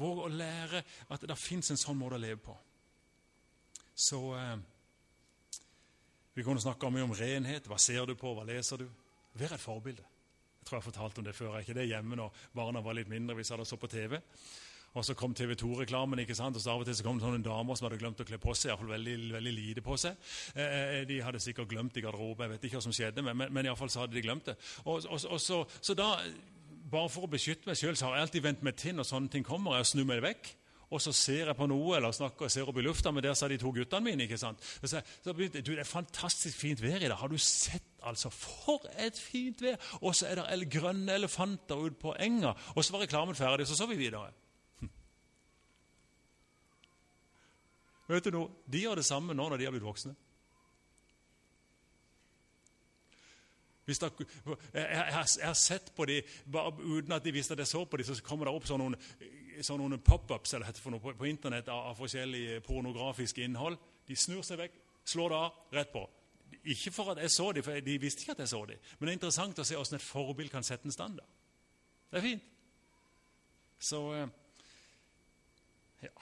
Våge 0.00 0.26
å 0.26 0.32
lære 0.32 0.84
at 1.12 1.28
det 1.28 1.38
fins 1.38 1.70
en 1.70 1.80
sånn 1.80 1.98
måte 2.00 2.16
å 2.16 2.22
leve 2.22 2.40
på. 2.40 2.56
Så 3.94 4.20
eh, 4.38 4.56
Vi 6.32 6.44
kunne 6.44 6.62
snakke 6.64 6.88
mye 6.88 7.04
om 7.04 7.12
renhet. 7.12 7.68
Hva 7.68 7.76
ser 7.76 8.06
du 8.08 8.14
på? 8.16 8.32
Hva 8.32 8.46
leser 8.48 8.80
du? 8.80 8.86
Vær 9.38 9.54
et 9.54 9.60
forbilde. 9.60 10.04
Jeg 10.62 10.68
tror 10.68 10.76
jeg 10.76 10.82
har 10.82 10.90
fortalt 10.90 11.18
om 11.18 11.24
det 11.24 11.34
før. 11.34 11.58
ikke 11.58 11.74
det 11.74 11.88
hjemme 11.88 12.16
når 12.16 12.34
barna 12.54 12.80
var 12.80 12.94
litt 12.94 13.08
mindre. 13.08 13.36
Vi 13.36 13.44
satt 13.44 13.60
og 13.60 13.66
så 13.66 13.76
på 13.76 13.90
TV. 13.90 14.20
Og 14.92 15.04
så 15.04 15.14
kom 15.16 15.34
TV 15.34 15.54
2-reklamen, 15.56 16.20
ikke 16.20 16.34
sant? 16.36 16.56
og 16.56 16.60
så 16.60 16.70
av 16.74 16.82
og 16.82 16.86
til 16.86 16.96
så 16.96 17.04
kom 17.06 17.16
det 17.16 17.24
sånne 17.24 17.44
damer 17.44 17.76
som 17.78 17.86
hadde 17.88 17.98
glemt 18.02 18.20
å 18.20 18.26
kle 18.28 18.38
på 18.38 18.52
seg. 18.52 18.70
Iallfall 18.70 18.92
veldig, 18.92 19.14
veldig 19.32 19.52
lite 19.56 19.84
på 19.84 19.96
seg. 19.96 20.18
Eh, 20.54 20.74
eh 21.00 21.04
de 21.08 21.20
hadde 21.24 21.40
sikkert 21.40 21.70
glemt 21.70 21.96
i 21.96 22.04
garderoben. 22.04 22.44
Jeg 22.44 22.52
vet 22.52 22.66
ikke 22.68 22.76
hva 22.76 22.84
som 22.84 22.92
skjedde, 22.92 23.24
men, 23.24 23.36
men, 23.36 23.52
men 23.52 23.66
iallfall 23.66 23.90
så 23.90 24.04
hadde 24.04 24.18
de 24.18 24.24
glemt 24.24 24.50
det. 24.50 24.56
Og, 24.84 25.06
og, 25.08 25.16
og 25.24 25.40
så, 25.40 25.62
så, 25.80 25.96
da, 25.96 26.10
bare 26.92 27.08
for 27.08 27.24
å 27.24 27.32
beskytte 27.32 27.70
meg 27.70 27.80
sjøl, 27.80 27.96
har 28.04 28.18
jeg 28.18 28.26
alltid 28.26 28.44
vendt 28.44 28.66
meg 28.68 28.76
til 28.76 28.98
når 28.98 29.08
sånne 29.08 29.32
ting 29.32 29.48
kommer. 29.48 29.80
Jeg 29.80 29.94
snur 29.94 30.10
meg 30.12 30.20
vekk 30.26 30.52
og 30.92 31.00
så 31.00 31.12
ser 31.16 31.48
jeg 31.48 31.56
på 31.56 31.66
noe 31.70 31.96
eller 31.96 32.12
snakker 32.12 32.50
ser 32.52 32.68
opp 32.68 32.76
i 32.76 32.84
lufta, 32.84 33.10
men 33.14 33.24
der 33.24 33.36
sa 33.38 33.48
de 33.48 33.56
to 33.60 33.72
guttene 33.72 34.10
mine. 34.10 34.26
ikke 34.26 34.38
sant? 34.40 34.60
Så, 34.82 35.00
så 35.24 35.32
begynte, 35.32 35.62
du, 35.64 35.72
Det 35.72 35.80
er 35.86 35.88
fantastisk 35.88 36.58
fint 36.58 36.82
vær 36.82 37.00
i 37.00 37.08
dag. 37.08 37.16
Har 37.16 37.32
du 37.32 37.38
sett 37.40 37.88
altså? 38.04 38.30
For 38.34 38.84
et 39.00 39.18
fint 39.18 39.62
vær! 39.64 39.80
Og 40.02 40.14
så 40.16 40.28
er 40.28 40.42
det 40.42 40.68
grønne 40.72 41.16
elefanter 41.16 41.80
ute 41.80 41.96
på 42.00 42.12
enga. 42.20 42.52
Og 42.76 42.84
så 42.84 42.92
var 42.92 43.06
reklamen 43.06 43.38
ferdig, 43.38 43.66
så 43.66 43.76
så 43.78 43.88
vi 43.88 43.96
videre. 43.96 44.28
Hm. 44.82 44.90
Vet 48.12 48.28
du 48.28 48.36
noe? 48.36 48.52
De 48.68 48.84
gjør 48.84 49.00
det 49.00 49.08
samme 49.08 49.34
nå 49.34 49.48
når 49.48 49.62
de 49.62 49.70
har 49.70 49.74
blitt 49.74 49.88
voksne. 49.88 50.12
Det, 53.82 53.96
jeg, 54.74 54.84
jeg, 54.84 55.26
jeg, 55.40 55.46
har 55.46 55.56
sett 55.58 55.90
på 55.96 56.04
dem 56.06 56.22
uten 56.78 57.12
at 57.12 57.24
de 57.24 57.32
visste 57.34 57.56
at 57.56 57.58
jeg 57.64 57.66
så 57.66 57.84
på 57.84 57.98
dem. 57.98 58.06
Så 58.06 58.22
kommer 58.24 58.46
det 58.46 58.54
opp 58.54 58.68
sånne 58.68 58.92
sånne 59.60 59.98
pop-ups 60.02 60.54
eller 60.56 60.72
for 60.78 60.94
noe 60.94 61.14
på, 61.14 61.28
Internett 61.28 61.68
av, 61.68 61.90
av 61.92 61.98
forskjellig 61.98 62.62
pornografisk 62.66 63.38
innhold. 63.38 63.78
De 64.08 64.16
snur 64.16 64.42
seg 64.46 64.60
vekk, 64.62 64.78
slår 65.04 65.32
det 65.32 65.38
av, 65.38 65.62
rett 65.76 65.92
på. 65.92 66.02
Ikke 66.72 66.92
for 66.94 67.12
at 67.12 67.22
jeg 67.22 67.32
så 67.34 67.48
dem, 67.52 67.64
for 67.66 67.84
de 67.84 67.98
visste 68.00 68.24
ikke 68.24 68.36
at 68.36 68.44
jeg 68.44 68.52
så 68.52 68.64
dem. 68.68 68.80
Men 68.98 69.06
det 69.06 69.12
er 69.12 69.18
interessant 69.20 69.58
å 69.58 69.66
se 69.66 69.78
hvordan 69.78 69.98
et 69.98 70.04
forbilde 70.04 70.52
kan 70.52 70.66
sette 70.66 70.88
en 70.88 70.94
standard. 70.94 71.28
Det 72.12 72.20
er 72.20 72.26
fint. 72.26 72.48
Så 73.82 74.00
eh, 74.14 74.28
ja. 76.04 76.12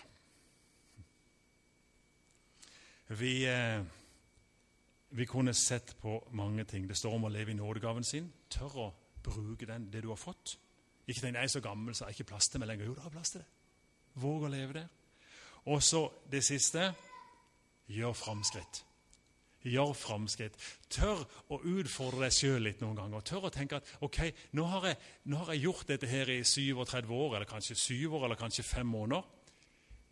Vi, 3.10 3.34
eh, 3.50 3.82
vi 5.10 5.26
kunne 5.26 5.54
sett 5.54 5.96
på 6.00 6.16
mange 6.30 6.64
ting. 6.64 6.88
Det 6.88 6.96
står 6.96 7.18
om 7.18 7.26
å 7.26 7.32
leve 7.32 7.52
i 7.52 7.58
nådegaven 7.58 8.06
sin. 8.06 8.30
Tør 8.48 8.78
å 8.86 8.90
bruke 9.26 9.68
den, 9.68 9.90
det 9.92 10.04
du 10.06 10.12
har 10.12 10.20
fått. 10.20 10.56
Ikke 11.06 11.26
'jeg 11.26 11.42
er 11.42 11.46
så 11.46 11.60
gammel, 11.60 11.94
så 11.94 12.04
jeg 12.04 12.06
har 12.06 12.10
ikke 12.10 12.24
plass 12.24 12.48
til 12.48 12.60
meg 12.60 12.68
lenger'. 12.68 12.84
Jo, 12.84 12.94
du 12.94 13.00
har 13.00 13.10
plass 13.10 13.30
til 13.30 13.40
det. 13.40 13.46
Våg 14.14 14.42
å 14.42 14.48
leve 14.48 14.72
der. 14.72 14.88
Og 15.64 15.82
så 15.82 16.12
det 16.30 16.44
siste 16.44 16.94
gjør 17.88 18.12
framskritt. 18.12 18.84
Gjør 19.62 19.92
framskritt. 19.92 20.56
Tør 20.90 21.26
å 21.52 21.60
utfordre 21.60 22.24
deg 22.24 22.32
sjøl 22.32 22.62
litt 22.62 22.80
noen 22.80 22.96
ganger. 22.96 23.20
Tør 23.20 23.48
å 23.50 23.52
tenke 23.52 23.76
at 23.76 23.90
ok, 24.00 24.20
nå 24.52 24.64
har, 24.64 24.86
jeg, 24.86 24.96
nå 25.24 25.36
har 25.36 25.52
jeg 25.52 25.62
gjort 25.62 25.88
dette 25.88 26.06
her 26.06 26.32
i 26.32 26.44
37 26.44 27.10
år, 27.10 27.34
eller 27.34 27.44
kanskje 27.50 27.74
7 27.74 28.06
år, 28.08 28.24
eller 28.24 28.40
kanskje 28.40 28.62
5 28.62 28.86
måneder. 28.86 29.22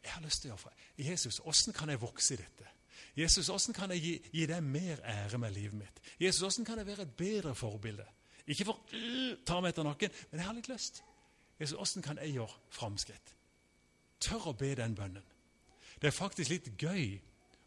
Jeg 0.04 0.12
har 0.12 0.22
lyst 0.22 0.42
til 0.42 0.50
å 0.50 0.52
gjøre 0.52 0.62
for 0.62 0.84
Jesus, 0.98 1.40
åssen 1.44 1.72
kan 1.72 1.88
jeg 1.88 2.00
vokse 2.02 2.34
i 2.34 2.40
dette? 2.40 2.74
Jesus, 3.18 3.48
åssen 3.50 3.74
kan 3.74 3.90
jeg 3.94 4.02
gi, 4.02 4.12
gi, 4.32 4.44
deg 4.46 4.62
mer 4.62 5.00
ære 5.06 5.40
med 5.40 5.56
livet 5.56 5.78
mitt? 5.78 6.00
Jesus, 6.20 6.42
åssen 6.46 6.66
kan 6.66 6.78
jeg 6.78 6.86
være 6.86 7.06
et 7.06 7.16
bedre 7.18 7.54
forbilde? 7.54 8.06
Ikke 8.48 8.64
for 8.70 8.80
uh, 8.94 9.32
ta 9.46 9.60
meg 9.60 9.74
etter 9.74 9.86
nakken, 9.86 10.14
men 10.30 10.40
jeg 10.40 10.48
har 10.48 10.56
litt 10.56 10.70
lyst. 10.72 11.02
Jesus, 11.58 11.76
åssen 11.78 12.04
kan 12.04 12.20
jeg 12.22 12.38
gjøre 12.38 12.54
framskritt? 12.72 13.34
Tør 14.22 14.50
å 14.52 14.56
be 14.58 14.70
den 14.78 14.94
bønnen. 14.98 15.24
Det 15.98 16.10
er 16.10 16.14
faktisk 16.14 16.52
litt 16.52 16.70
gøy 16.78 17.18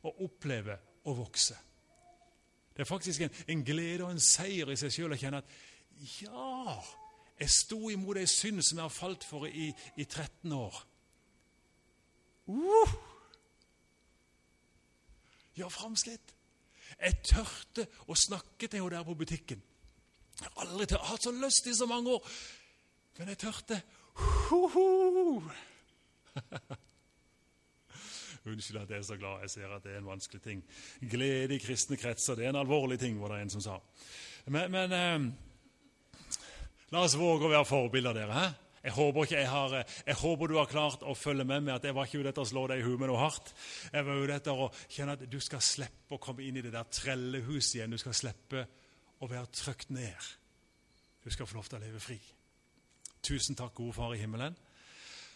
å 0.08 0.14
oppleve 0.26 0.78
å 1.08 1.14
vokse. 1.18 1.58
Det 2.72 2.86
er 2.86 2.90
faktisk 2.90 3.26
en, 3.26 3.34
en 3.52 3.64
glede 3.68 4.06
og 4.06 4.14
en 4.14 4.24
seier 4.24 4.72
i 4.72 4.78
seg 4.80 4.94
sjøl 4.96 5.14
å 5.14 5.20
kjenne 5.20 5.42
at 5.42 5.56
ja, 6.22 6.78
jeg 7.42 7.54
sto 7.54 7.90
imot 7.92 8.18
ei 8.22 8.30
synd 8.30 8.64
som 8.64 8.80
jeg 8.80 8.88
har 8.88 8.94
falt 8.96 9.26
for 9.28 9.46
i, 9.50 9.70
i 10.00 10.06
13 10.06 10.54
år. 10.56 10.78
Uh! 12.50 12.94
Gjør 15.60 15.74
framskritt. 15.74 16.34
Jeg 16.96 17.20
tørte 17.28 17.86
å 18.08 18.16
snakke 18.18 18.68
til 18.68 18.82
henne 18.82 18.96
der 18.96 19.06
på 19.08 19.18
butikken. 19.20 19.62
Jeg 20.80 20.98
har 20.98 21.08
hatt 21.12 21.24
så 21.24 21.32
lyst 21.36 21.68
i 21.68 21.76
så 21.76 21.86
mange 21.90 22.10
år, 22.16 22.22
men 23.20 23.28
jeg 23.34 23.38
tørte. 23.44 23.82
Unnskyld 28.46 28.82
at 28.82 28.90
jeg 28.90 28.98
er 28.98 29.06
så 29.06 29.18
glad. 29.20 29.42
Jeg 29.46 29.50
ser 29.54 29.70
at 29.76 29.84
det 29.84 29.92
er 29.94 30.00
en 30.02 30.10
vanskelig 30.10 30.42
ting. 30.42 30.64
Glede 31.12 31.56
i 31.56 31.62
kristne 31.62 31.98
kretser 31.98 32.36
det 32.36 32.46
er 32.46 32.50
en 32.56 32.64
alvorlig 32.64 33.00
ting, 33.00 33.22
var 33.22 33.30
det 33.36 33.42
en 33.44 33.54
som 33.54 33.62
sa. 33.62 33.78
Men, 34.48 34.72
men 34.72 34.92
eh, 34.98 35.20
la 36.96 37.00
oss 37.06 37.20
våge 37.20 37.46
å 37.46 37.54
være 37.54 37.70
forbilder, 37.70 38.14
dere. 38.18 38.34
Hæ? 38.34 38.48
Jeg 38.82 38.96
håper, 38.96 39.28
jeg, 39.30 39.50
har, 39.50 39.76
jeg 40.08 40.16
håper 40.18 40.50
du 40.50 40.56
har 40.58 40.70
klart 40.70 41.04
å 41.06 41.14
følge 41.14 41.46
med 41.46 41.68
med 41.68 41.76
at 41.76 41.84
jeg 41.86 41.94
var 41.94 42.08
ikke 42.08 42.24
ute 42.24 42.32
etter 42.32 42.42
å 42.42 42.50
slå 42.50 42.64
deg 42.72 42.82
i 42.82 42.86
huet 42.88 42.98
med 42.98 43.12
noe 43.12 43.22
hardt. 43.22 43.52
Jeg 43.94 44.08
var 44.08 44.22
ute 44.24 44.38
etter 44.40 44.64
å 44.64 44.72
kjenne 44.88 45.14
at 45.14 45.26
du 45.30 45.38
skal 45.44 45.62
slippe 45.62 46.18
å 46.18 46.24
komme 46.24 46.42
inn 46.48 46.58
i 46.58 46.64
det 46.66 46.74
der 46.74 46.90
trellehuset 46.90 47.76
igjen. 47.78 47.94
Du 47.94 48.02
skal 48.02 48.18
slippe 48.18 48.66
å 49.22 49.30
være 49.30 49.54
trykt 49.54 49.94
ned. 49.94 50.32
Du 51.24 51.30
skal 51.30 51.48
få 51.48 51.56
lov 51.56 51.70
til 51.70 51.78
å 51.78 51.84
leve 51.84 52.00
fri. 52.02 52.18
Tusen 53.22 53.56
takk, 53.56 53.74
gode 53.78 53.94
Far 53.94 54.16
i 54.16 54.22
himmelen, 54.22 54.58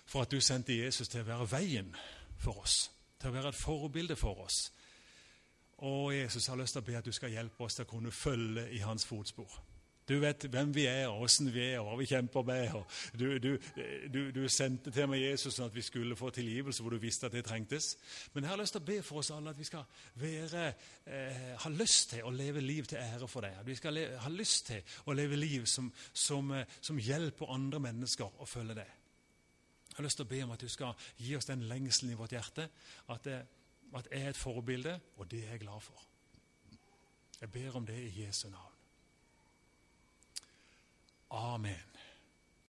for 0.06 0.26
at 0.26 0.32
du 0.32 0.42
sendte 0.42 0.78
Jesus 0.78 1.10
til 1.10 1.22
å 1.22 1.30
være 1.30 1.52
veien 1.52 1.96
for 2.42 2.66
oss 2.66 2.90
til 3.26 3.32
å 3.32 3.40
være 3.40 3.50
et 3.50 3.58
forbilde 3.58 4.16
for 4.16 4.46
oss. 4.46 4.72
Og 5.86 6.14
Jesus 6.16 6.48
har 6.48 6.60
lyst 6.60 6.76
til 6.78 6.84
å 6.84 6.86
be 6.86 6.98
at 6.98 7.06
du 7.06 7.12
skal 7.16 7.34
hjelpe 7.34 7.66
oss 7.66 7.78
til 7.78 7.88
å 7.88 7.90
kunne 7.90 8.12
følge 8.14 8.68
i 8.72 8.84
hans 8.86 9.06
fotspor. 9.06 9.50
Du 10.06 10.20
vet 10.22 10.44
hvem 10.54 10.70
vi 10.76 10.84
er, 10.86 11.08
og 11.10 11.24
åssen 11.26 11.48
vi 11.50 11.64
er, 11.64 11.80
og 11.80 11.88
hva 11.88 11.96
vi 11.98 12.06
kjemper 12.06 12.44
med. 12.46 12.76
Du, 13.18 13.26
du, 13.42 13.56
du, 14.14 14.20
du, 14.36 14.44
sendte 14.54 14.92
til 14.94 15.08
meg 15.10 15.24
Jesus 15.24 15.56
sånn 15.56 15.72
at 15.72 15.74
vi 15.74 15.82
skulle 15.82 16.18
få 16.20 16.30
tilgivelse, 16.36 16.84
hvor 16.86 16.94
du 16.94 17.02
visste 17.02 17.26
at 17.26 17.34
det 17.34 17.42
trengtes. 17.48 17.96
Men 18.36 18.46
jeg 18.46 18.54
har 18.54 18.62
lyst 18.62 18.78
til 18.78 18.84
å 18.84 18.88
be 18.92 19.00
for 19.06 19.24
oss 19.24 19.32
alle 19.34 19.56
at 19.56 19.58
vi 19.58 19.66
skal 19.66 19.88
være, 20.22 20.68
eh, 21.10 21.48
ha 21.64 21.72
lyst 21.74 22.12
til 22.14 22.28
å 22.28 22.34
leve 22.36 22.62
liv 22.62 22.86
til 22.92 23.02
ære 23.02 23.30
for 23.32 23.48
deg. 23.48 23.58
At 23.64 23.66
vi 23.66 23.78
skal 23.80 23.98
ha 24.22 24.30
lyst 24.30 24.70
til 24.70 25.00
å 25.10 25.18
leve 25.18 25.42
liv 25.42 25.66
som, 25.70 25.90
som, 26.14 26.54
eh, 26.54 26.78
som 26.86 27.02
hjelper 27.02 27.56
andre 27.58 27.82
mennesker 27.88 28.38
å 28.38 28.50
følge 28.50 28.78
deg. 28.84 28.94
Jeg 29.90 29.98
har 29.98 30.06
lyst 30.06 30.22
til 30.22 30.28
å 30.28 30.34
be 30.36 30.44
om 30.44 30.54
at 30.54 30.62
du 30.62 30.70
skal 30.70 31.10
gi 31.18 31.34
oss 31.38 31.50
den 31.50 31.66
lengselen 31.72 32.14
i 32.14 32.20
vårt 32.20 32.38
hjerte. 32.38 32.70
At, 33.10 33.26
det, 33.26 33.42
at 33.96 34.12
jeg 34.12 34.22
er 34.22 34.36
et 34.36 34.44
forbilde, 34.44 35.00
og 35.18 35.32
det 35.32 35.46
er 35.48 35.56
jeg 35.56 35.66
glad 35.66 35.82
for. 35.82 36.06
Jeg 37.42 37.50
ber 37.52 37.82
om 37.82 37.90
det 37.90 37.98
i 38.06 38.16
Jesu 38.22 38.50
navn. 38.52 38.75
Amen. 41.36 41.95